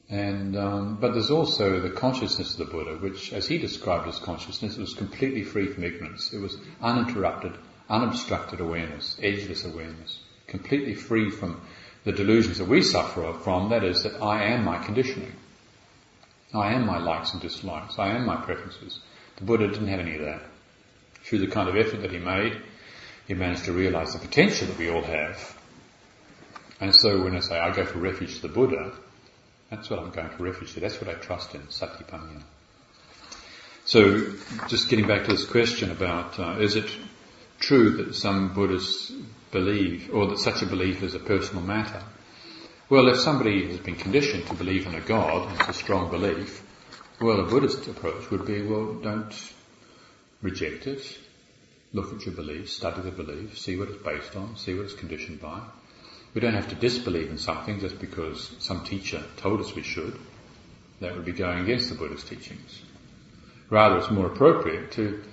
And 0.10 0.58
um, 0.58 0.98
but 1.00 1.14
there's 1.14 1.32
also 1.32 1.80
the 1.80 1.90
consciousness 1.90 2.54
of 2.54 2.58
the 2.60 2.72
Buddha, 2.72 2.98
which, 2.98 3.32
as 3.34 3.48
he 3.48 3.58
described 3.58 4.06
his 4.06 4.20
consciousness, 4.20 4.78
it 4.78 4.82
was 4.82 4.94
completely 4.94 5.44
free 5.44 5.68
from 5.68 5.84
ignorance. 5.84 6.34
It 6.34 6.40
was 6.40 6.58
uninterrupted, 6.82 7.54
unobstructed 7.90 8.60
awareness, 8.60 9.18
edgeless 9.22 9.66
awareness, 9.66 10.20
completely 10.48 10.94
free 10.94 11.30
from 11.30 11.62
the 12.04 12.12
delusions 12.12 12.58
that 12.58 12.68
we 12.68 12.82
suffer 12.82 13.34
from. 13.44 13.70
That 13.70 13.84
is, 13.84 14.04
that 14.04 14.22
I 14.22 14.44
am 14.44 14.66
my 14.66 14.84
conditioning. 14.84 15.34
I 16.54 16.74
am 16.74 16.86
my 16.86 17.00
likes 17.00 17.34
and 17.34 17.42
dislikes. 17.42 17.98
I 17.98 18.10
am 18.10 18.26
my 18.26 18.36
preferences. 18.36 19.00
The 19.38 19.46
Buddha 19.46 19.68
didn't 19.70 19.88
have 19.88 20.00
any 20.00 20.16
of 20.16 20.22
that. 20.22 20.42
Through 21.24 21.40
the 21.40 21.48
kind 21.48 21.70
of 21.70 21.76
effort 21.76 22.02
that 22.02 22.12
he 22.12 22.20
made, 22.20 22.62
he 23.28 23.34
managed 23.34 23.66
to 23.66 23.72
realize 23.72 24.14
the 24.14 24.20
potential 24.20 24.68
that 24.68 24.78
we 24.78 24.90
all 24.90 25.02
have. 25.02 25.58
And 26.80 26.94
so 26.94 27.24
when 27.24 27.36
I 27.36 27.40
say 27.40 27.58
I 27.58 27.74
go 27.74 27.86
for 27.86 28.00
refuge 28.00 28.36
to 28.36 28.42
the 28.44 28.54
Buddha, 28.54 28.92
that's 29.74 29.90
what 29.90 30.00
I'm 30.00 30.12
going 30.12 30.30
to 30.30 30.44
refuge 30.44 30.74
to. 30.74 30.80
That's 30.80 31.02
what 31.02 31.10
I 31.10 31.18
trust 31.20 31.56
in, 31.56 31.62
Satipanya. 31.62 32.42
So, 33.86 34.32
just 34.68 34.88
getting 34.88 35.08
back 35.08 35.26
to 35.26 35.32
this 35.32 35.46
question 35.46 35.90
about 35.90 36.40
uh, 36.40 36.60
is 36.60 36.76
it 36.76 36.90
true 37.60 37.98
that 37.98 38.14
some 38.14 38.54
Buddhists 38.54 39.12
believe, 39.52 40.14
or 40.14 40.28
that 40.28 40.38
such 40.38 40.62
a 40.62 40.68
belief 40.68 41.02
is 41.02 41.16
a 41.16 41.20
personal 41.20 41.64
matter? 41.64 42.04
Well, 42.90 43.08
if 43.08 43.20
somebody 43.20 43.68
has 43.68 43.80
been 43.80 43.96
conditioned 43.96 44.46
to 44.48 44.54
believe 44.54 44.86
in 44.86 44.94
a 44.94 45.02
God, 45.02 45.52
it's 45.60 45.70
a 45.70 45.74
strong 45.74 46.12
belief, 46.12 46.62
well, 47.20 47.40
a 47.40 47.50
Buddhist 47.50 47.88
approach 47.88 48.30
would 48.30 48.46
be, 48.46 48.62
well, 48.62 48.94
don't 48.94 49.34
reject 50.42 50.86
it. 50.86 51.18
Look 51.94 52.14
at 52.14 52.26
your 52.26 52.36
belief, 52.36 52.70
study 52.70 53.02
the 53.02 53.12
belief, 53.12 53.58
see 53.58 53.76
what 53.76 53.90
it's 53.90 54.04
based 54.04 54.36
on, 54.36 54.56
see 54.56 54.76
what 54.76 54.86
it's 54.86 54.94
conditioned 54.94 55.42
by, 55.42 55.62
we 56.34 56.42
don't 56.42 56.56
have 56.56 56.70
to 56.70 56.76
disbelieve 56.76 57.30
in 57.30 57.38
something 57.38 57.80
just 57.80 58.00
because 58.00 58.56
some 58.60 58.84
teacher 58.84 59.24
told 59.38 59.62
us 59.62 59.76
we 59.76 59.84
should. 59.84 60.18
That 61.00 61.16
would 61.16 61.26
be 61.26 61.32
going 61.32 61.60
against 61.60 61.90
the 61.90 61.96
Buddha's 61.96 62.24
teachings. 62.24 62.82
Rather, 63.70 63.98
it's 63.98 64.10
more 64.10 64.28
appropriate 64.28 64.92
to 64.94 65.24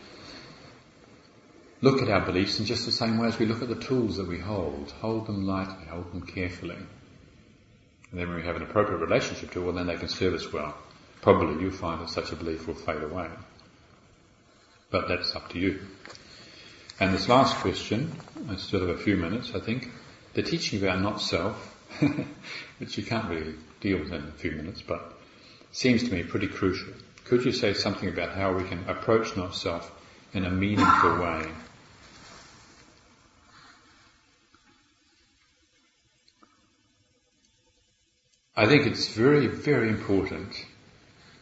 look 1.80 2.02
at 2.02 2.08
our 2.08 2.20
beliefs 2.20 2.58
in 2.58 2.66
just 2.66 2.86
the 2.86 2.92
same 2.92 3.18
way 3.18 3.28
as 3.28 3.38
we 3.38 3.46
look 3.46 3.62
at 3.62 3.68
the 3.68 3.76
tools 3.76 4.16
that 4.16 4.28
we 4.28 4.38
hold. 4.38 4.90
Hold 5.00 5.26
them 5.26 5.46
lightly, 5.46 5.86
hold 5.86 6.12
them 6.12 6.22
carefully. 6.22 6.76
And 6.76 8.20
then 8.20 8.28
when 8.28 8.36
we 8.36 8.42
have 8.44 8.56
an 8.56 8.62
appropriate 8.62 8.98
relationship 8.98 9.52
to 9.52 9.60
it, 9.60 9.64
well 9.64 9.74
then 9.74 9.86
they 9.86 9.96
can 9.96 10.08
serve 10.08 10.34
us 10.34 10.52
well. 10.52 10.76
Probably 11.22 11.62
you'll 11.62 11.72
find 11.72 12.00
that 12.00 12.10
such 12.10 12.32
a 12.32 12.36
belief 12.36 12.66
will 12.66 12.74
fade 12.74 13.02
away. 13.02 13.28
But 14.90 15.08
that's 15.08 15.34
up 15.36 15.50
to 15.50 15.58
you. 15.58 15.80
And 16.98 17.14
this 17.14 17.28
last 17.28 17.56
question, 17.58 18.12
I 18.48 18.56
still 18.56 18.80
have 18.80 18.88
a 18.88 18.98
few 18.98 19.16
minutes, 19.16 19.52
I 19.54 19.60
think 19.60 19.88
the 20.34 20.42
teaching 20.42 20.82
about 20.82 21.00
not 21.00 21.20
self, 21.20 21.76
which 22.78 22.96
you 22.96 23.04
can't 23.04 23.28
really 23.28 23.54
deal 23.80 23.98
with 23.98 24.12
in 24.12 24.22
a 24.22 24.32
few 24.32 24.52
minutes, 24.52 24.82
but 24.82 25.18
seems 25.72 26.02
to 26.04 26.12
me 26.12 26.22
pretty 26.22 26.46
crucial. 26.46 26.92
Could 27.24 27.44
you 27.44 27.52
say 27.52 27.74
something 27.74 28.08
about 28.08 28.34
how 28.34 28.52
we 28.52 28.64
can 28.64 28.88
approach 28.88 29.36
not 29.36 29.54
self 29.54 29.90
in 30.32 30.44
a 30.44 30.50
meaningful 30.50 31.18
way? 31.20 31.46
I 38.56 38.66
think 38.66 38.86
it's 38.86 39.08
very, 39.08 39.46
very 39.46 39.88
important 39.88 40.52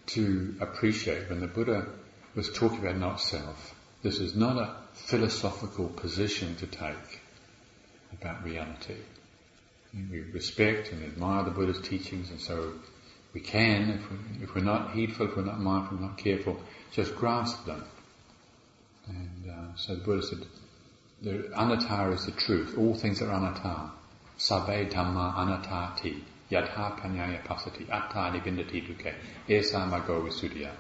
to 0.09 0.55
appreciate 0.61 1.29
when 1.29 1.41
the 1.41 1.47
Buddha 1.47 1.87
was 2.35 2.53
talking 2.53 2.79
about 2.79 2.97
not 2.97 3.21
self. 3.21 3.75
This 4.03 4.21
is 4.21 4.37
not 4.37 4.57
a 4.57 4.77
philosophical 4.95 5.89
position 5.89 6.55
to 6.57 6.67
take 6.67 7.18
about 8.13 8.45
reality. 8.45 8.97
We 10.11 10.21
respect 10.21 10.93
and 10.93 11.03
admire 11.03 11.45
the 11.45 11.51
Buddha's 11.51 11.81
teachings 11.81 12.31
and 12.31 12.41
so 12.41 12.75
we 13.35 13.41
can, 13.41 13.91
if, 13.91 14.11
we, 14.11 14.45
if 14.45 14.55
we're 14.55 14.63
not 14.63 14.93
heedful, 14.93 15.29
if 15.29 15.37
we're 15.37 15.45
not 15.45 15.61
mindful, 15.61 15.99
not 15.99 16.19
careful, 16.19 16.61
just 16.93 17.15
grasp 17.15 17.65
them. 17.67 17.85
And 19.07 19.51
uh, 19.51 19.77
so 19.77 19.95
the 19.95 20.03
Buddha 20.03 20.23
said, 20.23 20.39
the 21.21 22.13
is 22.13 22.27
the 22.27 22.33
truth. 22.37 22.79
All 22.79 22.95
things 22.95 23.21
are 23.23 23.33
anatta. 23.33 23.91
Sabbe 24.39 24.91
dhamma 24.91 25.35
anattati. 25.35 26.23
Yatha 26.51 26.99
panyaya 26.99 27.45
passati. 27.45 27.89
Atta 27.91 28.31
nibbindati 28.33 28.87
dukkhe. 28.87 29.15
Esa 29.49 29.79
maggo 29.79 30.23
visuddhya. 30.23 30.71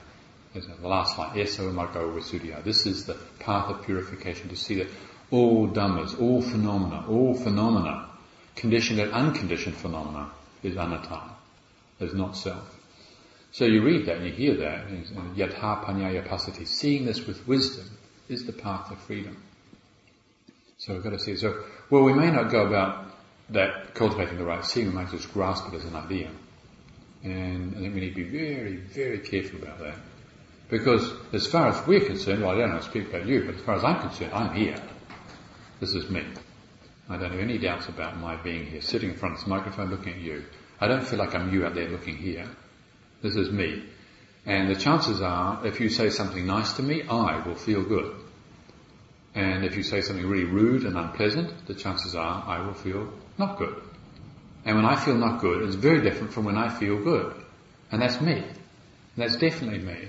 The 0.54 0.86
last 0.88 1.18
line. 1.18 1.38
Esa 1.38 1.62
maggo 1.62 2.14
visuddhya. 2.14 2.62
This 2.62 2.86
is 2.86 3.04
the 3.04 3.14
path 3.40 3.68
of 3.68 3.84
purification 3.84 4.48
to 4.48 4.56
see 4.56 4.76
that 4.76 4.88
all 5.30 5.68
dhammas, 5.68 6.20
all 6.20 6.42
phenomena, 6.42 7.04
all 7.08 7.34
phenomena, 7.34 8.08
conditioned 8.56 9.00
and 9.00 9.12
unconditioned 9.12 9.76
phenomena, 9.76 10.30
is 10.62 10.76
anatta, 10.76 11.22
is 12.00 12.14
not 12.14 12.36
self. 12.36 12.74
So 13.52 13.64
you 13.64 13.82
read 13.82 14.06
that 14.06 14.16
and 14.18 14.26
you 14.26 14.32
hear 14.32 14.56
that, 14.56 14.88
yatha 15.36 15.84
panyaya 15.84 16.26
passati, 16.26 16.66
seeing 16.66 17.06
this 17.06 17.26
with 17.26 17.46
wisdom 17.46 17.86
is 18.28 18.44
the 18.44 18.52
path 18.52 18.90
of 18.90 18.98
freedom. 19.00 19.42
So 20.78 20.94
we've 20.94 21.02
got 21.02 21.10
to 21.10 21.18
see. 21.18 21.36
So, 21.36 21.64
well, 21.90 22.02
we 22.02 22.12
may 22.12 22.30
not 22.30 22.50
go 22.50 22.66
about 22.66 23.06
that 23.50 23.94
cultivating 23.94 24.38
the 24.38 24.44
right 24.44 24.64
seeing, 24.64 24.88
we 24.88 24.92
might 24.92 25.10
just 25.10 25.32
grasp 25.32 25.66
it 25.72 25.74
as 25.74 25.84
an 25.84 25.96
idea. 25.96 26.30
And 27.24 27.74
I 27.74 27.80
think 27.80 27.94
we 27.94 28.00
need 28.00 28.14
to 28.14 28.24
be 28.24 28.24
very, 28.24 28.76
very 28.76 29.18
careful 29.20 29.62
about 29.62 29.78
that. 29.80 29.96
Because 30.68 31.10
as 31.32 31.46
far 31.46 31.68
as 31.68 31.86
we're 31.86 32.04
concerned, 32.04 32.42
well, 32.42 32.50
I 32.50 32.58
don't 32.58 32.74
know, 32.74 32.80
speak 32.80 33.08
about 33.08 33.26
you, 33.26 33.44
but 33.44 33.54
as 33.54 33.60
far 33.62 33.76
as 33.76 33.84
I'm 33.84 34.00
concerned, 34.00 34.32
I'm 34.34 34.54
here. 34.54 34.80
This 35.80 35.94
is 35.94 36.10
me. 36.10 36.24
I 37.08 37.16
don't 37.16 37.30
have 37.30 37.40
any 37.40 37.56
doubts 37.56 37.88
about 37.88 38.18
my 38.18 38.34
being 38.34 38.66
here, 38.66 38.80
sitting 38.80 39.10
in 39.10 39.16
front 39.16 39.34
of 39.34 39.40
this 39.40 39.46
microphone 39.46 39.90
looking 39.90 40.14
at 40.14 40.18
you. 40.18 40.44
I 40.80 40.88
don't 40.88 41.06
feel 41.06 41.20
like 41.20 41.36
I'm 41.36 41.52
you 41.54 41.64
out 41.64 41.74
there 41.74 41.88
looking 41.88 42.16
here. 42.16 42.48
This 43.22 43.36
is 43.36 43.50
me. 43.52 43.84
And 44.44 44.68
the 44.68 44.74
chances 44.74 45.20
are, 45.20 45.64
if 45.64 45.78
you 45.78 45.88
say 45.88 46.10
something 46.10 46.44
nice 46.44 46.72
to 46.74 46.82
me, 46.82 47.02
I 47.02 47.46
will 47.46 47.54
feel 47.54 47.84
good. 47.84 48.12
And 49.36 49.64
if 49.64 49.76
you 49.76 49.84
say 49.84 50.00
something 50.00 50.26
really 50.26 50.44
rude 50.44 50.82
and 50.82 50.98
unpleasant, 50.98 51.66
the 51.66 51.74
chances 51.74 52.16
are 52.16 52.44
I 52.44 52.66
will 52.66 52.74
feel 52.74 53.12
not 53.38 53.56
good. 53.56 53.80
And 54.64 54.74
when 54.74 54.84
I 54.84 54.96
feel 54.96 55.14
not 55.14 55.40
good, 55.40 55.62
it's 55.62 55.76
very 55.76 56.02
different 56.02 56.32
from 56.32 56.44
when 56.44 56.58
I 56.58 56.70
feel 56.70 57.02
good. 57.02 57.36
And 57.92 58.02
that's 58.02 58.20
me. 58.20 58.34
And 58.34 59.16
that's 59.16 59.36
definitely 59.36 59.78
me. 59.78 60.08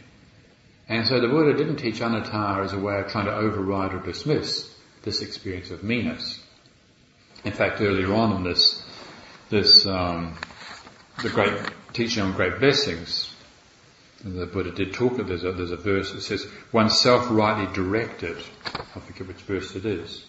And 0.88 1.07
so 1.07 1.22
the 1.22 1.28
Buddha 1.28 1.55
didn't 1.55 1.78
teach 1.78 2.01
anatta 2.01 2.63
as 2.63 2.74
a 2.74 2.80
way 2.80 2.99
of 2.99 3.11
trying 3.11 3.26
to 3.26 3.36
override 3.36 3.93
or 3.93 3.99
dismiss 3.99 4.78
this 5.04 5.22
experience 5.22 5.72
of 5.72 5.84
meanness. 5.84 6.39
In 7.43 7.54
fact, 7.54 7.82
earlier 7.82 8.14
on 8.14 8.38
in 8.38 8.43
this, 8.43 8.84
this, 9.50 9.86
um, 9.86 10.38
the 11.22 11.30
great 11.30 11.54
teaching 11.93 12.24
on 12.24 12.34
great 12.34 12.60
blessings, 12.60 13.34
the 14.24 14.45
Buddha 14.45 14.72
did 14.72 14.93
talk, 14.93 15.16
there's 15.16 15.45
a, 15.45 15.54
there's 15.54 15.72
a 15.72 15.78
verse 15.78 16.12
that 16.12 16.22
says, 16.22 16.45
oneself 16.74 17.28
rightly 17.30 17.74
directed, 17.74 18.38
I 18.66 19.00
forget 19.00 19.28
which 19.28 19.41
verse 19.41 19.76
it 19.76 19.86
is, 19.86 20.26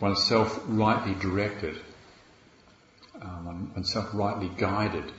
oneself 0.00 0.58
rightly 0.66 1.14
directed, 1.14 1.78
um, 3.20 3.70
oneself 3.74 4.08
rightly 4.14 4.50
guided, 4.56 5.12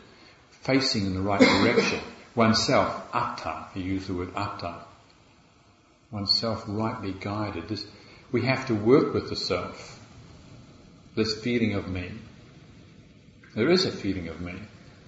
facing 0.50 1.06
in 1.06 1.14
the 1.14 1.22
right 1.22 1.40
direction, 1.40 2.00
oneself 2.34 3.04
atta, 3.14 3.68
he 3.76 3.82
used 3.82 4.08
the 4.08 4.16
word 4.16 4.34
atta, 4.36 4.86
oneself 6.10 6.64
rightly 6.68 7.14
guided. 7.14 7.68
This, 7.68 7.86
we 8.34 8.42
have 8.42 8.66
to 8.66 8.76
work 8.76 9.14
with 9.14 9.30
the 9.30 9.36
self. 9.36 10.00
This 11.16 11.40
feeling 11.40 11.76
of 11.76 11.88
me. 11.88 12.12
There 13.56 13.70
is 13.70 13.86
a 13.86 13.92
feeling 13.92 14.28
of 14.28 14.42
me. 14.42 14.56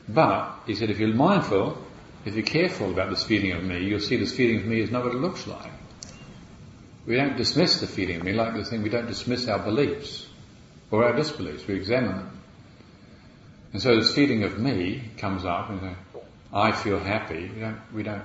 But, 0.07 0.59
he 0.67 0.75
said, 0.75 0.91
if 0.91 0.99
you're 0.99 1.13
mindful, 1.13 1.83
if 2.23 2.35
you're 2.35 2.45
careful 2.45 2.91
about 2.91 3.09
this 3.09 3.23
feeling 3.23 3.51
of 3.51 3.63
me, 3.63 3.83
you'll 3.83 3.99
see 3.99 4.17
this 4.17 4.35
feeling 4.35 4.57
of 4.57 4.65
me 4.65 4.79
is 4.79 4.91
not 4.91 5.03
what 5.03 5.15
it 5.15 5.19
looks 5.19 5.47
like. 5.47 5.71
We 7.07 7.15
don't 7.15 7.35
dismiss 7.35 7.81
the 7.81 7.87
feeling 7.87 8.17
of 8.17 8.23
me 8.23 8.33
like 8.33 8.53
the 8.53 8.63
thing, 8.63 8.83
we 8.83 8.89
don't 8.89 9.07
dismiss 9.07 9.47
our 9.47 9.59
beliefs 9.59 10.27
or 10.91 11.03
our 11.03 11.15
disbeliefs, 11.15 11.67
we 11.67 11.75
examine 11.75 12.17
them. 12.17 12.39
And 13.73 13.81
so 13.81 13.95
this 13.95 14.13
feeling 14.13 14.43
of 14.43 14.59
me 14.59 15.11
comes 15.17 15.45
up 15.45 15.69
and 15.71 15.81
say, 15.81 15.95
I 16.53 16.71
feel 16.71 16.99
happy. 16.99 17.51
We 17.53 17.59
don't, 17.59 17.81
we 17.93 18.03
don't 18.03 18.23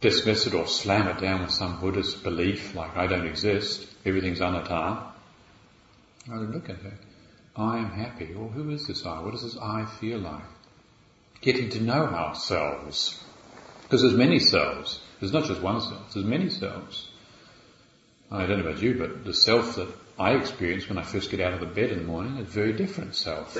dismiss 0.00 0.46
it 0.46 0.54
or 0.54 0.66
slam 0.66 1.08
it 1.08 1.20
down 1.20 1.42
with 1.42 1.50
some 1.50 1.80
Buddhist 1.80 2.22
belief 2.22 2.74
like 2.74 2.96
I 2.96 3.06
don't 3.06 3.26
exist, 3.26 3.86
everything's 4.04 4.40
anatta. 4.40 5.04
I 6.30 6.36
look 6.36 6.68
at 6.68 6.76
it. 6.84 6.98
I 7.56 7.78
am 7.78 7.90
happy. 7.90 8.34
Well, 8.34 8.48
who 8.48 8.70
is 8.70 8.86
this 8.86 9.04
I? 9.04 9.20
What 9.20 9.32
does 9.32 9.42
this 9.42 9.58
I 9.60 9.84
feel 9.84 10.18
like? 10.18 10.44
Getting 11.40 11.70
to 11.70 11.82
know 11.82 12.04
ourselves. 12.06 13.22
Because 13.82 14.02
there's 14.02 14.14
many 14.14 14.38
selves. 14.38 15.00
There's 15.18 15.32
not 15.32 15.44
just 15.44 15.60
one 15.60 15.80
self. 15.80 16.12
There's 16.12 16.26
many 16.26 16.50
selves. 16.50 17.08
I 18.30 18.46
don't 18.46 18.60
know 18.60 18.68
about 18.68 18.82
you, 18.82 18.94
but 18.98 19.24
the 19.24 19.32
self 19.32 19.76
that 19.76 19.88
I 20.18 20.32
experience 20.32 20.88
when 20.88 20.98
I 20.98 21.02
first 21.02 21.30
get 21.30 21.40
out 21.40 21.54
of 21.54 21.60
the 21.60 21.66
bed 21.66 21.90
in 21.90 21.98
the 21.98 22.04
morning 22.04 22.36
is 22.36 22.48
a 22.48 22.50
very 22.50 22.72
different 22.72 23.14
self 23.14 23.54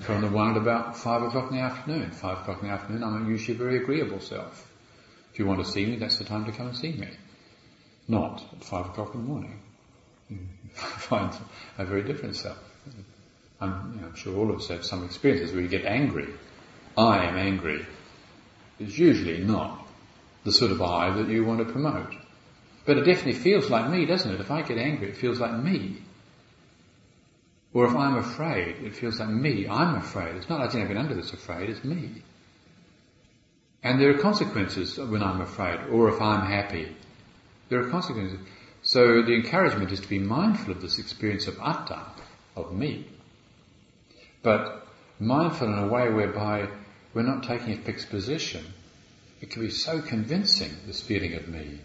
from 0.00 0.22
the 0.22 0.28
one 0.28 0.50
at 0.50 0.56
about 0.56 0.96
five 0.96 1.22
o'clock 1.22 1.50
in 1.50 1.56
the 1.56 1.62
afternoon. 1.62 2.10
Five 2.10 2.38
o'clock 2.38 2.62
in 2.62 2.68
the 2.68 2.74
afternoon, 2.74 3.04
I'm 3.04 3.30
usually 3.30 3.56
a 3.56 3.58
very 3.58 3.76
agreeable 3.76 4.20
self. 4.20 4.68
If 5.32 5.38
you 5.38 5.46
want 5.46 5.64
to 5.64 5.70
see 5.70 5.86
me, 5.86 5.96
that's 5.96 6.18
the 6.18 6.24
time 6.24 6.44
to 6.44 6.52
come 6.52 6.68
and 6.68 6.76
see 6.76 6.92
me. 6.92 7.08
Not 8.06 8.44
at 8.52 8.64
five 8.64 8.86
o'clock 8.86 9.14
in 9.14 9.22
the 9.22 9.28
morning. 9.28 9.60
You 10.28 10.38
find 10.74 11.32
a 11.78 11.84
very 11.84 12.02
different 12.02 12.36
self. 12.36 12.58
I'm, 13.60 13.94
you 13.94 14.00
know, 14.00 14.08
I'm, 14.08 14.14
sure 14.14 14.36
all 14.36 14.50
of 14.50 14.56
us 14.56 14.68
have 14.68 14.84
some 14.84 15.04
experiences 15.04 15.52
where 15.52 15.62
you 15.62 15.68
get 15.68 15.84
angry. 15.84 16.28
I 16.98 17.24
am 17.26 17.36
angry. 17.36 17.86
It's 18.78 18.98
usually 18.98 19.38
not 19.38 19.86
the 20.44 20.52
sort 20.52 20.72
of 20.72 20.82
I 20.82 21.10
that 21.10 21.28
you 21.28 21.44
want 21.44 21.66
to 21.66 21.72
promote. 21.72 22.14
But 22.84 22.98
it 22.98 23.04
definitely 23.04 23.34
feels 23.40 23.70
like 23.70 23.88
me, 23.88 24.04
doesn't 24.04 24.34
it? 24.34 24.40
If 24.40 24.50
I 24.50 24.62
get 24.62 24.78
angry, 24.78 25.08
it 25.08 25.16
feels 25.16 25.38
like 25.38 25.56
me. 25.56 25.98
Or 27.72 27.86
if 27.86 27.94
I'm 27.94 28.16
afraid, 28.16 28.76
it 28.84 28.96
feels 28.96 29.20
like 29.20 29.30
me. 29.30 29.68
I'm 29.68 29.94
afraid. 29.94 30.34
It's 30.34 30.48
not 30.48 30.60
like 30.60 30.74
I've 30.74 30.96
under 30.96 31.14
this 31.14 31.32
afraid, 31.32 31.70
it's 31.70 31.84
me. 31.84 32.22
And 33.82 34.00
there 34.00 34.10
are 34.10 34.18
consequences 34.18 34.98
when 34.98 35.22
I'm 35.22 35.40
afraid, 35.40 35.80
or 35.90 36.08
if 36.08 36.20
I'm 36.20 36.46
happy. 36.46 36.94
There 37.68 37.80
are 37.80 37.90
consequences. 37.90 38.38
So 38.82 39.22
the 39.22 39.34
encouragement 39.34 39.90
is 39.90 40.00
to 40.00 40.08
be 40.08 40.18
mindful 40.18 40.72
of 40.72 40.80
this 40.80 40.98
experience 40.98 41.46
of 41.46 41.58
atta, 41.58 42.00
of 42.56 42.72
me. 42.72 43.06
But 44.42 44.86
mindful 45.18 45.68
in 45.68 45.78
a 45.78 45.88
way 45.88 46.10
whereby 46.10 46.68
we're 47.14 47.22
not 47.22 47.44
taking 47.44 47.72
a 47.72 47.82
fixed 47.82 48.10
position. 48.10 48.64
It 49.40 49.50
can 49.50 49.62
be 49.62 49.70
so 49.70 50.00
convincing, 50.00 50.70
this 50.86 51.00
feeling 51.00 51.34
of 51.34 51.48
me. 51.48 51.80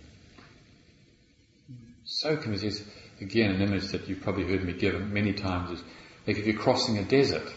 So 2.05 2.37
convincing. 2.37 2.85
Again, 3.19 3.49
an 3.49 3.61
image 3.61 3.87
that 3.87 4.07
you've 4.07 4.21
probably 4.21 4.43
heard 4.43 4.63
me 4.63 4.73
give 4.73 5.01
many 5.01 5.33
times 5.33 5.79
is 5.79 5.83
like 6.27 6.37
if 6.37 6.45
you're 6.45 6.55
crossing 6.55 6.99
a 6.99 7.03
desert 7.03 7.51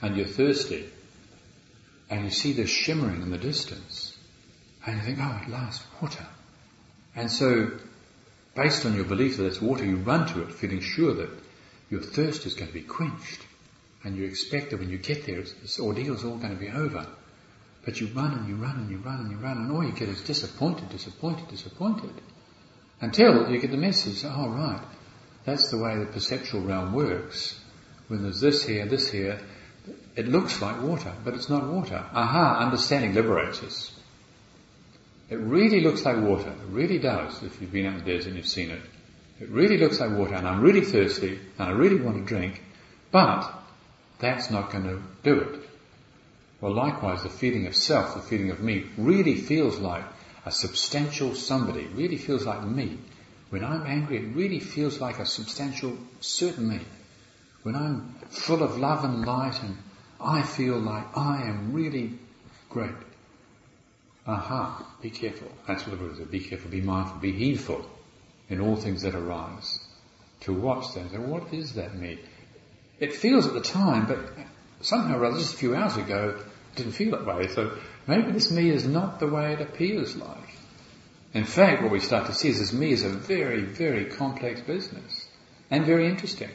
and 0.00 0.16
you're 0.16 0.26
thirsty, 0.26 0.88
and 2.08 2.24
you 2.24 2.30
see 2.30 2.52
this 2.52 2.70
shimmering 2.70 3.22
in 3.22 3.30
the 3.30 3.38
distance, 3.38 4.16
and 4.86 4.96
you 4.96 5.02
think, 5.02 5.18
oh, 5.20 5.40
at 5.42 5.50
last, 5.50 5.82
water. 6.00 6.26
And 7.14 7.30
so, 7.30 7.72
based 8.54 8.86
on 8.86 8.94
your 8.94 9.04
belief 9.04 9.36
that 9.38 9.46
it's 9.46 9.60
water, 9.60 9.84
you 9.84 9.96
run 9.96 10.26
to 10.28 10.42
it 10.42 10.52
feeling 10.52 10.80
sure 10.80 11.14
that 11.14 11.30
your 11.90 12.00
thirst 12.00 12.46
is 12.46 12.54
going 12.54 12.68
to 12.68 12.74
be 12.74 12.82
quenched. 12.82 13.46
And 14.04 14.16
you 14.16 14.24
expect 14.24 14.70
that 14.70 14.78
when 14.78 14.90
you 14.90 14.98
get 14.98 15.26
there, 15.26 15.40
this 15.40 15.80
ordeal 15.80 16.14
is 16.14 16.24
all 16.24 16.36
going 16.36 16.54
to 16.54 16.60
be 16.60 16.68
over. 16.68 17.06
But 17.84 18.00
you 18.00 18.08
run 18.08 18.34
and 18.34 18.48
you 18.48 18.56
run 18.56 18.76
and 18.76 18.90
you 18.90 18.98
run 18.98 19.20
and 19.20 19.30
you 19.30 19.36
run, 19.38 19.58
and 19.58 19.72
all 19.72 19.84
you 19.84 19.92
get 19.92 20.08
is 20.08 20.22
disappointed, 20.22 20.88
disappointed, 20.90 21.48
disappointed. 21.48 22.12
Until 23.00 23.50
you 23.50 23.60
get 23.60 23.70
the 23.70 23.76
message, 23.76 24.24
oh 24.24 24.48
right, 24.48 24.82
that's 25.44 25.70
the 25.70 25.78
way 25.78 25.98
the 25.98 26.06
perceptual 26.06 26.62
realm 26.62 26.92
works. 26.92 27.58
When 28.08 28.22
there's 28.22 28.40
this 28.40 28.64
here, 28.64 28.86
this 28.86 29.10
here, 29.10 29.40
it 30.16 30.28
looks 30.28 30.60
like 30.62 30.82
water, 30.82 31.12
but 31.24 31.34
it's 31.34 31.48
not 31.48 31.66
water. 31.66 32.04
Aha, 32.12 32.58
understanding 32.64 33.14
liberates 33.14 33.62
us. 33.62 33.92
It 35.28 35.36
really 35.36 35.80
looks 35.80 36.04
like 36.04 36.16
water. 36.18 36.50
It 36.50 36.70
really 36.70 36.98
does, 36.98 37.42
if 37.42 37.60
you've 37.60 37.72
been 37.72 37.86
out 37.86 37.98
in 37.98 38.04
the 38.04 38.12
desert 38.12 38.28
and 38.28 38.36
you've 38.36 38.46
seen 38.46 38.70
it. 38.70 38.80
It 39.40 39.48
really 39.50 39.76
looks 39.76 40.00
like 40.00 40.12
water, 40.12 40.34
and 40.34 40.48
I'm 40.48 40.62
really 40.62 40.80
thirsty, 40.80 41.38
and 41.58 41.68
I 41.68 41.72
really 41.72 42.00
want 42.00 42.16
to 42.16 42.24
drink, 42.24 42.62
but 43.10 43.52
that's 44.18 44.50
not 44.50 44.70
going 44.70 44.84
to 44.84 45.02
do 45.22 45.40
it. 45.40 45.60
Well, 46.60 46.72
likewise, 46.72 47.22
the 47.22 47.28
feeling 47.28 47.66
of 47.66 47.76
self, 47.76 48.14
the 48.14 48.22
feeling 48.22 48.50
of 48.50 48.60
me, 48.60 48.86
really 48.96 49.34
feels 49.34 49.78
like 49.78 50.04
a 50.46 50.50
substantial 50.50 51.34
somebody, 51.34 51.86
really 51.86 52.16
feels 52.16 52.46
like 52.46 52.62
me. 52.64 52.98
When 53.50 53.64
I'm 53.64 53.86
angry, 53.86 54.18
it 54.18 54.34
really 54.34 54.60
feels 54.60 55.00
like 55.00 55.18
a 55.18 55.26
substantial 55.26 55.98
certain 56.20 56.68
me 56.68 56.80
when 57.66 57.74
I'm 57.74 58.14
full 58.30 58.62
of 58.62 58.78
love 58.78 59.02
and 59.02 59.26
light 59.26 59.60
and 59.60 59.76
I 60.20 60.42
feel 60.42 60.78
like 60.78 61.04
I 61.16 61.48
am 61.48 61.72
really 61.72 62.12
great. 62.68 62.94
Aha, 64.24 64.86
be 65.02 65.10
careful. 65.10 65.50
That's 65.66 65.84
what 65.84 65.90
the 65.90 65.96
Buddha 65.96 66.18
said. 66.18 66.30
Be 66.30 66.38
careful, 66.38 66.70
be 66.70 66.80
mindful, 66.80 67.18
be 67.18 67.32
heedful 67.32 67.84
in 68.48 68.60
all 68.60 68.76
things 68.76 69.02
that 69.02 69.16
arise. 69.16 69.80
To 70.42 70.52
watch 70.52 70.94
that. 70.94 71.10
And 71.10 71.28
what 71.28 71.52
is 71.52 71.72
that 71.72 71.96
me? 71.96 72.20
It 73.00 73.14
feels 73.14 73.48
at 73.48 73.54
the 73.54 73.60
time, 73.60 74.06
but 74.06 74.20
somehow 74.80 75.18
or 75.18 75.24
other, 75.24 75.38
just 75.38 75.54
a 75.54 75.56
few 75.56 75.74
hours 75.74 75.96
ago, 75.96 76.36
it 76.38 76.76
didn't 76.76 76.92
feel 76.92 77.18
that 77.18 77.26
way. 77.26 77.48
So 77.48 77.76
maybe 78.06 78.30
this 78.30 78.52
me 78.52 78.70
is 78.70 78.86
not 78.86 79.18
the 79.18 79.26
way 79.26 79.54
it 79.54 79.60
appears 79.60 80.14
like. 80.14 80.54
In 81.34 81.44
fact, 81.44 81.82
what 81.82 81.90
we 81.90 81.98
start 81.98 82.26
to 82.26 82.32
see 82.32 82.50
is 82.50 82.60
this 82.60 82.72
me 82.72 82.92
is 82.92 83.02
a 83.02 83.08
very, 83.08 83.62
very 83.62 84.04
complex 84.04 84.60
business 84.60 85.26
and 85.68 85.84
very 85.84 86.08
interesting. 86.08 86.50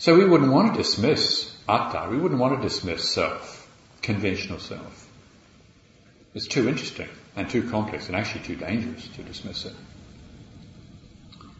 So 0.00 0.16
we 0.16 0.24
wouldn't 0.24 0.50
want 0.50 0.72
to 0.72 0.78
dismiss 0.82 1.54
atta, 1.68 2.08
we 2.10 2.16
wouldn't 2.16 2.40
want 2.40 2.56
to 2.56 2.66
dismiss 2.66 3.06
self, 3.06 3.70
conventional 4.00 4.58
self. 4.58 5.06
It's 6.32 6.46
too 6.46 6.70
interesting 6.70 7.10
and 7.36 7.50
too 7.50 7.68
complex 7.68 8.06
and 8.06 8.16
actually 8.16 8.44
too 8.44 8.56
dangerous 8.56 9.06
to 9.08 9.22
dismiss 9.22 9.66
it. 9.66 9.74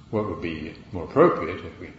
What 0.09 0.27
would 0.27 0.41
be 0.41 0.75
more 0.91 1.05
appropriate 1.05 1.67
if 1.67 1.79
we 1.81 1.91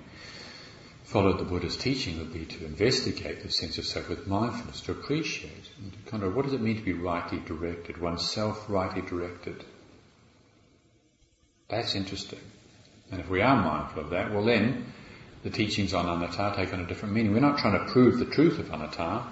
followed 1.04 1.38
the 1.38 1.46
Buddha's 1.46 1.78
teaching 1.78 2.18
would 2.18 2.34
be 2.34 2.46
to 2.46 2.66
investigate 2.66 3.44
the 3.44 3.52
sense 3.52 3.78
of 3.78 3.86
self 3.86 4.10
with 4.10 4.26
mindfulness, 4.26 4.82
to 4.82 4.94
appreciate 4.94 5.70
and 5.78 5.94
to 5.94 6.10
kind 6.10 6.24
of 6.24 6.36
what 6.36 6.46
does 6.46 6.56
it 6.56 6.62
mean 6.62 6.78
to 6.78 6.84
be 6.84 6.94
rightly 6.94 7.38
directed, 7.46 8.02
oneself 8.02 8.66
rightly 8.68 9.04
directed. 9.04 9.64
That's 11.70 11.94
interesting. 11.94 12.42
And 13.12 13.22
if 13.22 13.30
we 13.30 13.44
are 13.44 13.62
mindful 13.62 14.02
of 14.02 14.10
that, 14.10 14.34
well 14.34 14.46
then 14.46 14.92
the 15.44 15.50
teachings 15.50 15.94
on 15.94 16.08
anatta 16.08 16.54
take 16.56 16.74
on 16.74 16.82
a 16.82 16.88
different 16.88 17.16
meaning. 17.16 17.34
We're 17.34 17.40
not 17.40 17.58
trying 17.58 17.80
to 17.80 17.92
prove 17.92 18.20
the 18.20 18.26
truth 18.26 18.60
of 18.60 18.72
anatta, 18.72 19.24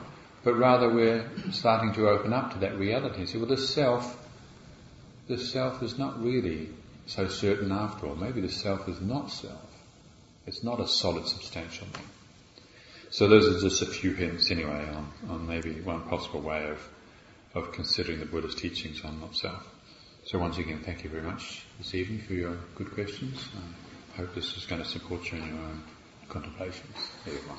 but 0.43 0.53
rather 0.55 0.89
we're 0.89 1.29
starting 1.51 1.93
to 1.93 2.09
open 2.09 2.33
up 2.33 2.53
to 2.53 2.59
that 2.59 2.77
reality 2.77 3.25
say, 3.25 3.37
well, 3.37 3.47
the 3.47 3.57
self, 3.57 4.17
the 5.27 5.37
self 5.37 5.83
is 5.83 5.97
not 5.97 6.21
really 6.21 6.69
so 7.05 7.27
certain 7.27 7.71
after 7.71 8.07
all. 8.07 8.15
Maybe 8.15 8.41
the 8.41 8.49
self 8.49 8.87
is 8.87 9.01
not 9.01 9.31
self. 9.31 9.65
It's 10.47 10.63
not 10.63 10.79
a 10.79 10.87
solid, 10.87 11.27
substantial 11.27 11.87
thing. 11.87 12.05
So 13.11 13.27
those 13.27 13.47
are 13.47 13.59
just 13.59 13.81
a 13.81 13.85
few 13.85 14.13
hints 14.13 14.51
anyway 14.51 14.87
on, 14.93 15.11
on 15.29 15.47
maybe 15.47 15.81
one 15.81 16.03
possible 16.03 16.41
way 16.41 16.69
of, 16.69 16.79
of 17.55 17.71
considering 17.71 18.19
the 18.19 18.25
Buddha's 18.25 18.55
teachings 18.55 19.03
on 19.03 19.19
not 19.19 19.35
self. 19.35 19.67
So 20.25 20.37
once 20.37 20.57
again, 20.57 20.81
thank 20.83 21.03
you 21.03 21.09
very 21.09 21.23
much 21.23 21.63
this 21.77 21.95
evening 21.95 22.21
for 22.21 22.33
your 22.33 22.57
good 22.75 22.91
questions. 22.91 23.49
I 24.13 24.17
hope 24.17 24.35
this 24.35 24.57
is 24.57 24.65
going 24.65 24.81
to 24.83 24.87
support 24.87 25.31
you 25.31 25.39
in 25.39 25.47
your 25.47 25.57
own 25.57 25.83
contemplations, 26.29 26.95
everyone. 27.25 27.57